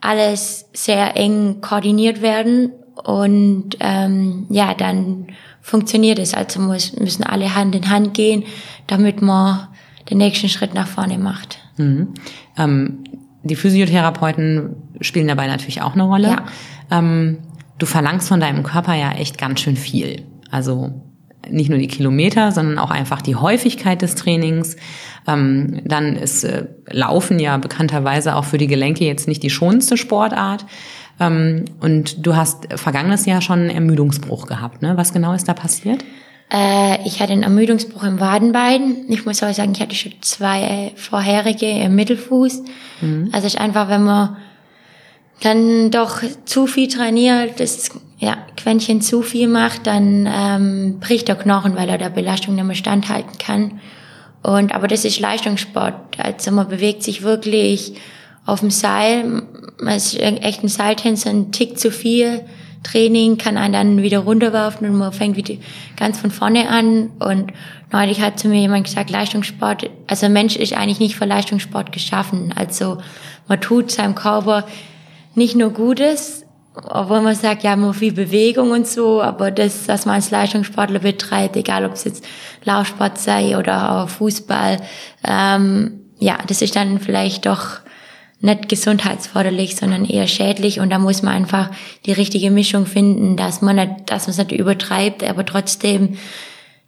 alles 0.01 0.65
sehr 0.73 1.15
eng 1.15 1.61
koordiniert 1.61 2.21
werden. 2.21 2.73
Und 3.03 3.77
ähm, 3.79 4.45
ja, 4.49 4.73
dann 4.73 5.27
funktioniert 5.61 6.19
es. 6.19 6.33
Also 6.33 6.59
muss, 6.59 6.93
müssen 6.97 7.23
alle 7.23 7.55
Hand 7.55 7.75
in 7.75 7.89
Hand 7.89 8.13
gehen, 8.13 8.43
damit 8.87 9.21
man 9.21 9.67
den 10.09 10.17
nächsten 10.17 10.49
Schritt 10.49 10.73
nach 10.73 10.87
vorne 10.87 11.17
macht. 11.17 11.59
Mhm. 11.77 12.13
Ähm, 12.57 13.03
die 13.43 13.55
Physiotherapeuten 13.55 14.75
spielen 14.99 15.27
dabei 15.27 15.47
natürlich 15.47 15.81
auch 15.81 15.93
eine 15.93 16.03
Rolle. 16.03 16.27
Ja. 16.27 16.45
Ähm, 16.91 17.39
du 17.81 17.85
verlangst 17.85 18.27
von 18.27 18.39
deinem 18.39 18.63
Körper 18.63 18.93
ja 18.93 19.11
echt 19.13 19.37
ganz 19.37 19.59
schön 19.59 19.75
viel. 19.75 20.23
Also 20.51 20.91
nicht 21.49 21.69
nur 21.69 21.79
die 21.79 21.87
Kilometer, 21.87 22.51
sondern 22.51 22.77
auch 22.77 22.91
einfach 22.91 23.21
die 23.21 23.35
Häufigkeit 23.35 24.01
des 24.01 24.15
Trainings. 24.15 24.75
Ähm, 25.27 25.81
dann 25.85 26.15
ist 26.15 26.43
äh, 26.43 26.67
Laufen 26.89 27.39
ja 27.39 27.57
bekannterweise 27.57 28.35
auch 28.35 28.45
für 28.45 28.57
die 28.57 28.67
Gelenke 28.67 29.05
jetzt 29.05 29.27
nicht 29.27 29.41
die 29.41 29.49
schonendste 29.49 29.97
Sportart. 29.97 30.65
Ähm, 31.19 31.65
und 31.79 32.25
du 32.25 32.35
hast 32.35 32.67
vergangenes 32.75 33.25
Jahr 33.25 33.41
schon 33.41 33.59
einen 33.59 33.69
Ermüdungsbruch 33.69 34.45
gehabt. 34.45 34.81
Ne? 34.81 34.97
Was 34.97 35.13
genau 35.13 35.33
ist 35.33 35.47
da 35.47 35.53
passiert? 35.53 36.03
Äh, 36.53 36.99
ich 37.05 37.21
hatte 37.21 37.33
einen 37.33 37.43
Ermüdungsbruch 37.43 38.03
im 38.03 38.19
Wadenbein. 38.19 39.05
Ich 39.07 39.25
muss 39.25 39.41
aber 39.41 39.53
sagen, 39.53 39.71
ich 39.73 39.81
hatte 39.81 39.95
schon 39.95 40.13
zwei 40.21 40.91
vorherige 40.95 41.67
im 41.67 41.95
Mittelfuß. 41.95 42.61
Mhm. 43.01 43.29
Also 43.31 43.47
ist 43.47 43.59
einfach, 43.59 43.89
wenn 43.89 44.03
man 44.03 44.37
dann 45.41 45.91
doch 45.91 46.21
zu 46.45 46.67
viel 46.67 46.87
trainiert, 46.87 47.59
das 47.59 47.89
ja, 48.19 48.37
Quäntchen 48.55 49.01
zu 49.01 49.23
viel 49.23 49.47
macht, 49.47 49.87
dann 49.87 50.29
ähm, 50.31 50.99
bricht 50.99 51.27
der 51.27 51.35
Knochen, 51.35 51.75
weil 51.75 51.89
er 51.89 51.97
der 51.97 52.09
Belastung 52.09 52.55
nicht 52.55 52.63
mehr 52.63 52.75
standhalten 52.75 53.37
kann. 53.39 53.81
Und 54.43 54.73
aber 54.73 54.87
das 54.87 55.05
ist 55.05 55.19
Leistungssport. 55.19 56.19
Also 56.19 56.51
man 56.51 56.67
bewegt 56.67 57.03
sich 57.03 57.23
wirklich 57.23 57.93
auf 58.45 58.59
dem 58.59 58.69
Seil. 58.69 59.43
Man 59.79 59.95
ist 59.95 60.19
echt 60.19 60.63
ein 60.63 60.67
Seiltänzer, 60.67 61.31
ein 61.31 61.51
Tick 61.51 61.79
zu 61.79 61.91
viel. 61.91 62.41
Training 62.83 63.37
kann 63.37 63.57
einen 63.57 63.73
dann 63.73 64.01
wieder 64.01 64.19
runterwerfen 64.19 64.89
und 64.89 64.97
man 64.97 65.13
fängt 65.13 65.37
wieder 65.37 65.55
ganz 65.97 66.19
von 66.19 66.31
vorne 66.31 66.69
an. 66.69 67.11
Und 67.19 67.53
neulich 67.91 68.21
hat 68.21 68.39
zu 68.39 68.47
mir 68.47 68.59
jemand 68.59 68.85
gesagt, 68.85 69.09
Leistungssport, 69.09 69.89
also 70.07 70.29
Mensch 70.29 70.55
ist 70.55 70.73
eigentlich 70.73 70.99
nicht 70.99 71.15
für 71.15 71.25
Leistungssport 71.25 71.91
geschaffen. 71.91 72.53
Also 72.55 72.97
man 73.47 73.61
tut 73.61 73.91
seinem 73.91 74.15
Körper 74.15 74.65
nicht 75.35 75.55
nur 75.55 75.71
Gutes, 75.71 76.45
obwohl 76.73 77.21
man 77.21 77.35
sagt, 77.35 77.63
ja, 77.63 77.75
man 77.75 77.93
viel 77.93 78.13
Bewegung 78.13 78.71
und 78.71 78.87
so, 78.87 79.21
aber 79.21 79.51
das, 79.51 79.87
was 79.87 80.05
man 80.05 80.15
als 80.15 80.31
Leistungssportler 80.31 80.99
betreibt, 80.99 81.57
egal 81.57 81.85
ob 81.85 81.93
es 81.93 82.05
jetzt 82.05 82.25
Laufsport 82.63 83.17
sei 83.17 83.57
oder 83.57 84.07
Fußball, 84.07 84.77
ähm, 85.27 85.99
ja, 86.19 86.37
das 86.47 86.61
ist 86.61 86.75
dann 86.75 86.99
vielleicht 86.99 87.45
doch 87.45 87.81
nicht 88.39 88.69
gesundheitsförderlich, 88.69 89.75
sondern 89.75 90.05
eher 90.05 90.27
schädlich. 90.27 90.79
Und 90.79 90.89
da 90.89 90.97
muss 90.97 91.21
man 91.21 91.33
einfach 91.33 91.69
die 92.05 92.11
richtige 92.11 92.51
Mischung 92.51 92.85
finden, 92.85 93.37
dass 93.37 93.61
man 93.61 93.75
nicht, 93.75 93.91
dass 94.07 94.27
man 94.27 94.31
es 94.31 94.37
nicht 94.37 94.51
übertreibt, 94.51 95.23
aber 95.23 95.45
trotzdem 95.45 96.17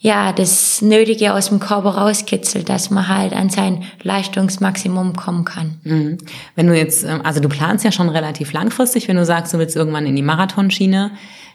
ja, 0.03 0.33
das 0.33 0.81
Nötige 0.81 1.33
aus 1.33 1.47
dem 1.47 1.61
Körper 1.61 1.91
rauskitzelt, 1.91 2.67
dass 2.67 2.89
man 2.89 3.07
halt 3.07 3.31
an 3.31 3.49
sein 3.49 3.85
Leistungsmaximum 4.01 5.15
kommen 5.15 5.45
kann. 5.45 5.79
Mhm. 5.83 6.17
Wenn 6.55 6.67
du 6.67 6.77
jetzt, 6.77 7.05
ähm, 7.05 7.21
also 7.23 7.39
du 7.39 7.47
planst 7.47 7.85
ja 7.85 7.91
schon 7.93 8.09
relativ 8.09 8.51
langfristig, 8.51 9.07
wenn 9.07 9.15
du 9.15 9.23
sagst, 9.23 9.53
du 9.53 9.59
willst 9.59 9.77
irgendwann 9.77 10.05
in 10.05 10.17
die 10.17 10.21
Marathonschiene. 10.21 11.11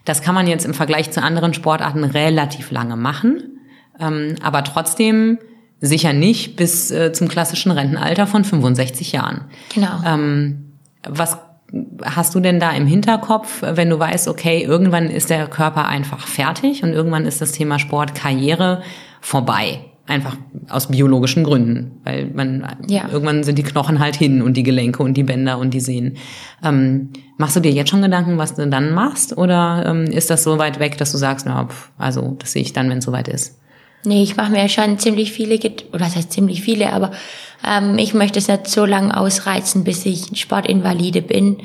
Das 0.07 0.23
kann 0.23 0.35
man 0.35 0.47
jetzt 0.47 0.65
im 0.65 0.73
Vergleich 0.73 1.11
zu 1.11 1.23
anderen 1.23 1.53
Sportarten 1.53 2.05
relativ 2.05 2.71
lange 2.71 2.97
machen, 2.97 3.61
ähm, 4.01 4.37
aber 4.43 4.65
trotzdem 4.65 5.37
sicher 5.83 6.15
nicht 6.15 6.57
bis 6.57 6.91
äh, 6.91 7.13
zum 7.13 7.29
klassischen 7.29 7.71
Rentenalter 7.71 8.27
von 8.27 8.45
65 8.45 9.13
Jahren. 9.13 9.45
Genau. 9.75 10.01
Ähm, 10.07 10.73
was 11.07 11.37
hast 12.03 12.35
du 12.35 12.41
denn 12.41 12.61
da 12.61 12.71
im 12.71 12.87
Hinterkopf, 12.87 13.63
wenn 13.63 13.91
du 13.91 13.99
weißt, 13.99 14.29
okay, 14.29 14.63
irgendwann 14.63 15.11
ist 15.11 15.31
der 15.31 15.47
Körper 15.47 15.87
einfach 15.87 16.27
fertig 16.27 16.83
und 16.83 16.93
irgendwann 16.93 17.27
ist 17.27 17.41
das 17.41 17.53
Thema 17.53 17.79
Sport, 17.79 18.15
Karriere 18.15 18.83
vorbei? 19.21 19.81
Einfach 20.07 20.39
aus 20.71 20.87
biologischen 20.87 21.45
Gründen, 21.45 22.01
weil 22.03 22.31
man 22.33 22.67
ja. 22.89 23.03
irgendwann 23.13 23.45
sind 23.45 23.59
die 23.59 23.63
Knochen 23.63 23.99
halt 23.99 24.17
hin 24.17 24.41
und 24.41 24.57
die 24.57 24.63
Gelenke 24.63 25.03
und 25.03 25.19
die 25.19 25.23
Bänder 25.23 25.59
und 25.59 25.75
die 25.75 25.81
Sehnen. 25.81 26.17
Ähm, 26.65 27.11
machst 27.37 27.57
du 27.57 27.61
dir 27.61 27.73
jetzt 27.73 27.91
schon 27.91 28.01
Gedanken, 28.01 28.39
was 28.39 28.55
du 28.55 28.67
dann 28.67 28.95
machst, 28.95 29.37
oder 29.37 29.85
ähm, 29.87 30.05
ist 30.05 30.31
das 30.31 30.45
so 30.45 30.57
weit 30.57 30.79
weg, 30.79 30.97
dass 30.97 31.13
du 31.13 31.19
sagst, 31.19 31.45
na, 31.45 31.67
pf, 31.67 31.91
also 31.99 32.37
das 32.39 32.53
sehe 32.53 32.63
ich 32.63 32.73
dann, 32.73 32.89
wenn 32.89 32.99
es 32.99 33.05
soweit 33.05 33.29
ist? 33.29 33.59
Nee, 34.05 34.23
ich 34.23 34.37
mache 34.37 34.53
mir 34.53 34.67
schon 34.71 34.99
ziemlich 34.99 35.33
viele, 35.33 35.57
oder 35.57 35.99
das 35.99 36.17
heißt 36.17 36.33
ziemlich 36.33 36.63
viele, 36.63 36.93
aber 36.95 37.11
ähm, 37.67 37.99
ich 37.99 38.15
möchte 38.15 38.39
es 38.39 38.49
nicht 38.49 38.69
so 38.69 38.85
lange 38.85 39.17
ausreizen, 39.17 39.85
bis 39.85 40.07
ich 40.07 40.39
Sportinvalide 40.39 41.23
bin. 41.23 41.59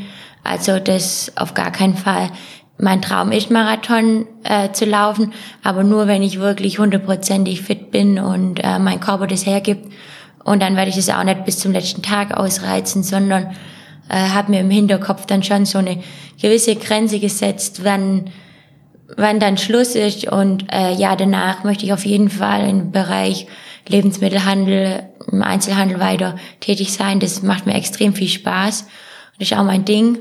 Also 0.43 0.79
das 0.79 1.31
auf 1.35 1.53
gar 1.53 1.71
keinen 1.71 1.95
Fall. 1.95 2.29
Mein 2.77 3.01
Traum 3.01 3.31
ist, 3.31 3.51
Marathon 3.51 4.25
äh, 4.43 4.71
zu 4.71 4.85
laufen, 4.85 5.31
aber 5.63 5.83
nur, 5.83 6.07
wenn 6.07 6.23
ich 6.23 6.39
wirklich 6.39 6.79
hundertprozentig 6.79 7.61
fit 7.61 7.91
bin 7.91 8.19
und 8.19 8.59
äh, 8.63 8.79
mein 8.79 8.99
Körper 8.99 9.27
das 9.27 9.45
hergibt. 9.45 9.91
Und 10.43 10.61
dann 10.61 10.75
werde 10.75 10.89
ich 10.89 10.97
es 10.97 11.09
auch 11.09 11.23
nicht 11.23 11.45
bis 11.45 11.59
zum 11.59 11.71
letzten 11.71 12.01
Tag 12.01 12.35
ausreizen, 12.35 13.03
sondern 13.03 13.55
äh, 14.09 14.29
habe 14.29 14.51
mir 14.51 14.59
im 14.59 14.71
Hinterkopf 14.71 15.25
dann 15.25 15.43
schon 15.43 15.65
so 15.65 15.77
eine 15.77 16.01
gewisse 16.41 16.75
Grenze 16.75 17.19
gesetzt, 17.19 17.81
wann 17.83 18.31
wann 19.17 19.39
dann 19.39 19.57
Schluss 19.57 19.95
ist. 19.95 20.25
Und 20.25 20.65
äh, 20.71 20.93
ja, 20.93 21.15
danach 21.15 21.63
möchte 21.63 21.85
ich 21.85 21.93
auf 21.93 22.05
jeden 22.05 22.29
Fall 22.29 22.67
im 22.67 22.91
Bereich 22.91 23.47
Lebensmittelhandel, 23.87 25.03
im 25.31 25.41
Einzelhandel 25.41 25.99
weiter 25.99 26.35
tätig 26.59 26.93
sein. 26.93 27.19
Das 27.19 27.43
macht 27.43 27.65
mir 27.65 27.75
extrem 27.75 28.13
viel 28.13 28.27
Spaß. 28.27 28.85
Das 29.39 29.51
ist 29.51 29.57
auch 29.57 29.63
mein 29.63 29.85
Ding. 29.85 30.19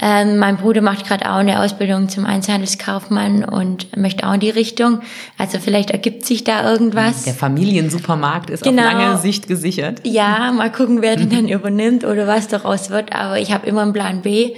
Ähm, 0.00 0.38
mein 0.38 0.56
Bruder 0.56 0.80
macht 0.80 1.06
gerade 1.06 1.28
auch 1.28 1.38
eine 1.38 1.60
Ausbildung 1.60 2.08
zum 2.08 2.24
Einzelhandelskaufmann 2.24 3.44
und 3.44 3.96
möchte 3.96 4.28
auch 4.28 4.34
in 4.34 4.40
die 4.40 4.50
Richtung. 4.50 5.00
Also 5.38 5.58
vielleicht 5.58 5.90
ergibt 5.90 6.24
sich 6.24 6.44
da 6.44 6.70
irgendwas. 6.70 7.24
Der 7.24 7.34
Familiensupermarkt 7.34 8.50
ist 8.50 8.62
genau. 8.62 8.86
auf 8.86 8.92
lange 8.92 9.18
Sicht 9.18 9.48
gesichert. 9.48 10.02
Ja, 10.04 10.52
mal 10.52 10.70
gucken, 10.70 11.02
wer 11.02 11.16
den 11.16 11.30
dann 11.30 11.48
übernimmt 11.48 12.04
oder 12.04 12.28
was 12.28 12.46
daraus 12.46 12.90
wird. 12.90 13.12
Aber 13.12 13.40
ich 13.40 13.52
habe 13.52 13.66
immer 13.66 13.82
einen 13.82 13.92
Plan 13.92 14.22
B 14.22 14.54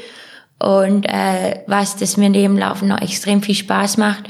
und 0.58 1.06
äh, 1.06 1.62
was 1.66 1.96
das 1.96 2.18
mir 2.18 2.28
neben 2.28 2.58
Laufen 2.58 2.88
noch 2.88 3.00
extrem 3.00 3.40
viel 3.40 3.54
Spaß 3.54 3.96
macht. 3.96 4.24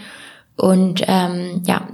Und 0.57 1.03
ähm, 1.09 1.62
ja, 1.66 1.88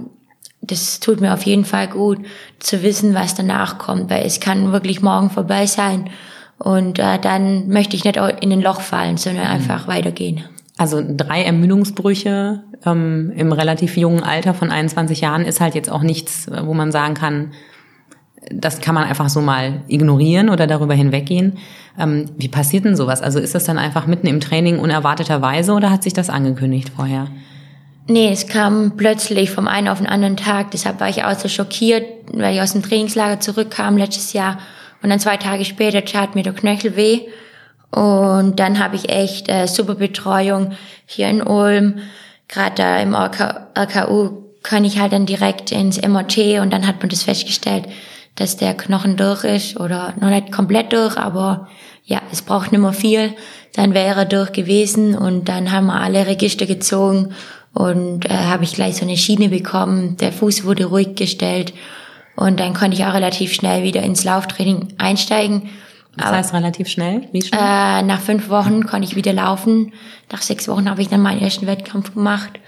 das 0.67 0.99
tut 0.99 1.21
mir 1.21 1.33
auf 1.33 1.43
jeden 1.43 1.65
Fall 1.65 1.87
gut 1.87 2.19
zu 2.59 2.83
wissen, 2.83 3.13
was 3.13 3.35
danach 3.35 3.77
kommt, 3.77 4.09
weil 4.09 4.25
es 4.25 4.39
kann 4.39 4.71
wirklich 4.71 5.01
morgen 5.01 5.29
vorbei 5.29 5.65
sein. 5.65 6.09
Und 6.57 6.99
äh, 6.99 7.19
dann 7.19 7.69
möchte 7.69 7.95
ich 7.95 8.03
nicht 8.03 8.17
in 8.17 8.51
ein 8.51 8.61
Loch 8.61 8.81
fallen, 8.81 9.17
sondern 9.17 9.45
mhm. 9.45 9.51
einfach 9.51 9.87
weitergehen. 9.87 10.43
Also 10.77 11.01
drei 11.05 11.43
Ermüdungsbrüche 11.43 12.63
ähm, 12.85 13.31
im 13.35 13.51
relativ 13.51 13.97
jungen 13.97 14.23
Alter 14.23 14.53
von 14.53 14.71
21 14.71 15.21
Jahren 15.21 15.43
ist 15.43 15.59
halt 15.59 15.75
jetzt 15.75 15.91
auch 15.91 16.03
nichts, 16.03 16.47
wo 16.63 16.73
man 16.73 16.91
sagen 16.91 17.15
kann, 17.15 17.51
das 18.51 18.79
kann 18.79 18.95
man 18.95 19.03
einfach 19.03 19.29
so 19.29 19.41
mal 19.41 19.81
ignorieren 19.87 20.49
oder 20.49 20.67
darüber 20.67 20.93
hinweggehen. 20.93 21.57
Ähm, 21.99 22.25
wie 22.37 22.47
passiert 22.47 22.85
denn 22.85 22.95
sowas? 22.95 23.21
Also 23.21 23.39
ist 23.39 23.55
das 23.55 23.65
dann 23.65 23.77
einfach 23.77 24.07
mitten 24.07 24.27
im 24.27 24.39
Training 24.39 24.79
unerwarteterweise 24.79 25.73
oder 25.73 25.89
hat 25.89 26.03
sich 26.03 26.13
das 26.13 26.29
angekündigt 26.29 26.91
vorher? 26.95 27.27
Nee, 28.09 28.31
es 28.31 28.47
kam 28.47 28.95
plötzlich 28.95 29.51
vom 29.51 29.67
einen 29.67 29.89
auf 29.89 29.97
den 29.97 30.07
anderen 30.07 30.37
Tag. 30.37 30.71
Deshalb 30.71 31.01
war 31.01 31.09
ich 31.09 31.25
auch 31.25 31.37
so 31.37 31.49
schockiert, 31.49 32.05
weil 32.31 32.55
ich 32.55 32.61
aus 32.61 32.71
dem 32.71 32.81
Trainingslager 32.81 33.41
zurückkam 33.41 33.97
letztes 33.97 34.31
Jahr. 34.31 34.59
Und 35.03 35.09
dann 35.09 35.19
zwei 35.19 35.37
Tage 35.37 35.65
später 35.65 36.05
tat 36.05 36.33
mir 36.33 36.43
der 36.43 36.53
Knöchel 36.53 36.95
weh. 36.95 37.21
Und 37.91 38.59
dann 38.59 38.79
habe 38.79 38.95
ich 38.95 39.09
echt 39.09 39.49
äh, 39.49 39.67
super 39.67 39.95
Betreuung 39.95 40.71
hier 41.05 41.27
in 41.27 41.41
Ulm. 41.41 41.99
Gerade 42.47 42.75
da 42.75 42.99
im 42.99 43.13
RKU 43.13 44.43
kann 44.63 44.85
ich 44.85 44.99
halt 44.99 45.13
dann 45.13 45.25
direkt 45.25 45.71
ins 45.71 46.01
MOT 46.01 46.37
und 46.61 46.71
dann 46.71 46.87
hat 46.87 46.99
man 46.99 47.09
das 47.09 47.23
festgestellt, 47.23 47.85
dass 48.35 48.57
der 48.57 48.73
Knochen 48.75 49.17
durch 49.17 49.43
ist 49.43 49.79
oder 49.79 50.13
noch 50.19 50.29
nicht 50.29 50.51
komplett 50.51 50.93
durch, 50.93 51.17
aber 51.17 51.67
ja, 52.03 52.21
es 52.31 52.41
braucht 52.41 52.71
nicht 52.71 52.81
mehr 52.81 52.93
viel. 52.93 53.33
Dann 53.75 53.93
wäre 53.93 54.21
er 54.21 54.25
durch 54.25 54.51
gewesen 54.51 55.15
und 55.15 55.49
dann 55.49 55.71
haben 55.71 55.87
wir 55.87 56.01
alle 56.01 56.27
Register 56.27 56.65
gezogen 56.65 57.33
und 57.77 58.25
äh, 58.25 58.29
habe 58.33 58.63
ich 58.63 58.73
gleich 58.73 58.95
so 58.95 59.05
eine 59.05 59.17
Schiene 59.17 59.49
bekommen. 59.49 60.17
Der 60.17 60.33
Fuß 60.33 60.63
wurde 60.63 60.85
ruhig 60.85 61.15
gestellt 61.15 61.73
Und 62.35 62.59
dann 62.59 62.73
konnte 62.73 62.97
ich 62.97 63.05
auch 63.05 63.13
relativ 63.13 63.53
schnell 63.53 63.83
wieder 63.83 64.01
ins 64.01 64.23
Lauftraining 64.23 64.95
einsteigen. 64.97 65.69
Das 66.15 66.31
heißt 66.31 66.53
relativ 66.55 66.87
schnell? 66.87 67.27
Wie 67.31 67.43
schnell? 67.43 67.59
Äh, 67.61 68.01
nach 68.01 68.19
fünf 68.19 68.49
Wochen 68.49 68.87
konnte 68.87 69.07
ich 69.07 69.15
wieder 69.15 69.31
laufen. 69.31 69.93
Nach 70.31 70.41
sechs 70.41 70.67
Wochen 70.67 70.89
habe 70.89 71.03
ich 71.03 71.09
dann 71.09 71.21
meinen 71.21 71.39
ersten 71.39 71.67
Wettkampf 71.67 72.15
gemacht 72.15 72.59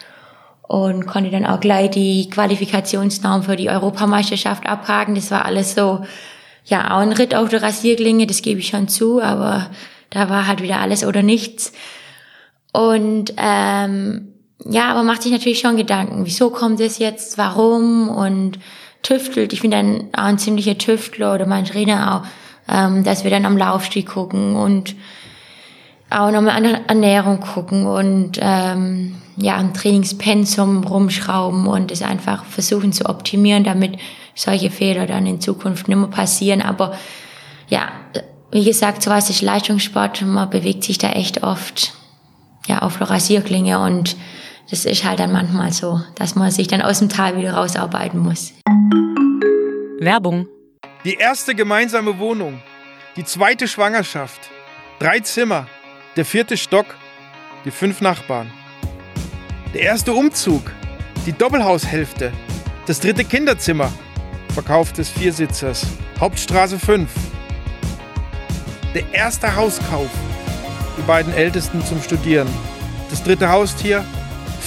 und 0.62 1.08
konnte 1.08 1.32
dann 1.32 1.48
auch 1.48 1.60
gleich 1.60 1.90
die 1.90 2.30
Qualifikationsnorm 2.30 3.42
für 3.42 3.56
die 3.56 3.70
Europameisterschaft 3.70 4.68
abhaken. 4.68 5.16
Das 5.16 5.32
war 5.32 5.46
alles 5.46 5.74
so, 5.74 6.06
ja, 6.66 6.92
auch 6.92 7.00
ein 7.00 7.14
Ritt 7.14 7.34
auf 7.34 7.50
der 7.50 7.64
Rasierklinge, 7.64 8.28
das 8.28 8.44
gebe 8.44 8.60
ich 8.60 8.68
schon 8.68 8.88
zu, 8.88 9.20
aber 9.20 9.72
da 10.12 10.30
war 10.30 10.46
halt 10.46 10.62
wieder 10.62 10.80
alles 10.80 11.04
oder 11.04 11.24
nichts. 11.24 11.74
Und 12.72 13.34
ähm, 13.38 14.34
ja, 14.66 14.92
aber 14.92 15.04
macht 15.04 15.24
sich 15.24 15.32
natürlich 15.32 15.60
schon 15.60 15.78
Gedanken, 15.78 16.26
wieso 16.26 16.50
kommt 16.50 16.80
es 16.80 16.98
jetzt, 17.00 17.38
warum 17.38 18.10
und 18.10 18.60
tüftelt. 19.02 19.54
Ich 19.54 19.62
bin 19.62 19.72
dann 19.72 20.10
auch 20.14 20.24
ein 20.24 20.40
ziemlicher 20.40 20.78
Tüftler 20.78 21.34
oder 21.34 21.46
mein 21.46 21.66
Trainer 21.66 22.16
auch, 22.16 22.74
ähm, 22.74 23.04
dass 23.04 23.24
wir 23.24 23.32
dann 23.32 23.46
am 23.46 23.58
Laufstieg 23.58 24.08
gucken 24.08 24.56
und 24.56 24.96
auch 26.10 26.32
nochmal 26.32 26.58
an 26.58 26.64
der 26.64 26.82
Ernährung 26.88 27.40
gucken 27.40 27.86
und 27.86 28.40
ähm, 28.42 29.16
ja, 29.38 29.58
am 29.58 29.74
Trainingspensum 29.74 30.84
rumschrauben 30.84 31.68
und 31.68 31.92
es 31.92 32.02
einfach 32.02 32.44
versuchen 32.46 32.92
zu 32.92 33.06
optimieren, 33.06 33.64
damit 33.64 33.98
solche 34.36 34.72
Fehler 34.72 35.06
dann 35.06 35.26
in 35.26 35.40
Zukunft 35.40 35.88
nicht 35.88 35.98
mehr 35.98 36.08
passieren. 36.08 36.62
Aber 36.62 36.94
ja, 37.70 37.90
wie 38.52 38.66
gesagt, 38.66 39.04
so 39.04 39.12
was 39.12 39.30
ist 39.30 39.42
Leistungssport. 39.42 40.24
Man 40.24 40.50
bewegt 40.50 40.84
sich 40.84 40.98
da 40.98 41.12
echt 41.12 41.44
oft 41.44 41.94
ja, 42.68 42.80
auf 42.80 42.98
der 42.98 43.10
Rasierklinge 43.10 43.80
und 43.80 44.18
das 44.70 44.86
ist 44.86 45.04
halt 45.04 45.20
dann 45.20 45.32
manchmal 45.32 45.74
so, 45.74 46.02
dass 46.16 46.36
man 46.36 46.52
sich 46.52 46.68
dann 46.68 46.82
aus 46.82 47.00
dem 47.00 47.10
Tal 47.10 47.36
wieder 47.38 47.54
rausarbeiten 47.54 48.20
muss. 48.20 48.54
Werbung. 50.00 50.48
Die 51.04 51.16
erste 51.16 51.56
gemeinsame 51.56 52.20
Wohnung, 52.20 52.62
die 53.16 53.24
zweite 53.24 53.68
Schwangerschaft, 53.68 54.40
drei 55.00 55.20
Zimmer, 55.22 55.68
der 56.16 56.26
vierte 56.26 56.56
Stock, 56.58 56.86
die 57.66 57.72
fünf 57.72 58.02
Nachbarn. 58.02 58.52
Der 59.74 59.82
erste 59.82 60.14
Umzug, 60.14 60.72
die 61.26 61.34
Doppelhaushälfte, 61.34 62.32
das 62.86 63.00
dritte 63.00 63.24
Kinderzimmer, 63.24 63.92
Verkauf 64.54 64.94
des 64.94 65.10
Viersitzers, 65.10 65.86
Hauptstraße 66.20 66.78
5. 66.78 67.10
Der 68.94 69.04
erste 69.14 69.56
Hauskauf, 69.56 70.10
die 70.98 71.02
beiden 71.04 71.34
Ältesten 71.34 71.84
zum 71.86 72.02
Studieren, 72.02 72.48
das 73.10 73.24
dritte 73.24 73.50
Haustier, 73.50 74.04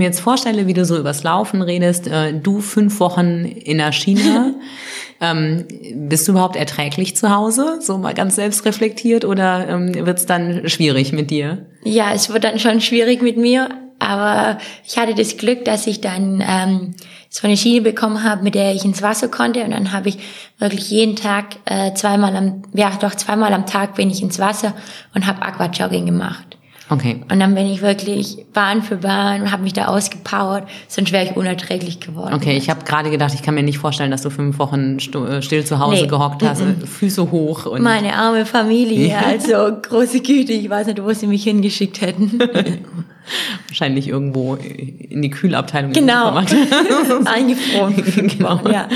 mir 0.00 0.06
jetzt 0.06 0.20
vorstelle, 0.20 0.66
wie 0.66 0.74
du 0.74 0.84
so 0.84 0.98
übers 0.98 1.22
Laufen 1.22 1.62
redest, 1.62 2.08
äh, 2.08 2.32
du 2.32 2.60
fünf 2.60 2.98
Wochen 2.98 3.44
in 3.44 3.78
der 3.78 3.92
Schiene, 3.92 4.54
ähm, 5.20 5.66
bist 5.94 6.26
du 6.26 6.32
überhaupt 6.32 6.56
erträglich 6.56 7.16
zu 7.16 7.30
Hause? 7.30 7.78
So 7.80 7.98
mal 7.98 8.14
ganz 8.14 8.34
selbstreflektiert 8.34 9.24
oder 9.24 9.68
ähm, 9.68 9.94
wird 10.06 10.18
es 10.18 10.26
dann 10.26 10.68
schwierig 10.68 11.12
mit 11.12 11.30
dir? 11.30 11.66
Ja, 11.84 12.12
es 12.12 12.30
wird 12.30 12.44
dann 12.44 12.58
schon 12.58 12.80
schwierig 12.80 13.22
mit 13.22 13.36
mir, 13.36 13.68
aber 13.98 14.58
ich 14.86 14.98
hatte 14.98 15.14
das 15.14 15.36
Glück, 15.36 15.64
dass 15.64 15.86
ich 15.86 16.00
dann 16.00 16.42
ähm, 16.46 16.94
so 17.28 17.46
eine 17.46 17.56
Schiene 17.56 17.82
bekommen 17.82 18.24
habe, 18.24 18.42
mit 18.42 18.54
der 18.54 18.74
ich 18.74 18.84
ins 18.84 19.02
Wasser 19.02 19.28
konnte 19.28 19.62
und 19.62 19.70
dann 19.70 19.92
habe 19.92 20.08
ich 20.08 20.18
wirklich 20.58 20.90
jeden 20.90 21.16
Tag 21.16 21.56
äh, 21.66 21.92
zweimal 21.94 22.34
am, 22.34 22.62
ja 22.74 22.90
doch 23.00 23.14
zweimal 23.14 23.52
am 23.52 23.66
Tag 23.66 23.94
bin 23.94 24.10
ich 24.10 24.22
ins 24.22 24.38
Wasser 24.38 24.74
und 25.14 25.26
habe 25.26 25.42
Aquajogging 25.42 26.06
gemacht. 26.06 26.56
Okay. 26.90 27.20
Und 27.30 27.38
dann 27.40 27.54
bin 27.54 27.66
ich 27.66 27.82
wirklich 27.82 28.44
Bahn 28.52 28.82
für 28.82 28.96
Bahn, 28.96 29.52
habe 29.52 29.62
mich 29.62 29.72
da 29.72 29.86
ausgepowert, 29.86 30.64
sonst 30.88 31.12
wäre 31.12 31.24
ich 31.24 31.36
unerträglich 31.36 32.00
geworden. 32.00 32.34
Okay, 32.34 32.56
ich 32.56 32.68
habe 32.68 32.84
gerade 32.84 33.10
gedacht, 33.10 33.32
ich 33.34 33.42
kann 33.42 33.54
mir 33.54 33.62
nicht 33.62 33.78
vorstellen, 33.78 34.10
dass 34.10 34.22
du 34.22 34.30
fünf 34.30 34.58
Wochen 34.58 34.98
äh, 34.98 35.40
still 35.40 35.64
zu 35.64 35.78
Hause 35.78 36.02
Nee. 36.02 36.08
gehockt 36.08 36.42
hast, 36.42 36.60
Mhm. 36.62 36.80
Füße 36.86 37.30
hoch 37.30 37.66
und 37.66 37.82
Meine 37.82 38.14
arme 38.16 38.44
Familie, 38.44 39.16
also 39.24 39.54
große 39.80 40.20
Güte, 40.20 40.52
ich 40.52 40.68
weiß 40.68 40.88
nicht, 40.88 41.02
wo 41.02 41.12
sie 41.12 41.26
mich 41.28 41.44
hingeschickt 41.44 42.00
hätten. 42.00 42.38
wahrscheinlich 43.68 44.08
irgendwo 44.08 44.54
in 44.56 45.22
die 45.22 45.30
Kühlabteilung. 45.30 45.92
Genau. 45.92 46.34
Eingefroren. 47.24 47.94
genau. 48.36 48.60
Ja. 48.68 48.88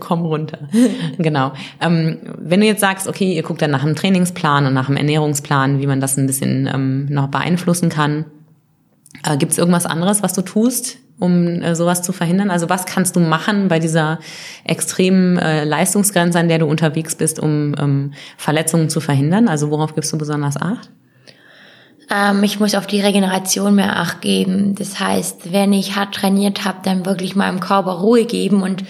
Komm 0.00 0.26
runter. 0.26 0.68
genau. 1.18 1.52
Ähm, 1.80 2.18
wenn 2.38 2.60
du 2.60 2.66
jetzt 2.66 2.80
sagst, 2.80 3.08
okay, 3.08 3.34
ihr 3.34 3.42
guckt 3.42 3.62
dann 3.62 3.70
nach 3.70 3.82
einem 3.82 3.96
Trainingsplan 3.96 4.66
und 4.66 4.74
nach 4.74 4.88
einem 4.88 4.96
Ernährungsplan, 4.96 5.80
wie 5.80 5.86
man 5.86 6.00
das 6.00 6.16
ein 6.16 6.26
bisschen 6.26 6.68
ähm, 6.72 7.06
noch 7.06 7.28
beeinflussen 7.28 7.88
kann, 7.88 8.26
äh, 9.22 9.36
gibt 9.36 9.52
es 9.52 9.58
irgendwas 9.58 9.86
anderes, 9.86 10.22
was 10.22 10.32
du 10.32 10.42
tust, 10.42 10.98
um 11.18 11.62
äh, 11.62 11.74
sowas 11.74 12.02
zu 12.02 12.12
verhindern? 12.12 12.50
Also 12.50 12.68
was 12.68 12.86
kannst 12.86 13.16
du 13.16 13.20
machen 13.20 13.68
bei 13.68 13.78
dieser 13.78 14.18
extremen 14.64 15.38
äh, 15.38 15.64
Leistungsgrenze, 15.64 16.38
an 16.38 16.48
der 16.48 16.58
du 16.58 16.66
unterwegs 16.66 17.14
bist, 17.14 17.38
um 17.38 17.74
ähm, 17.78 18.12
Verletzungen 18.36 18.88
zu 18.88 19.00
verhindern? 19.00 19.48
Also 19.48 19.70
worauf 19.70 19.94
gibst 19.94 20.12
du 20.12 20.18
besonders 20.18 20.60
Acht? 20.60 20.90
Ähm, 22.10 22.42
ich 22.42 22.60
muss 22.60 22.74
auf 22.74 22.86
die 22.86 23.00
Regeneration 23.00 23.74
mehr 23.74 23.98
Acht 23.98 24.20
geben. 24.20 24.74
Das 24.74 25.00
heißt, 25.00 25.52
wenn 25.52 25.72
ich 25.72 25.96
hart 25.96 26.14
trainiert 26.14 26.64
habe, 26.64 26.78
dann 26.82 27.06
wirklich 27.06 27.36
meinem 27.36 27.60
Körper 27.60 27.92
Ruhe 27.92 28.24
geben. 28.24 28.62
Und 28.62 28.84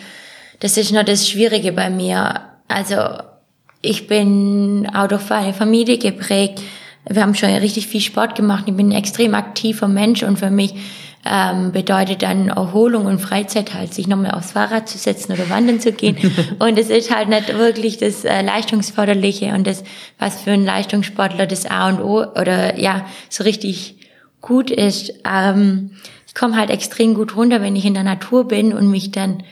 das 0.60 0.76
ist 0.76 0.92
nur 0.92 1.04
das 1.04 1.28
Schwierige 1.28 1.72
bei 1.72 1.90
mir. 1.90 2.40
Also 2.68 2.96
ich 3.82 4.06
bin 4.06 4.88
auch 4.94 5.08
durch 5.08 5.30
eine 5.30 5.52
Familie 5.52 5.98
geprägt. 5.98 6.62
Wir 7.08 7.22
haben 7.22 7.34
schon 7.34 7.50
richtig 7.50 7.86
viel 7.86 8.00
Sport 8.00 8.34
gemacht. 8.34 8.64
Ich 8.66 8.74
bin 8.74 8.88
ein 8.88 8.98
extrem 8.98 9.34
aktiver 9.34 9.88
Mensch 9.88 10.22
und 10.22 10.38
für 10.38 10.50
mich 10.50 10.74
ähm, 11.24 11.72
bedeutet 11.72 12.22
dann 12.22 12.48
Erholung 12.48 13.06
und 13.06 13.18
Freizeit 13.18 13.74
halt, 13.74 13.94
sich 13.94 14.06
nochmal 14.06 14.32
aufs 14.32 14.52
Fahrrad 14.52 14.88
zu 14.88 14.98
setzen 14.98 15.32
oder 15.32 15.48
wandern 15.48 15.80
zu 15.80 15.92
gehen. 15.92 16.16
und 16.58 16.78
es 16.78 16.90
ist 16.90 17.14
halt 17.14 17.28
nicht 17.28 17.56
wirklich 17.56 17.96
das 17.96 18.24
äh, 18.24 18.42
Leistungsförderliche 18.42 19.54
und 19.54 19.66
das, 19.66 19.84
was 20.18 20.42
für 20.42 20.52
einen 20.52 20.66
Leistungssportler 20.66 21.46
das 21.46 21.66
A 21.66 21.88
und 21.88 22.00
O 22.00 22.22
oder 22.22 22.78
ja, 22.78 23.06
so 23.30 23.44
richtig 23.44 23.96
gut 24.40 24.70
ist. 24.70 25.14
Ähm, 25.24 25.92
ich 26.26 26.34
komme 26.34 26.56
halt 26.56 26.70
extrem 26.70 27.14
gut 27.14 27.36
runter, 27.36 27.62
wenn 27.62 27.76
ich 27.76 27.86
in 27.86 27.94
der 27.94 28.02
Natur 28.02 28.46
bin 28.46 28.72
und 28.74 28.90
mich 28.90 29.10
dann 29.10 29.42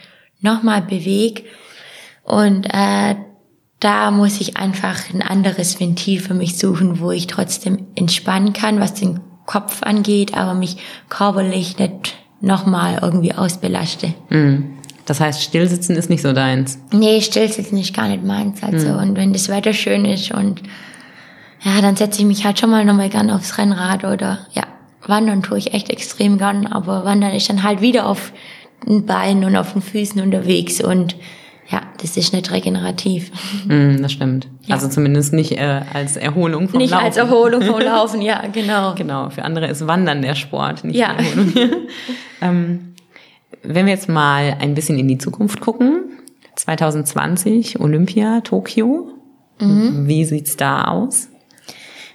nochmal 0.41 0.81
bewege. 0.81 1.43
Und 2.23 2.65
äh, 2.65 3.15
da 3.79 4.11
muss 4.11 4.39
ich 4.39 4.57
einfach 4.57 5.13
ein 5.13 5.21
anderes 5.21 5.79
Ventil 5.79 6.21
für 6.21 6.33
mich 6.33 6.57
suchen, 6.57 6.99
wo 6.99 7.11
ich 7.11 7.27
trotzdem 7.27 7.87
entspannen 7.95 8.53
kann, 8.53 8.79
was 8.79 8.93
den 8.93 9.19
Kopf 9.45 9.83
angeht, 9.83 10.35
aber 10.35 10.53
mich 10.53 10.77
körperlich 11.09 11.77
nicht 11.77 12.15
nochmal 12.41 12.99
irgendwie 13.01 13.33
ausbelaste. 13.33 14.13
Mhm. 14.29 14.77
Das 15.05 15.19
heißt, 15.19 15.41
Stillsitzen 15.41 15.95
ist 15.95 16.09
nicht 16.09 16.21
so 16.21 16.31
deins. 16.31 16.79
Nee, 16.91 17.21
Stillsitzen 17.21 17.77
ist 17.77 17.93
gar 17.93 18.07
nicht 18.07 18.23
meins. 18.23 18.63
Also, 18.63 18.93
und 18.93 19.17
wenn 19.17 19.33
das 19.33 19.49
Wetter 19.49 19.73
schön 19.73 20.05
ist 20.05 20.31
und 20.31 20.61
ja, 21.61 21.81
dann 21.81 21.95
setze 21.95 22.21
ich 22.21 22.25
mich 22.25 22.45
halt 22.45 22.59
schon 22.59 22.69
mal 22.69 22.85
nochmal 22.85 23.09
gern 23.09 23.29
aufs 23.29 23.57
Rennrad 23.57 24.03
oder 24.05 24.39
ja, 24.53 24.63
wandern 25.05 25.43
tue 25.43 25.57
ich 25.57 25.73
echt 25.73 25.89
extrem 25.89 26.37
gern, 26.37 26.67
aber 26.67 27.03
wandern 27.03 27.33
ist 27.33 27.49
dann 27.49 27.63
halt 27.63 27.81
wieder 27.81 28.05
auf 28.07 28.31
den 28.87 29.05
Beinen 29.05 29.45
und 29.45 29.55
auf 29.55 29.73
den 29.73 29.81
Füßen 29.81 30.21
unterwegs 30.21 30.81
und 30.81 31.15
ja, 31.73 31.81
das 32.01 32.15
ist 32.17 32.33
nicht 32.33 32.51
regenerativ. 32.51 33.31
Mhm, 33.65 34.01
das 34.03 34.11
stimmt. 34.11 34.47
Ja. 34.65 34.75
Also 34.75 34.87
zumindest 34.89 35.33
nicht 35.33 35.53
äh, 35.53 35.81
als 35.91 36.15
Erholung 36.17 36.69
vom 36.69 36.77
Nicht 36.77 36.91
Laufen. 36.91 37.05
als 37.05 37.17
Erholung 37.17 37.61
vom 37.63 37.81
Laufen, 37.81 38.21
ja, 38.21 38.43
genau. 38.53 38.93
Genau, 38.95 39.29
für 39.31 39.43
andere 39.43 39.65
ist 39.67 39.87
Wandern 39.87 40.21
der 40.21 40.35
Sport, 40.35 40.83
nicht 40.83 40.97
Ja. 40.97 41.13
Erholung. 41.13 41.53
ähm, 42.41 42.93
wenn 43.63 43.85
wir 43.87 43.93
jetzt 43.93 44.07
mal 44.09 44.55
ein 44.59 44.75
bisschen 44.75 44.99
in 44.99 45.07
die 45.07 45.17
Zukunft 45.17 45.61
gucken, 45.61 46.03
2020 46.55 47.79
Olympia, 47.79 48.41
Tokio, 48.41 49.09
Mhm. 49.59 50.07
wie 50.07 50.25
sieht's 50.25 50.57
da 50.57 50.85
aus? 50.85 51.29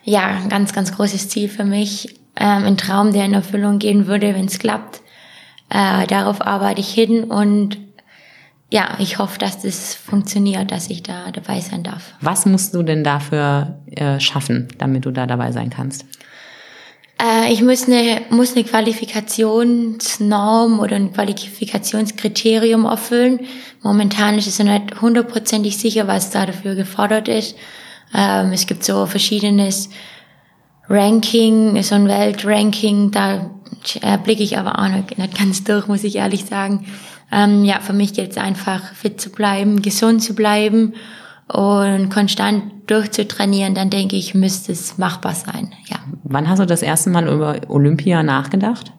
Ja, 0.02 0.26
ein 0.26 0.48
ganz, 0.48 0.72
ganz 0.72 0.94
großes 0.94 1.28
Ziel 1.28 1.48
für 1.48 1.64
mich. 1.64 2.16
Ähm, 2.36 2.64
ein 2.64 2.76
Traum, 2.76 3.12
der 3.12 3.24
in 3.24 3.32
Erfüllung 3.32 3.78
gehen 3.78 4.06
würde, 4.08 4.34
wenn 4.34 4.46
es 4.46 4.58
klappt. 4.58 5.00
Äh, 5.70 6.06
darauf 6.08 6.44
arbeite 6.46 6.80
ich 6.80 6.88
hin 6.90 7.24
und 7.24 7.78
ja, 8.70 8.96
ich 8.98 9.18
hoffe, 9.18 9.38
dass 9.38 9.62
das 9.62 9.94
funktioniert, 9.94 10.70
dass 10.70 10.90
ich 10.90 11.02
da 11.02 11.30
dabei 11.30 11.60
sein 11.60 11.82
darf. 11.82 12.12
Was 12.20 12.44
musst 12.44 12.74
du 12.74 12.82
denn 12.82 13.02
dafür 13.02 13.78
äh, 13.90 14.20
schaffen, 14.20 14.68
damit 14.76 15.06
du 15.06 15.10
da 15.10 15.26
dabei 15.26 15.52
sein 15.52 15.70
kannst? 15.70 16.04
Äh, 17.18 17.50
ich 17.50 17.62
muss 17.62 17.88
eine, 17.88 18.20
muss 18.28 18.54
eine 18.54 18.64
Qualifikationsnorm 18.64 20.80
oder 20.80 20.96
ein 20.96 21.14
Qualifikationskriterium 21.14 22.84
erfüllen. 22.84 23.40
Momentan 23.82 24.36
ist 24.36 24.46
es 24.46 24.58
noch 24.58 24.66
nicht 24.66 25.00
hundertprozentig 25.00 25.78
sicher, 25.78 26.06
was 26.06 26.28
da 26.30 26.44
dafür 26.44 26.74
gefordert 26.74 27.28
ist. 27.28 27.56
Ähm, 28.14 28.52
es 28.52 28.66
gibt 28.66 28.84
so 28.84 29.06
verschiedenes 29.06 29.88
Ranking, 30.90 31.82
so 31.82 31.94
ein 31.94 32.08
Weltranking, 32.08 33.12
da 33.12 33.50
blicke 34.24 34.42
ich 34.42 34.58
aber 34.58 34.78
auch 34.78 34.88
nicht, 34.88 35.18
nicht 35.18 35.38
ganz 35.38 35.62
durch, 35.64 35.86
muss 35.86 36.04
ich 36.04 36.16
ehrlich 36.16 36.46
sagen. 36.46 36.86
Ähm, 37.30 37.64
ja, 37.64 37.80
für 37.80 37.92
mich 37.92 38.14
geht 38.14 38.30
es 38.30 38.36
einfach, 38.38 38.92
fit 38.94 39.20
zu 39.20 39.30
bleiben, 39.30 39.82
gesund 39.82 40.22
zu 40.22 40.34
bleiben 40.34 40.94
und 41.48 42.10
konstant 42.10 42.72
durchzutrainieren, 42.86 43.74
dann 43.74 43.90
denke 43.90 44.16
ich, 44.16 44.34
müsste 44.34 44.72
es 44.72 44.98
machbar 44.98 45.34
sein, 45.34 45.72
ja. 45.86 45.98
Wann 46.24 46.48
hast 46.48 46.58
du 46.58 46.66
das 46.66 46.82
erste 46.82 47.10
Mal 47.10 47.26
über 47.28 47.56
Olympia 47.68 48.22
nachgedacht? 48.22 48.92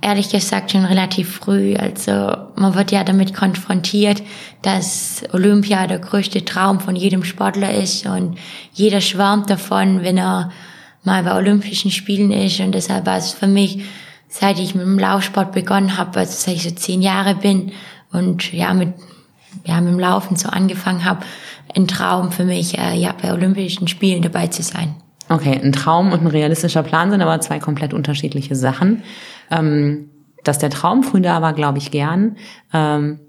Ehrlich 0.00 0.30
gesagt 0.30 0.70
schon 0.70 0.84
relativ 0.84 1.38
früh. 1.38 1.74
Also 1.74 2.12
man 2.54 2.76
wird 2.76 2.92
ja 2.92 3.02
damit 3.02 3.34
konfrontiert, 3.34 4.22
dass 4.62 5.24
Olympia 5.32 5.88
der 5.88 5.98
größte 5.98 6.44
Traum 6.44 6.78
von 6.78 6.94
jedem 6.94 7.24
Sportler 7.24 7.74
ist 7.74 8.06
und 8.06 8.38
jeder 8.72 9.00
schwärmt 9.00 9.50
davon, 9.50 10.04
wenn 10.04 10.16
er 10.16 10.52
mal 11.02 11.24
bei 11.24 11.34
Olympischen 11.34 11.90
Spielen 11.90 12.30
ist. 12.30 12.60
Und 12.60 12.76
deshalb 12.76 13.06
war 13.06 13.16
es 13.16 13.32
für 13.32 13.48
mich, 13.48 13.80
seit 14.28 14.58
ich 14.58 14.74
mit 14.74 14.84
dem 14.84 14.98
Laufsport 14.98 15.52
begonnen 15.52 15.96
habe, 15.96 16.20
also 16.20 16.32
seit 16.36 16.56
ich 16.56 16.64
so 16.64 16.70
zehn 16.70 17.02
Jahre 17.02 17.34
bin 17.34 17.72
und 18.12 18.52
ja 18.52 18.74
mit 18.74 18.94
ja 19.64 19.80
mit 19.80 19.92
dem 19.92 19.98
Laufen 19.98 20.36
so 20.36 20.48
angefangen 20.48 21.04
habe, 21.04 21.24
ein 21.74 21.88
Traum 21.88 22.32
für 22.32 22.44
mich, 22.44 22.78
äh, 22.78 22.94
ja 22.96 23.14
bei 23.20 23.32
Olympischen 23.32 23.88
Spielen 23.88 24.22
dabei 24.22 24.46
zu 24.48 24.62
sein. 24.62 24.96
Okay, 25.28 25.60
ein 25.62 25.72
Traum 25.72 26.12
und 26.12 26.22
ein 26.22 26.26
realistischer 26.26 26.82
Plan 26.82 27.10
sind 27.10 27.20
aber 27.20 27.40
zwei 27.40 27.58
komplett 27.58 27.92
unterschiedliche 27.92 28.56
Sachen. 28.56 29.02
Ähm, 29.50 30.10
dass 30.44 30.58
der 30.58 30.70
Traum 30.70 31.02
früh 31.02 31.20
da 31.20 31.42
war, 31.42 31.52
glaube 31.52 31.78
ich 31.78 31.90
gern. 31.90 32.36
Ähm, 32.72 33.20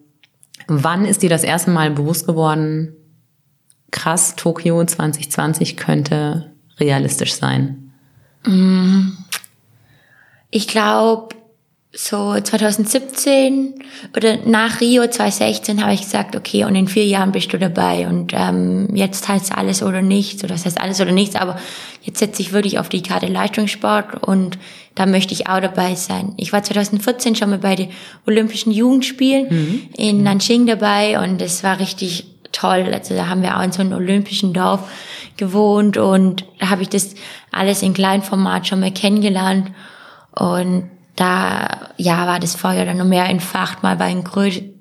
wann 0.67 1.05
ist 1.05 1.21
dir 1.21 1.29
das 1.29 1.43
erste 1.43 1.71
Mal 1.71 1.91
bewusst 1.91 2.25
geworden, 2.27 2.95
krass, 3.91 4.35
Tokio 4.35 4.83
2020 4.85 5.75
könnte 5.75 6.51
realistisch 6.79 7.33
sein? 7.33 7.91
Mm. 8.45 9.09
Ich 10.51 10.67
glaube, 10.67 11.35
so 11.91 12.39
2017 12.39 13.73
oder 14.15 14.37
nach 14.45 14.79
Rio 14.79 15.07
2016 15.07 15.81
habe 15.81 15.93
ich 15.93 16.01
gesagt, 16.01 16.35
okay, 16.35 16.63
und 16.63 16.75
in 16.75 16.87
vier 16.87 17.05
Jahren 17.05 17.31
bist 17.31 17.51
du 17.51 17.57
dabei 17.57 18.07
und 18.07 18.31
ähm, 18.33 18.95
jetzt 18.95 19.27
heißt 19.27 19.57
alles 19.57 19.81
oder 19.81 20.03
nichts, 20.03 20.43
oder 20.43 20.53
das 20.53 20.65
heißt 20.65 20.79
alles 20.79 21.01
oder 21.01 21.11
nichts, 21.11 21.35
aber 21.35 21.59
jetzt 22.03 22.19
setze 22.19 22.43
ich 22.43 22.53
wirklich 22.53 22.77
auf 22.77 22.89
die 22.89 23.01
Karte 23.01 23.25
Leistungssport 23.25 24.21
und 24.21 24.59
da 24.93 25.07
möchte 25.07 25.33
ich 25.33 25.47
auch 25.47 25.61
dabei 25.61 25.95
sein. 25.95 26.33
Ich 26.37 26.53
war 26.53 26.61
2014 26.61 27.35
schon 27.35 27.49
mal 27.49 27.59
bei 27.59 27.75
den 27.75 27.89
Olympischen 28.27 28.71
Jugendspielen 28.71 29.47
mhm. 29.49 29.81
in 29.97 30.21
Nanjing 30.21 30.67
dabei 30.67 31.19
und 31.19 31.41
es 31.41 31.63
war 31.63 31.79
richtig 31.79 32.27
toll. 32.51 32.91
Also 32.93 33.15
da 33.15 33.27
haben 33.27 33.41
wir 33.41 33.57
auch 33.57 33.63
in 33.63 33.71
so 33.71 33.81
einem 33.81 33.93
olympischen 33.93 34.53
Dorf 34.53 34.81
gewohnt 35.37 35.97
und 35.97 36.45
da 36.59 36.69
habe 36.69 36.83
ich 36.83 36.89
das 36.89 37.15
alles 37.51 37.81
in 37.81 37.93
kleinem 37.95 38.21
Format 38.21 38.67
schon 38.67 38.79
mal 38.79 38.91
kennengelernt 38.91 39.71
und 40.35 40.89
da 41.15 41.89
ja 41.97 42.25
war 42.27 42.39
das 42.39 42.55
Feuer 42.55 42.85
dann 42.85 42.97
noch 42.97 43.05
mehr 43.05 43.29
entfacht, 43.29 43.83
mal 43.83 43.97
bei 43.97 44.13
den, 44.13 44.23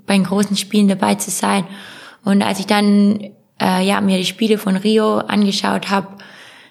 bei 0.07 0.15
den 0.15 0.25
großen 0.25 0.57
Spielen 0.57 0.89
dabei 0.89 1.17
zu 1.17 1.31
sein. 1.31 1.65
Und 2.25 2.43
als 2.43 2.61
ich 2.61 2.67
dann 2.67 3.21
äh, 3.61 3.85
ja 3.85 4.01
mir 4.01 4.19
die 4.19 4.25
Spiele 4.25 4.59
von 4.59 4.77
Rio 4.77 5.19
angeschaut 5.19 5.91
habe, 5.91 6.09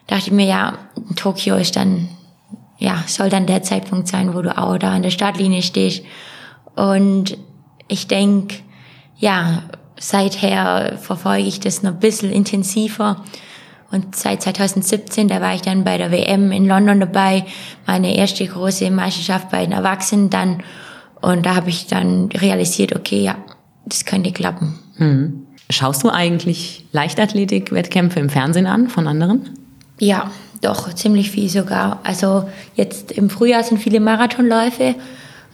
dachte 0.07 0.27
ich 0.27 0.31
mir 0.31 0.45
ja, 0.45 0.73
Tokio 1.15 1.55
ist 1.55 1.75
dann 1.75 2.07
ja 2.77 3.03
soll 3.07 3.29
dann 3.29 3.45
der 3.45 3.63
Zeitpunkt 3.63 4.07
sein, 4.07 4.33
wo 4.33 4.41
du 4.41 4.57
auch 4.57 4.77
da 4.77 4.91
an 4.91 5.03
der 5.03 5.09
Startlinie 5.09 5.61
stehst. 5.61 6.03
Und 6.75 7.37
ich 7.87 8.07
denk 8.07 8.61
ja 9.17 9.63
seither 9.99 10.97
verfolge 10.97 11.47
ich 11.47 11.59
das 11.59 11.83
noch 11.83 11.91
ein 11.91 11.99
bisschen 11.99 12.31
intensiver 12.31 13.23
und 13.91 14.15
seit 14.15 14.41
2017, 14.41 15.29
da 15.29 15.39
war 15.39 15.55
ich 15.55 15.61
dann 15.61 15.83
bei 15.83 15.97
der 15.97 16.11
WM 16.11 16.51
in 16.51 16.67
London 16.67 16.99
dabei, 16.99 17.45
meine 17.85 18.15
erste 18.15 18.45
große 18.45 18.91
Meisterschaft 18.91 19.49
bei 19.49 19.63
den 19.63 19.71
Erwachsenen 19.71 20.29
dann. 20.29 20.63
Und 21.21 21.45
da 21.45 21.55
habe 21.55 21.69
ich 21.69 21.87
dann 21.87 22.29
realisiert, 22.31 22.95
okay, 22.95 23.23
ja, 23.23 23.37
das 23.85 24.05
könnte 24.05 24.31
klappen. 24.31 24.77
Hm. 24.97 25.47
Schaust 25.69 26.03
du 26.03 26.09
eigentlich 26.09 26.85
Leichtathletik-Wettkämpfe 26.91 28.19
im 28.19 28.29
Fernsehen 28.29 28.67
an 28.67 28.89
von 28.89 29.07
anderen? 29.07 29.49
Ja, 29.99 30.31
doch, 30.61 30.93
ziemlich 30.93 31.31
viel 31.31 31.49
sogar. 31.49 31.99
Also 32.03 32.49
jetzt 32.75 33.11
im 33.11 33.29
Frühjahr 33.29 33.63
sind 33.63 33.77
viele 33.79 33.99
Marathonläufe. 33.99 34.95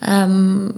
Ähm, 0.06 0.74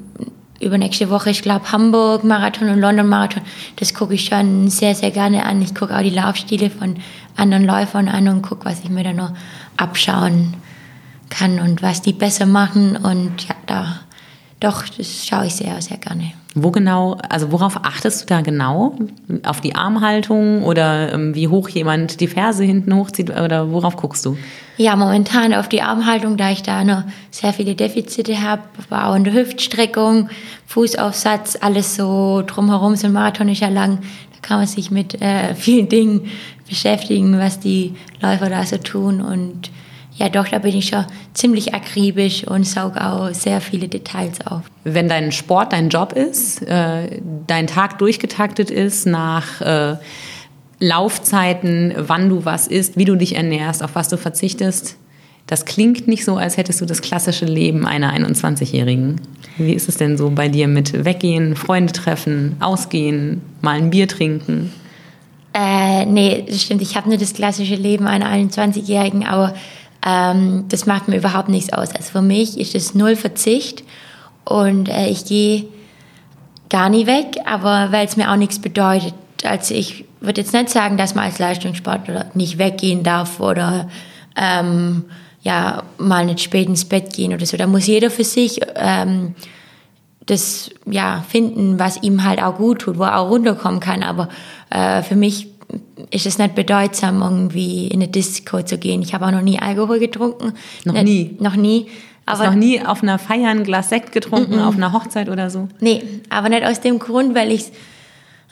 übernächste 0.60 1.10
Woche, 1.10 1.30
ich 1.32 1.42
glaube, 1.42 1.72
Hamburg 1.72 2.24
Marathon 2.24 2.70
und 2.70 2.80
London 2.80 3.08
Marathon. 3.08 3.44
Das 3.78 3.94
gucke 3.94 4.14
ich 4.14 4.26
schon 4.26 4.70
sehr, 4.70 4.96
sehr 4.96 5.12
gerne 5.12 5.46
an. 5.46 5.62
Ich 5.62 5.76
gucke 5.76 5.96
auch 5.96 6.02
die 6.02 6.10
Laufstile 6.10 6.70
von 6.70 6.96
anderen 7.36 7.66
Läufern 7.66 8.08
an 8.08 8.28
und 8.28 8.42
gucke, 8.42 8.66
was 8.66 8.84
ich 8.84 8.90
mir 8.90 9.04
da 9.04 9.14
noch 9.14 9.34
abschauen 9.78 10.56
kann 11.30 11.60
und 11.60 11.82
was 11.82 12.02
die 12.02 12.14
besser 12.14 12.46
machen. 12.46 12.96
Und 12.96 13.48
ja, 13.48 13.56
da 13.66 14.00
doch, 14.60 14.84
das 14.88 15.28
schaue 15.28 15.48
ich 15.48 15.56
sehr, 15.56 15.82
sehr 15.82 15.98
gerne. 15.98 16.32
Wo 16.56 16.72
genau, 16.72 17.18
also 17.30 17.52
worauf 17.52 17.84
achtest 17.84 18.22
du 18.22 18.26
da 18.28 18.40
genau? 18.40 18.98
Auf 19.46 19.60
die 19.60 19.76
Armhaltung 19.76 20.64
oder 20.64 21.12
ähm, 21.14 21.36
wie 21.36 21.50
hoch 21.50 21.68
jemand 21.68 22.22
die 22.22 22.28
Ferse 22.28 22.64
hinten 22.64 22.96
hochzieht 22.96 23.30
oder 23.30 23.72
worauf 23.72 23.98
guckst 23.98 24.26
du? 24.26 24.38
Ja, 24.78 24.96
momentan 24.96 25.54
auf 25.54 25.68
die 25.68 25.82
Armhaltung, 25.82 26.38
da 26.38 26.52
ich 26.52 26.64
da 26.64 26.86
noch 26.86 27.04
sehr 27.30 27.52
viele 27.52 27.76
Defizite 27.76 28.42
habe, 28.42 28.64
aber 28.90 29.08
auch 29.08 29.16
in 29.16 29.26
der 29.26 29.34
Hüftstreckung, 29.34 30.30
Fußaufsatz, 30.68 31.58
alles 31.60 31.96
so 31.96 32.42
drumherum. 32.48 32.96
So 32.96 33.08
ein 33.08 33.14
Marathon 33.14 33.50
ist 33.50 33.60
ja 33.60 33.68
lang, 33.68 34.00
da 34.32 34.40
kann 34.42 34.60
man 34.60 34.68
sich 34.68 34.92
mit 34.92 35.22
äh, 35.22 35.54
vielen 35.56 35.90
Dingen 35.90 36.32
beschäftigen, 36.68 37.38
was 37.40 37.60
die 37.60 37.96
Läufer 38.22 38.50
da 38.50 38.66
so 38.66 38.78
tun 38.78 39.22
und 39.22 39.72
ja, 40.18 40.30
doch, 40.30 40.48
da 40.48 40.60
bin 40.60 40.76
ich 40.76 40.88
schon 40.88 41.06
ziemlich 41.34 41.74
akribisch 41.74 42.48
und 42.48 42.66
saug 42.66 42.96
auch 42.96 43.34
sehr 43.34 43.60
viele 43.60 43.90
Details 43.90 44.48
auf. 44.48 44.62
Wenn 44.86 45.10
dein 45.10 45.34
Sport 45.34 45.74
dein 45.74 45.90
Job 45.90 46.14
ist, 46.14 46.62
äh, 46.62 47.20
dein 47.48 47.68
Tag 47.68 47.98
durchgetaktet 48.00 48.72
ist 48.72 49.06
nach 49.06 49.60
äh, 49.60 49.98
Laufzeiten, 50.80 51.94
wann 51.98 52.30
du 52.30 52.46
was 52.46 52.68
isst, 52.68 52.98
wie 52.98 53.06
du 53.06 53.16
dich 53.16 53.36
ernährst, 53.36 53.84
auf 53.84 53.96
was 53.96 54.08
du 54.08 54.18
verzichtest, 54.18 54.96
das 55.48 55.66
klingt 55.66 56.08
nicht 56.08 56.26
so, 56.26 56.38
als 56.38 56.58
hättest 56.58 56.82
du 56.82 56.86
das 56.86 57.02
klassische 57.02 57.46
Leben 57.46 57.86
einer 57.86 58.14
21-Jährigen. 58.16 59.22
Wie 59.58 59.74
ist 59.74 59.88
es 59.88 59.98
denn 59.98 60.18
so 60.18 60.32
bei 60.32 60.48
dir 60.48 60.68
mit 60.68 61.06
Weggehen, 61.06 61.56
Freunde 61.56 61.94
treffen, 61.94 62.56
Ausgehen, 62.60 63.42
mal 63.62 63.78
ein 63.78 63.90
Bier 63.92 64.08
trinken? 64.08 64.72
Äh, 65.58 66.06
nee, 66.06 66.44
das 66.46 66.64
stimmt. 66.64 66.82
Ich 66.82 66.98
habe 66.98 67.08
nur 67.08 67.18
das 67.18 67.34
klassische 67.34 67.76
Leben 67.76 68.08
einer 68.08 68.30
21-Jährigen, 68.30 69.26
aber 69.26 69.54
ähm, 70.06 70.66
das 70.68 70.86
macht 70.86 71.08
mir 71.08 71.16
überhaupt 71.16 71.48
nichts 71.48 71.72
aus. 71.72 71.96
Also 71.96 72.12
für 72.12 72.22
mich 72.22 72.60
ist 72.60 72.76
es 72.76 72.94
null 72.94 73.16
Verzicht 73.16 73.86
und 74.44 74.90
äh, 74.90 75.08
ich 75.08 75.24
gehe 75.24 75.66
gar 76.70 76.90
nie 76.90 77.08
weg, 77.08 77.38
aber 77.46 77.94
weil 77.94 78.06
es 78.06 78.18
mir 78.18 78.30
auch 78.32 78.36
nichts 78.36 78.60
bedeutet. 78.60 79.14
Also 79.46 79.76
ich 79.76 80.04
würde 80.20 80.42
jetzt 80.42 80.52
nicht 80.52 80.70
sagen, 80.70 80.98
dass 80.98 81.16
man 81.16 81.24
als 81.24 81.40
Leistungssportler 81.40 82.26
nicht 82.34 82.58
weggehen 82.58 83.04
darf 83.04 83.40
oder 83.40 83.88
ähm, 84.36 85.06
ja 85.42 85.84
mal 85.98 86.26
nicht 86.26 86.42
spät 86.42 86.68
ins 86.68 86.84
Bett 86.84 87.14
gehen 87.14 87.34
oder 87.34 87.46
so. 87.46 87.56
Da 87.56 87.66
muss 87.66 87.88
jeder 87.88 88.12
für 88.12 88.26
sich 88.26 88.60
ähm, 88.76 89.36
das 90.26 90.72
ja 90.86 91.24
finden, 91.30 91.80
was 91.80 92.02
ihm 92.02 92.24
halt 92.24 92.42
auch 92.42 92.58
gut 92.58 92.80
tut, 92.80 92.98
wo 92.98 93.04
er 93.04 93.20
auch 93.20 93.30
runterkommen 93.30 93.80
kann. 93.80 94.04
Aber 94.04 94.30
äh, 94.76 95.04
für 95.04 95.16
mich 95.16 95.48
ist 96.12 96.26
es 96.26 96.38
nicht 96.38 96.54
bedeutsam, 96.54 97.22
irgendwie 97.22 97.88
in 97.88 98.02
eine 98.02 98.08
Disco 98.10 98.62
zu 98.62 98.78
gehen. 98.78 99.02
Ich 99.02 99.14
habe 99.14 99.26
auch 99.26 99.32
noch 99.32 99.42
nie 99.42 99.60
Alkohol 99.60 100.00
getrunken. 100.00 100.54
Noch 100.84 100.94
nicht, 100.94 101.06
nie? 101.06 101.38
Noch 101.40 101.56
nie. 101.56 101.88
Aber 102.26 102.40
Hast 102.40 102.46
noch 102.48 102.56
nie 102.56 102.84
auf 102.84 103.04
einer 103.04 103.20
Feier 103.20 103.50
ein 103.50 103.64
Glas 103.64 103.90
Sekt 103.90 104.12
getrunken, 104.12 104.56
mm 104.56 104.60
-mm. 104.60 104.68
auf 104.68 104.76
einer 104.76 104.94
Hochzeit 104.94 105.30
oder 105.30 105.50
so? 105.50 105.68
Nee, 105.80 106.04
aber 106.30 106.50
nicht 106.50 106.66
aus 106.66 106.82
dem 106.82 107.00
Grund, 107.00 107.36
weil 107.36 107.52
ich 107.52 107.72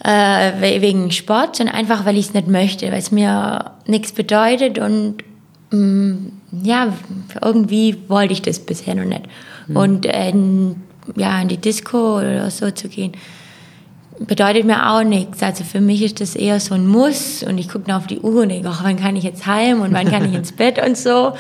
äh, 0.04 0.82
wegen 0.82 1.12
Sport, 1.12 1.56
sondern 1.56 1.76
einfach, 1.76 2.06
weil 2.06 2.18
ich 2.18 2.28
es 2.28 2.34
nicht 2.34 2.48
möchte, 2.48 2.92
weil 2.92 3.00
es 3.00 3.12
mir 3.12 3.72
nichts 3.88 4.12
bedeutet 4.12 4.78
und 4.80 5.24
mh, 5.72 5.80
mm, 5.80 6.32
ja, 6.64 6.94
irgendwie 7.42 7.98
wollte 8.08 8.34
ich 8.34 8.44
das 8.44 8.60
bisher 8.60 8.96
noch 8.96 9.06
nicht. 9.06 9.24
Mhm. 9.68 9.76
Und 9.76 10.06
äh, 10.06 10.34
ja, 11.16 11.42
in 11.42 11.48
die 11.48 11.58
Disco 11.58 12.20
oder 12.20 12.50
so 12.52 12.70
zu 12.72 12.90
gehen, 12.90 13.14
bedeutet 14.26 14.66
mir 14.66 14.92
auch 14.92 15.04
nichts. 15.04 15.42
Also 15.44 15.64
für 15.64 15.82
mich 15.82 16.02
ist 16.02 16.22
das 16.22 16.36
eher 16.36 16.60
so 16.60 16.76
ein 16.76 16.88
Muss 16.88 17.44
und 17.44 17.58
ich 17.58 17.70
gucke 17.70 17.90
noch 17.90 17.98
auf 17.98 18.08
die 18.08 18.20
Uhr 18.20 18.44
und 18.44 18.50
denke, 18.50 18.70
oh, 18.70 18.84
wann 18.84 18.98
kann 18.98 19.16
ich 19.16 19.24
jetzt 19.24 19.46
heim 19.46 19.82
und 19.82 19.94
wann 19.94 20.10
kann 20.10 20.26
ich 20.26 20.34
ins 20.34 20.52
Bett 20.52 20.84
und 20.86 20.98
so. 20.98 21.34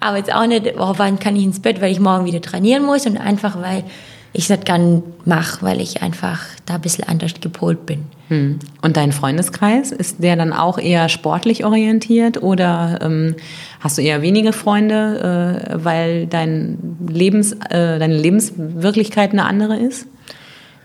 Aber 0.00 0.16
jetzt 0.16 0.32
auch 0.32 0.46
nicht, 0.46 0.74
oh, 0.78 0.94
wann 0.96 1.18
kann 1.18 1.36
ich 1.36 1.44
ins 1.44 1.60
Bett, 1.60 1.80
weil 1.80 1.92
ich 1.92 2.00
morgen 2.00 2.24
wieder 2.24 2.40
trainieren 2.40 2.84
muss 2.84 3.06
und 3.06 3.16
einfach 3.16 3.60
weil 3.60 3.84
ich 4.32 4.44
es 4.44 4.50
nicht 4.50 4.64
gern 4.64 5.02
mache, 5.24 5.62
weil 5.62 5.80
ich 5.80 6.02
einfach 6.02 6.40
da 6.66 6.76
ein 6.76 6.80
bisschen 6.80 7.08
anders 7.08 7.32
gepolt 7.40 7.84
bin. 7.86 8.04
Hm. 8.28 8.60
Und 8.80 8.96
dein 8.96 9.10
Freundeskreis, 9.10 9.90
ist 9.90 10.22
der 10.22 10.36
dann 10.36 10.52
auch 10.52 10.78
eher 10.78 11.08
sportlich 11.08 11.64
orientiert 11.64 12.40
oder 12.42 13.00
ähm, 13.02 13.34
hast 13.80 13.98
du 13.98 14.02
eher 14.02 14.22
wenige 14.22 14.52
Freunde, 14.52 15.66
äh, 15.68 15.84
weil 15.84 16.26
dein 16.26 16.96
Lebens, 17.08 17.52
äh, 17.52 17.98
deine 17.98 18.16
Lebenswirklichkeit 18.16 19.32
eine 19.32 19.46
andere 19.46 19.76
ist? 19.76 20.06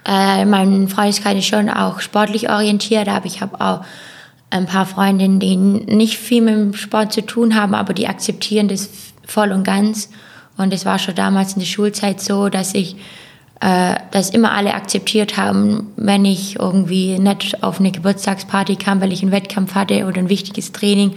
Äh, 0.06 0.46
mein 0.46 0.88
Freundeskreis 0.88 1.38
ist 1.38 1.48
schon 1.48 1.70
auch 1.70 2.00
sportlich 2.00 2.50
orientiert, 2.50 3.08
aber 3.08 3.26
ich 3.26 3.42
habe 3.42 3.60
auch 3.60 3.82
ein 4.50 4.68
paar 4.68 4.86
Freundinnen, 4.86 5.40
die 5.40 5.56
nicht 5.56 6.18
viel 6.18 6.42
mit 6.42 6.54
dem 6.56 6.74
Sport 6.74 7.14
zu 7.14 7.26
tun 7.26 7.56
haben, 7.56 7.74
aber 7.74 7.94
die 7.94 8.08
akzeptieren 8.08 8.68
das 8.68 8.90
voll 9.26 9.52
und 9.52 9.64
ganz. 9.64 10.10
Und 10.58 10.74
es 10.74 10.86
war 10.86 11.00
schon 11.00 11.16
damals 11.16 11.54
in 11.54 11.60
der 11.60 11.68
Schulzeit 11.68 12.22
so, 12.22 12.50
dass 12.50 12.74
ich 12.74 12.96
äh, 13.62 13.96
dass 14.12 14.32
immer 14.32 14.52
alle 14.52 14.74
akzeptiert 14.74 15.38
haben, 15.38 15.92
wenn 15.96 16.26
ich 16.26 16.60
irgendwie 16.60 17.18
nicht 17.20 17.64
auf 17.64 17.80
eine 17.80 17.92
Geburtstagsparty 17.92 18.76
kam, 18.76 19.02
weil 19.02 19.14
ich 19.14 19.22
einen 19.22 19.32
Wettkampf 19.32 19.76
hatte 19.76 20.06
oder 20.06 20.18
ein 20.18 20.30
wichtiges 20.30 20.72
Training. 20.72 21.16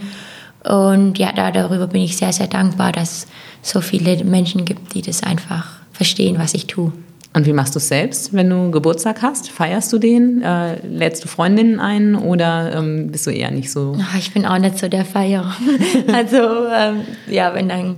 Und 0.63 1.17
ja, 1.17 1.31
da, 1.33 1.51
darüber 1.51 1.87
bin 1.87 2.01
ich 2.01 2.17
sehr, 2.17 2.33
sehr 2.33 2.47
dankbar, 2.47 2.91
dass 2.91 3.27
es 3.61 3.71
so 3.73 3.81
viele 3.81 4.23
Menschen 4.23 4.65
gibt, 4.65 4.93
die 4.93 5.01
das 5.01 5.21
einfach 5.21 5.67
verstehen, 5.91 6.37
was 6.39 6.53
ich 6.53 6.67
tue. 6.67 6.93
Und 7.33 7.45
wie 7.45 7.53
machst 7.53 7.75
du 7.75 7.77
es 7.79 7.87
selbst, 7.87 8.33
wenn 8.33 8.49
du 8.49 8.71
Geburtstag 8.71 9.21
hast? 9.21 9.51
Feierst 9.51 9.93
du 9.93 9.99
den? 9.99 10.41
Äh, 10.41 10.85
lädst 10.87 11.23
du 11.23 11.27
Freundinnen 11.27 11.79
ein 11.79 12.15
oder 12.15 12.75
ähm, 12.75 13.11
bist 13.11 13.27
du 13.27 13.31
eher 13.31 13.51
nicht 13.51 13.71
so? 13.71 13.95
Ach, 14.01 14.17
ich 14.17 14.33
bin 14.33 14.47
auch 14.47 14.57
nicht 14.57 14.79
so 14.79 14.87
der 14.87 15.05
Feier. 15.05 15.53
also 16.13 16.37
ähm, 16.73 17.01
ja, 17.27 17.53
wenn 17.53 17.69
dann 17.69 17.97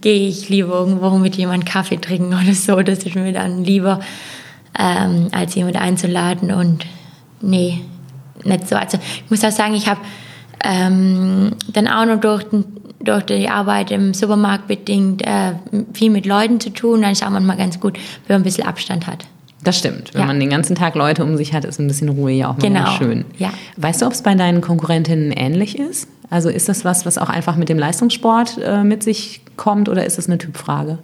gehe 0.00 0.28
ich 0.28 0.48
lieber 0.48 0.74
irgendwo 0.74 1.10
mit 1.18 1.36
jemandem 1.36 1.68
Kaffee 1.68 1.96
trinken 1.96 2.34
oder 2.34 2.54
so. 2.54 2.80
Das 2.82 3.00
ist 3.00 3.14
mir 3.16 3.32
dann 3.32 3.64
lieber, 3.64 4.00
ähm, 4.78 5.28
als 5.32 5.56
jemand 5.56 5.76
einzuladen. 5.76 6.52
Und 6.52 6.86
nee, 7.40 7.80
nicht 8.44 8.68
so. 8.68 8.76
Also 8.76 8.98
ich 9.24 9.30
muss 9.30 9.44
auch 9.44 9.50
sagen, 9.50 9.74
ich 9.74 9.88
habe 9.88 10.00
ähm, 10.64 11.52
dann 11.72 11.88
auch 11.88 12.06
noch 12.06 12.20
durch, 12.20 12.44
durch 13.00 13.24
die 13.24 13.48
Arbeit 13.48 13.90
im 13.90 14.14
Supermarkt 14.14 14.68
bedingt 14.68 15.22
äh, 15.22 15.54
viel 15.94 16.10
mit 16.10 16.26
Leuten 16.26 16.60
zu 16.60 16.70
tun. 16.70 17.02
Dann 17.02 17.12
ist 17.12 17.24
auch 17.24 17.30
manchmal 17.30 17.56
ganz 17.56 17.80
gut, 17.80 17.94
wenn 18.26 18.34
man 18.34 18.42
ein 18.42 18.44
bisschen 18.44 18.66
Abstand 18.66 19.06
hat. 19.06 19.26
Das 19.62 19.78
stimmt. 19.78 20.14
Wenn 20.14 20.22
ja. 20.22 20.26
man 20.26 20.40
den 20.40 20.48
ganzen 20.48 20.74
Tag 20.74 20.94
Leute 20.94 21.22
um 21.22 21.36
sich 21.36 21.52
hat, 21.52 21.64
ist 21.64 21.78
ein 21.78 21.86
bisschen 21.86 22.08
Ruhe 22.08 22.32
ja 22.32 22.48
auch 22.48 22.56
mal 22.56 22.62
genau. 22.62 22.90
schön. 22.92 23.24
Ja. 23.38 23.50
Weißt 23.76 24.00
du, 24.00 24.06
ob 24.06 24.12
es 24.12 24.22
bei 24.22 24.34
deinen 24.34 24.62
Konkurrentinnen 24.62 25.32
ähnlich 25.32 25.78
ist? 25.78 26.08
Also 26.30 26.48
ist 26.48 26.68
das 26.68 26.84
was, 26.84 27.04
was 27.04 27.18
auch 27.18 27.28
einfach 27.28 27.56
mit 27.56 27.68
dem 27.68 27.78
Leistungssport 27.78 28.58
äh, 28.62 28.84
mit 28.84 29.02
sich 29.02 29.42
kommt 29.56 29.88
oder 29.88 30.06
ist 30.06 30.16
das 30.16 30.28
eine 30.28 30.38
Typfrage? 30.38 30.98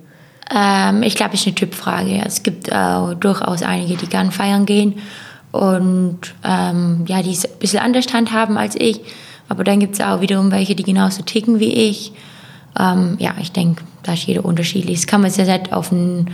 Ähm, 0.55 1.03
ich 1.03 1.17
glaube, 1.17 1.35
es 1.35 1.41
ist 1.41 1.47
eine 1.47 1.55
Typfrage. 1.57 2.23
Es 2.25 2.43
gibt 2.43 2.69
äh, 2.69 3.15
durchaus 3.19 3.63
einige, 3.63 3.97
die 3.97 4.07
gern 4.07 4.31
feiern 4.31 4.65
gehen 4.65 4.95
und 5.53 6.19
ähm, 6.45 7.05
ja, 7.07 7.23
die 7.23 7.33
es 7.33 7.45
ein 7.45 7.59
bisschen 7.59 7.81
anders 7.81 8.13
handhaben 8.13 8.57
als 8.57 8.77
ich. 8.77 9.01
Aber 9.49 9.65
dann 9.65 9.81
gibt 9.81 9.95
es 9.95 10.01
auch 10.01 10.21
wiederum 10.21 10.51
welche, 10.51 10.75
die 10.75 10.83
genauso 10.83 11.23
ticken 11.23 11.61
wie 11.61 11.73
ich. 11.73 12.13
Ähm, 12.79 13.17
ja, 13.19 13.35
ich 13.41 13.53
denke, 13.53 13.85
da 14.03 14.13
ist 14.13 14.27
jeder 14.27 14.45
unterschiedlich. 14.45 15.01
Das 15.01 15.07
kann 15.07 15.21
man 15.21 15.31
sehr, 15.31 15.45
sehr 15.45 15.61
auf 15.71 15.91
den 15.91 16.31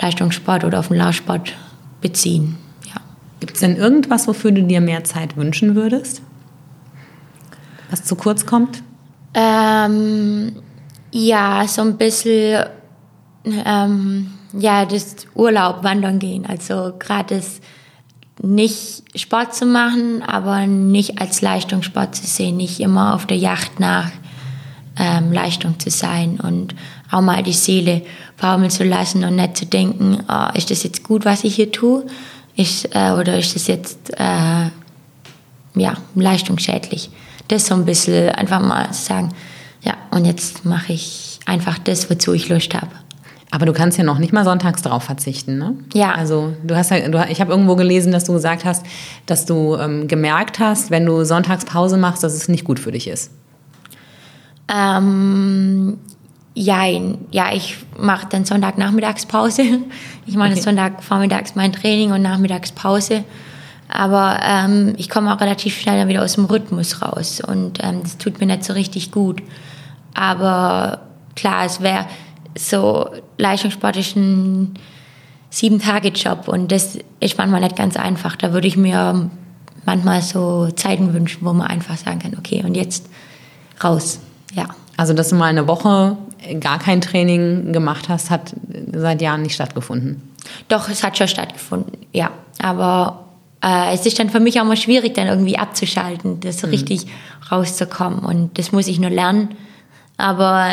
Leistungssport 0.00 0.64
oder 0.64 0.78
auf 0.78 0.88
den 0.88 0.96
Laufsport 0.96 1.52
beziehen. 2.00 2.56
Ja. 2.86 3.00
Gibt 3.40 3.54
es 3.54 3.60
denn 3.60 3.76
irgendwas, 3.76 4.26
wofür 4.28 4.52
du 4.52 4.62
dir 4.62 4.80
mehr 4.80 5.04
Zeit 5.04 5.36
wünschen 5.36 5.74
würdest? 5.74 6.22
Was 7.90 8.04
zu 8.04 8.16
kurz 8.16 8.46
kommt? 8.46 8.82
Ähm, 9.34 10.52
ja, 11.10 11.66
so 11.68 11.82
ein 11.82 11.96
bisschen 11.96 12.64
ähm, 13.44 14.30
ja, 14.52 14.84
das 14.84 15.16
Urlaub, 15.34 15.82
Wandern 15.82 16.18
gehen. 16.18 16.46
Also 16.46 16.92
gerade 16.98 17.36
das 17.36 17.60
nicht 18.42 19.04
Sport 19.14 19.54
zu 19.54 19.66
machen, 19.66 20.22
aber 20.22 20.66
nicht 20.66 21.20
als 21.20 21.42
Leistungssport 21.42 22.14
zu 22.14 22.26
sehen, 22.26 22.56
nicht 22.56 22.80
immer 22.80 23.14
auf 23.14 23.26
der 23.26 23.36
Yacht 23.36 23.80
nach 23.80 24.10
ähm, 24.98 25.32
Leistung 25.32 25.78
zu 25.78 25.90
sein 25.90 26.38
und 26.40 26.74
auch 27.10 27.20
mal 27.20 27.42
die 27.42 27.52
Seele 27.52 28.02
baumeln 28.40 28.70
zu 28.70 28.84
lassen 28.84 29.24
und 29.24 29.36
nicht 29.36 29.56
zu 29.56 29.66
denken, 29.66 30.18
oh, 30.28 30.56
ist 30.56 30.70
das 30.70 30.82
jetzt 30.82 31.04
gut, 31.04 31.24
was 31.24 31.44
ich 31.44 31.54
hier 31.54 31.70
tue, 31.70 32.04
ist, 32.56 32.94
äh, 32.94 33.12
oder 33.12 33.38
ist 33.38 33.54
das 33.54 33.66
jetzt 33.68 34.10
äh, 34.18 34.70
ja, 35.74 35.94
leistungsschädlich 36.14 37.10
das 37.52 37.66
so 37.66 37.74
ein 37.74 37.84
bisschen 37.84 38.30
einfach 38.30 38.60
mal 38.60 38.92
sagen, 38.92 39.34
ja, 39.82 39.94
und 40.10 40.24
jetzt 40.24 40.64
mache 40.64 40.92
ich 40.92 41.38
einfach 41.44 41.78
das, 41.78 42.08
wozu 42.10 42.32
ich 42.32 42.48
Lust 42.48 42.74
habe. 42.74 42.90
Aber 43.54 43.66
du 43.66 43.74
kannst 43.74 43.98
ja 43.98 44.04
noch 44.04 44.16
nicht 44.16 44.32
mal 44.32 44.44
sonntags 44.44 44.80
darauf 44.80 45.02
verzichten, 45.02 45.58
ne? 45.58 45.74
Ja. 45.92 46.12
Also 46.12 46.54
du 46.64 46.74
hast 46.74 46.90
ja, 46.90 47.06
du, 47.06 47.22
ich 47.28 47.38
habe 47.38 47.50
irgendwo 47.50 47.76
gelesen, 47.76 48.10
dass 48.10 48.24
du 48.24 48.32
gesagt 48.32 48.64
hast, 48.64 48.82
dass 49.26 49.44
du 49.44 49.76
ähm, 49.76 50.08
gemerkt 50.08 50.58
hast, 50.58 50.90
wenn 50.90 51.04
du 51.04 51.22
sonntags 51.24 51.66
Pause 51.66 51.98
machst, 51.98 52.24
dass 52.24 52.32
es 52.32 52.48
nicht 52.48 52.64
gut 52.64 52.80
für 52.80 52.92
dich 52.92 53.08
ist. 53.08 53.30
Ähm, 54.74 55.98
jein. 56.54 57.18
Ja, 57.30 57.52
ich 57.52 57.76
mache 57.98 58.26
dann 58.30 58.46
Sonntagnachmittagspause. 58.46 59.62
Ich 60.24 60.36
mache 60.36 60.52
okay. 60.52 60.60
Sonntagvormittags 60.60 61.56
mein 61.56 61.72
Training 61.72 62.12
und 62.12 62.22
Nachmittagspause. 62.22 63.24
Aber 63.88 64.38
ähm, 64.42 64.94
ich 64.96 65.10
komme 65.10 65.34
auch 65.34 65.40
relativ 65.40 65.78
schnell 65.78 65.98
dann 65.98 66.08
wieder 66.08 66.22
aus 66.22 66.34
dem 66.34 66.44
Rhythmus 66.44 67.02
raus 67.02 67.42
und 67.44 67.82
ähm, 67.82 68.04
das 68.04 68.18
tut 68.18 68.38
mir 68.38 68.46
nicht 68.46 68.62
so 68.62 68.72
richtig 68.72 69.10
gut. 69.10 69.42
Aber 70.14 71.00
klar, 71.34 71.64
es 71.66 71.80
wäre 71.80 72.06
so 72.56 73.08
Leistungssport 73.38 73.96
ist 73.96 74.16
ein 74.16 74.74
Sieben-Tage-Job 75.50 76.48
und 76.48 76.72
das 76.72 76.98
ist 77.20 77.38
manchmal 77.38 77.60
nicht 77.60 77.76
ganz 77.76 77.96
einfach. 77.96 78.36
Da 78.36 78.52
würde 78.52 78.66
ich 78.66 78.76
mir 78.76 79.30
manchmal 79.84 80.22
so 80.22 80.68
Zeiten 80.68 81.12
wünschen, 81.12 81.44
wo 81.44 81.52
man 81.52 81.66
einfach 81.66 81.96
sagen 81.96 82.20
kann, 82.20 82.36
okay, 82.38 82.62
und 82.64 82.74
jetzt 82.74 83.06
raus. 83.82 84.20
Ja. 84.54 84.68
Also, 84.96 85.14
dass 85.14 85.30
du 85.30 85.36
mal 85.36 85.46
eine 85.46 85.66
Woche 85.68 86.16
gar 86.60 86.78
kein 86.78 87.00
Training 87.00 87.72
gemacht 87.72 88.08
hast, 88.08 88.30
hat 88.30 88.54
seit 88.92 89.22
Jahren 89.22 89.42
nicht 89.42 89.54
stattgefunden. 89.54 90.22
Doch, 90.68 90.88
es 90.88 91.02
hat 91.02 91.18
schon 91.18 91.28
stattgefunden, 91.28 91.98
ja. 92.12 92.30
Aber 92.60 93.26
äh, 93.62 93.94
es 93.94 94.04
ist 94.06 94.18
dann 94.18 94.30
für 94.30 94.40
mich 94.40 94.60
auch 94.60 94.64
mal 94.64 94.76
schwierig, 94.76 95.14
dann 95.14 95.28
irgendwie 95.28 95.58
abzuschalten, 95.58 96.40
das 96.40 96.60
so 96.60 96.66
mhm. 96.66 96.72
richtig 96.72 97.06
rauszukommen. 97.50 98.20
Und 98.20 98.58
das 98.58 98.72
muss 98.72 98.88
ich 98.88 98.98
nur 98.98 99.10
lernen. 99.10 99.50
Aber 100.22 100.70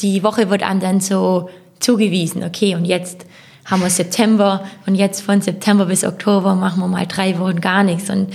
die 0.00 0.22
Woche 0.22 0.48
wird 0.48 0.62
einem 0.62 0.80
dann 0.80 1.00
so 1.00 1.50
zugewiesen, 1.80 2.42
okay, 2.42 2.74
und 2.74 2.86
jetzt 2.86 3.26
haben 3.66 3.82
wir 3.82 3.90
September 3.90 4.64
und 4.86 4.94
jetzt 4.94 5.20
von 5.20 5.42
September 5.42 5.84
bis 5.86 6.02
Oktober 6.02 6.54
machen 6.54 6.80
wir 6.80 6.88
mal 6.88 7.06
drei 7.06 7.38
Wochen 7.38 7.60
gar 7.60 7.82
nichts. 7.84 8.08
Und 8.08 8.30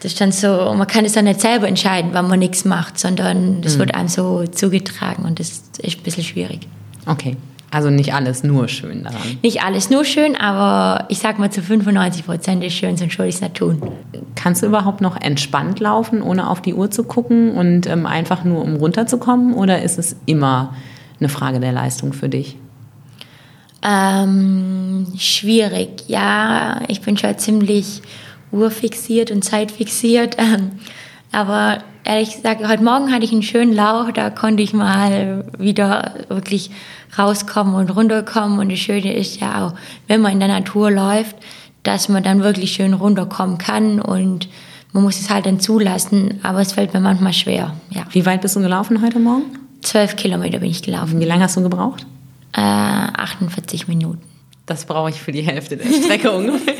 das 0.00 0.12
ist 0.12 0.20
dann 0.20 0.30
so, 0.30 0.72
man 0.74 0.86
kann 0.86 1.04
es 1.04 1.14
dann 1.14 1.24
nicht 1.24 1.40
selber 1.40 1.66
entscheiden, 1.66 2.10
wann 2.12 2.28
man 2.28 2.38
nichts 2.38 2.64
macht, 2.64 2.98
sondern 2.98 3.60
das 3.60 3.74
mhm. 3.74 3.78
wird 3.80 3.94
einem 3.96 4.08
so 4.08 4.46
zugetragen 4.46 5.24
und 5.24 5.40
das 5.40 5.62
ist 5.78 5.98
ein 5.98 6.02
bisschen 6.04 6.22
schwierig. 6.22 6.60
Okay. 7.06 7.36
Also 7.70 7.90
nicht 7.90 8.14
alles 8.14 8.44
nur 8.44 8.66
schön 8.68 9.04
daran. 9.04 9.20
Nicht 9.42 9.62
alles 9.62 9.90
nur 9.90 10.04
schön, 10.04 10.36
aber 10.36 11.04
ich 11.10 11.18
sag 11.18 11.38
mal 11.38 11.50
zu 11.50 11.60
95 11.60 12.24
Prozent 12.24 12.64
ist 12.64 12.72
schön, 12.72 12.96
sonst 12.96 13.18
würde 13.18 13.28
ich 13.28 13.34
es 13.34 13.40
nicht 13.42 13.56
tun. 13.56 13.82
Kannst 14.36 14.62
du 14.62 14.66
überhaupt 14.66 15.02
noch 15.02 15.20
entspannt 15.20 15.78
laufen, 15.78 16.22
ohne 16.22 16.48
auf 16.48 16.62
die 16.62 16.72
Uhr 16.72 16.90
zu 16.90 17.04
gucken 17.04 17.52
und 17.52 17.86
ähm, 17.86 18.06
einfach 18.06 18.44
nur 18.44 18.62
um 18.62 18.76
runterzukommen? 18.76 19.52
Oder 19.52 19.82
ist 19.82 19.98
es 19.98 20.16
immer 20.24 20.74
eine 21.20 21.28
Frage 21.28 21.60
der 21.60 21.72
Leistung 21.72 22.14
für 22.14 22.30
dich? 22.30 22.56
Ähm, 23.82 25.06
schwierig, 25.18 26.04
ja. 26.08 26.80
Ich 26.88 27.02
bin 27.02 27.18
schon 27.18 27.36
ziemlich 27.36 28.00
urfixiert 28.50 29.30
und 29.30 29.44
zeitfixiert. 29.44 30.36
Ähm, 30.38 30.70
aber 31.32 31.78
ehrlich 32.04 32.36
gesagt, 32.36 32.66
heute 32.66 32.82
Morgen 32.82 33.12
hatte 33.12 33.24
ich 33.24 33.32
einen 33.32 33.42
schönen 33.42 33.74
Lauch, 33.74 34.10
da 34.12 34.30
konnte 34.30 34.62
ich 34.62 34.72
mal 34.72 35.44
wieder 35.58 36.14
wirklich 36.28 36.70
rauskommen 37.18 37.74
und 37.74 37.90
runterkommen. 37.90 38.58
Und 38.58 38.70
das 38.70 38.78
Schöne 38.78 39.14
ist 39.14 39.40
ja 39.40 39.66
auch, 39.66 39.74
wenn 40.06 40.20
man 40.20 40.32
in 40.32 40.40
der 40.40 40.48
Natur 40.48 40.90
läuft, 40.90 41.36
dass 41.82 42.08
man 42.08 42.22
dann 42.22 42.42
wirklich 42.42 42.72
schön 42.72 42.94
runterkommen 42.94 43.58
kann 43.58 44.00
und 44.00 44.48
man 44.92 45.02
muss 45.02 45.20
es 45.20 45.30
halt 45.30 45.46
dann 45.46 45.60
zulassen, 45.60 46.40
aber 46.42 46.60
es 46.60 46.72
fällt 46.72 46.94
mir 46.94 47.00
manchmal 47.00 47.32
schwer. 47.32 47.74
Ja. 47.90 48.04
Wie 48.10 48.24
weit 48.24 48.40
bist 48.40 48.56
du 48.56 48.60
gelaufen 48.60 49.02
heute 49.02 49.18
Morgen? 49.18 49.44
Zwölf 49.82 50.16
Kilometer 50.16 50.58
bin 50.58 50.70
ich 50.70 50.82
gelaufen. 50.82 51.20
Wie 51.20 51.24
lange 51.24 51.44
hast 51.44 51.56
du 51.56 51.62
gebraucht? 51.62 52.06
Äh, 52.52 52.60
48 52.60 53.86
Minuten. 53.86 54.27
Das 54.68 54.84
brauche 54.84 55.08
ich 55.08 55.16
für 55.16 55.32
die 55.32 55.40
Hälfte 55.40 55.78
der 55.78 55.90
Strecke 55.90 56.30
ungefähr. 56.36 56.74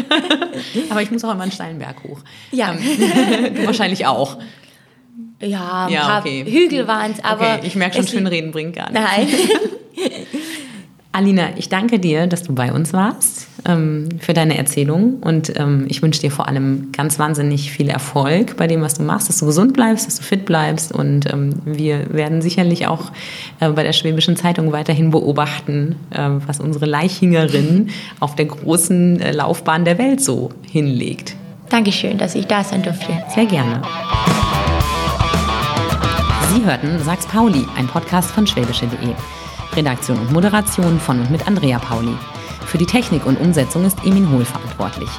Aber 0.90 1.00
ich 1.00 1.10
muss 1.10 1.24
auch 1.24 1.32
immer 1.32 1.42
einen 1.42 1.52
steilen 1.52 1.78
Berg 1.78 2.04
hoch. 2.04 2.20
Ja. 2.52 2.74
Ähm, 2.74 3.56
wahrscheinlich 3.66 4.06
auch. 4.06 4.36
Ja, 5.40 5.86
ein 5.86 5.92
ja, 5.92 6.06
paar 6.06 6.20
okay. 6.20 6.44
Hügel 6.44 6.86
waren 6.86 7.12
es, 7.12 7.24
aber. 7.24 7.54
Okay, 7.56 7.66
ich 7.66 7.74
merke 7.76 7.96
schon, 7.96 8.06
schön 8.06 8.26
reden 8.26 8.50
bringt 8.50 8.76
gar 8.76 8.90
nichts. 8.90 9.08
Nein. 9.08 9.28
Alina, 11.10 11.48
ich 11.56 11.68
danke 11.68 11.98
dir, 11.98 12.26
dass 12.26 12.42
du 12.42 12.54
bei 12.54 12.72
uns 12.72 12.92
warst, 12.92 13.48
ähm, 13.64 14.08
für 14.20 14.34
deine 14.34 14.58
Erzählung 14.58 15.14
und 15.20 15.58
ähm, 15.58 15.86
ich 15.88 16.02
wünsche 16.02 16.20
dir 16.20 16.30
vor 16.30 16.46
allem 16.46 16.92
ganz 16.92 17.18
wahnsinnig 17.18 17.72
viel 17.72 17.88
Erfolg 17.88 18.56
bei 18.56 18.66
dem, 18.66 18.82
was 18.82 18.94
du 18.94 19.02
machst, 19.02 19.28
dass 19.28 19.38
du 19.38 19.46
gesund 19.46 19.72
bleibst, 19.72 20.06
dass 20.06 20.16
du 20.16 20.22
fit 20.22 20.44
bleibst 20.44 20.92
und 20.92 21.32
ähm, 21.32 21.54
wir 21.64 22.12
werden 22.12 22.42
sicherlich 22.42 22.86
auch 22.86 23.10
äh, 23.60 23.70
bei 23.70 23.82
der 23.82 23.94
Schwäbischen 23.94 24.36
Zeitung 24.36 24.70
weiterhin 24.70 25.10
beobachten, 25.10 25.96
äh, 26.10 26.28
was 26.46 26.60
unsere 26.60 26.84
Leichingerin 26.86 27.88
auf 28.20 28.36
der 28.36 28.44
großen 28.44 29.20
äh, 29.20 29.32
Laufbahn 29.32 29.86
der 29.86 29.98
Welt 29.98 30.20
so 30.20 30.50
hinlegt. 30.62 31.36
Dankeschön, 31.70 32.18
dass 32.18 32.34
ich 32.34 32.46
da 32.46 32.62
sein 32.62 32.82
durfte. 32.82 33.12
Sehr 33.34 33.46
gerne. 33.46 33.82
Sie 36.54 36.64
hörten 36.64 36.98
Sags 37.02 37.26
Pauli, 37.26 37.64
ein 37.76 37.86
Podcast 37.86 38.30
von 38.30 38.46
schwäbische.de. 38.46 39.14
Redaktion 39.74 40.18
und 40.18 40.32
Moderation 40.32 40.98
von 41.00 41.20
und 41.20 41.30
mit 41.30 41.46
Andrea 41.46 41.78
Pauli. 41.78 42.14
Für 42.66 42.78
die 42.78 42.86
Technik 42.86 43.24
und 43.24 43.40
Umsetzung 43.40 43.84
ist 43.84 44.04
Emin 44.04 44.30
Hohl 44.30 44.44
verantwortlich. 44.44 45.10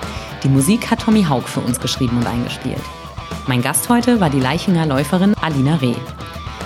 Die 0.44 0.50
Musik 0.50 0.90
hat 0.92 1.02
Tommy 1.02 1.24
Haug 1.24 1.44
für 1.48 1.62
uns 1.62 1.80
geschrieben 1.80 2.18
und 2.18 2.28
eingespielt. 2.28 2.82
Mein 3.48 3.62
Gast 3.62 3.90
heute 3.90 4.20
war 4.22 4.30
die 4.30 4.40
Leichinger 4.40 4.86
Läuferin 4.86 5.34
Alina 5.42 5.76
Reh. 5.76 5.96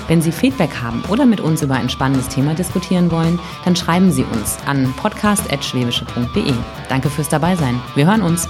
Wenn 0.07 0.21
Sie 0.21 0.31
Feedback 0.31 0.81
haben 0.81 1.01
oder 1.07 1.25
mit 1.25 1.39
uns 1.39 1.61
über 1.61 1.75
ein 1.75 1.89
spannendes 1.89 2.27
Thema 2.27 2.53
diskutieren 2.53 3.09
wollen, 3.09 3.39
dann 3.63 3.75
schreiben 3.75 4.11
Sie 4.11 4.25
uns 4.25 4.57
an 4.65 4.93
podcast.schwäbische.de. 4.97 6.53
Danke 6.89 7.09
fürs 7.09 7.29
Dabeisein. 7.29 7.79
Wir 7.95 8.05
hören 8.05 8.21
uns. 8.21 8.49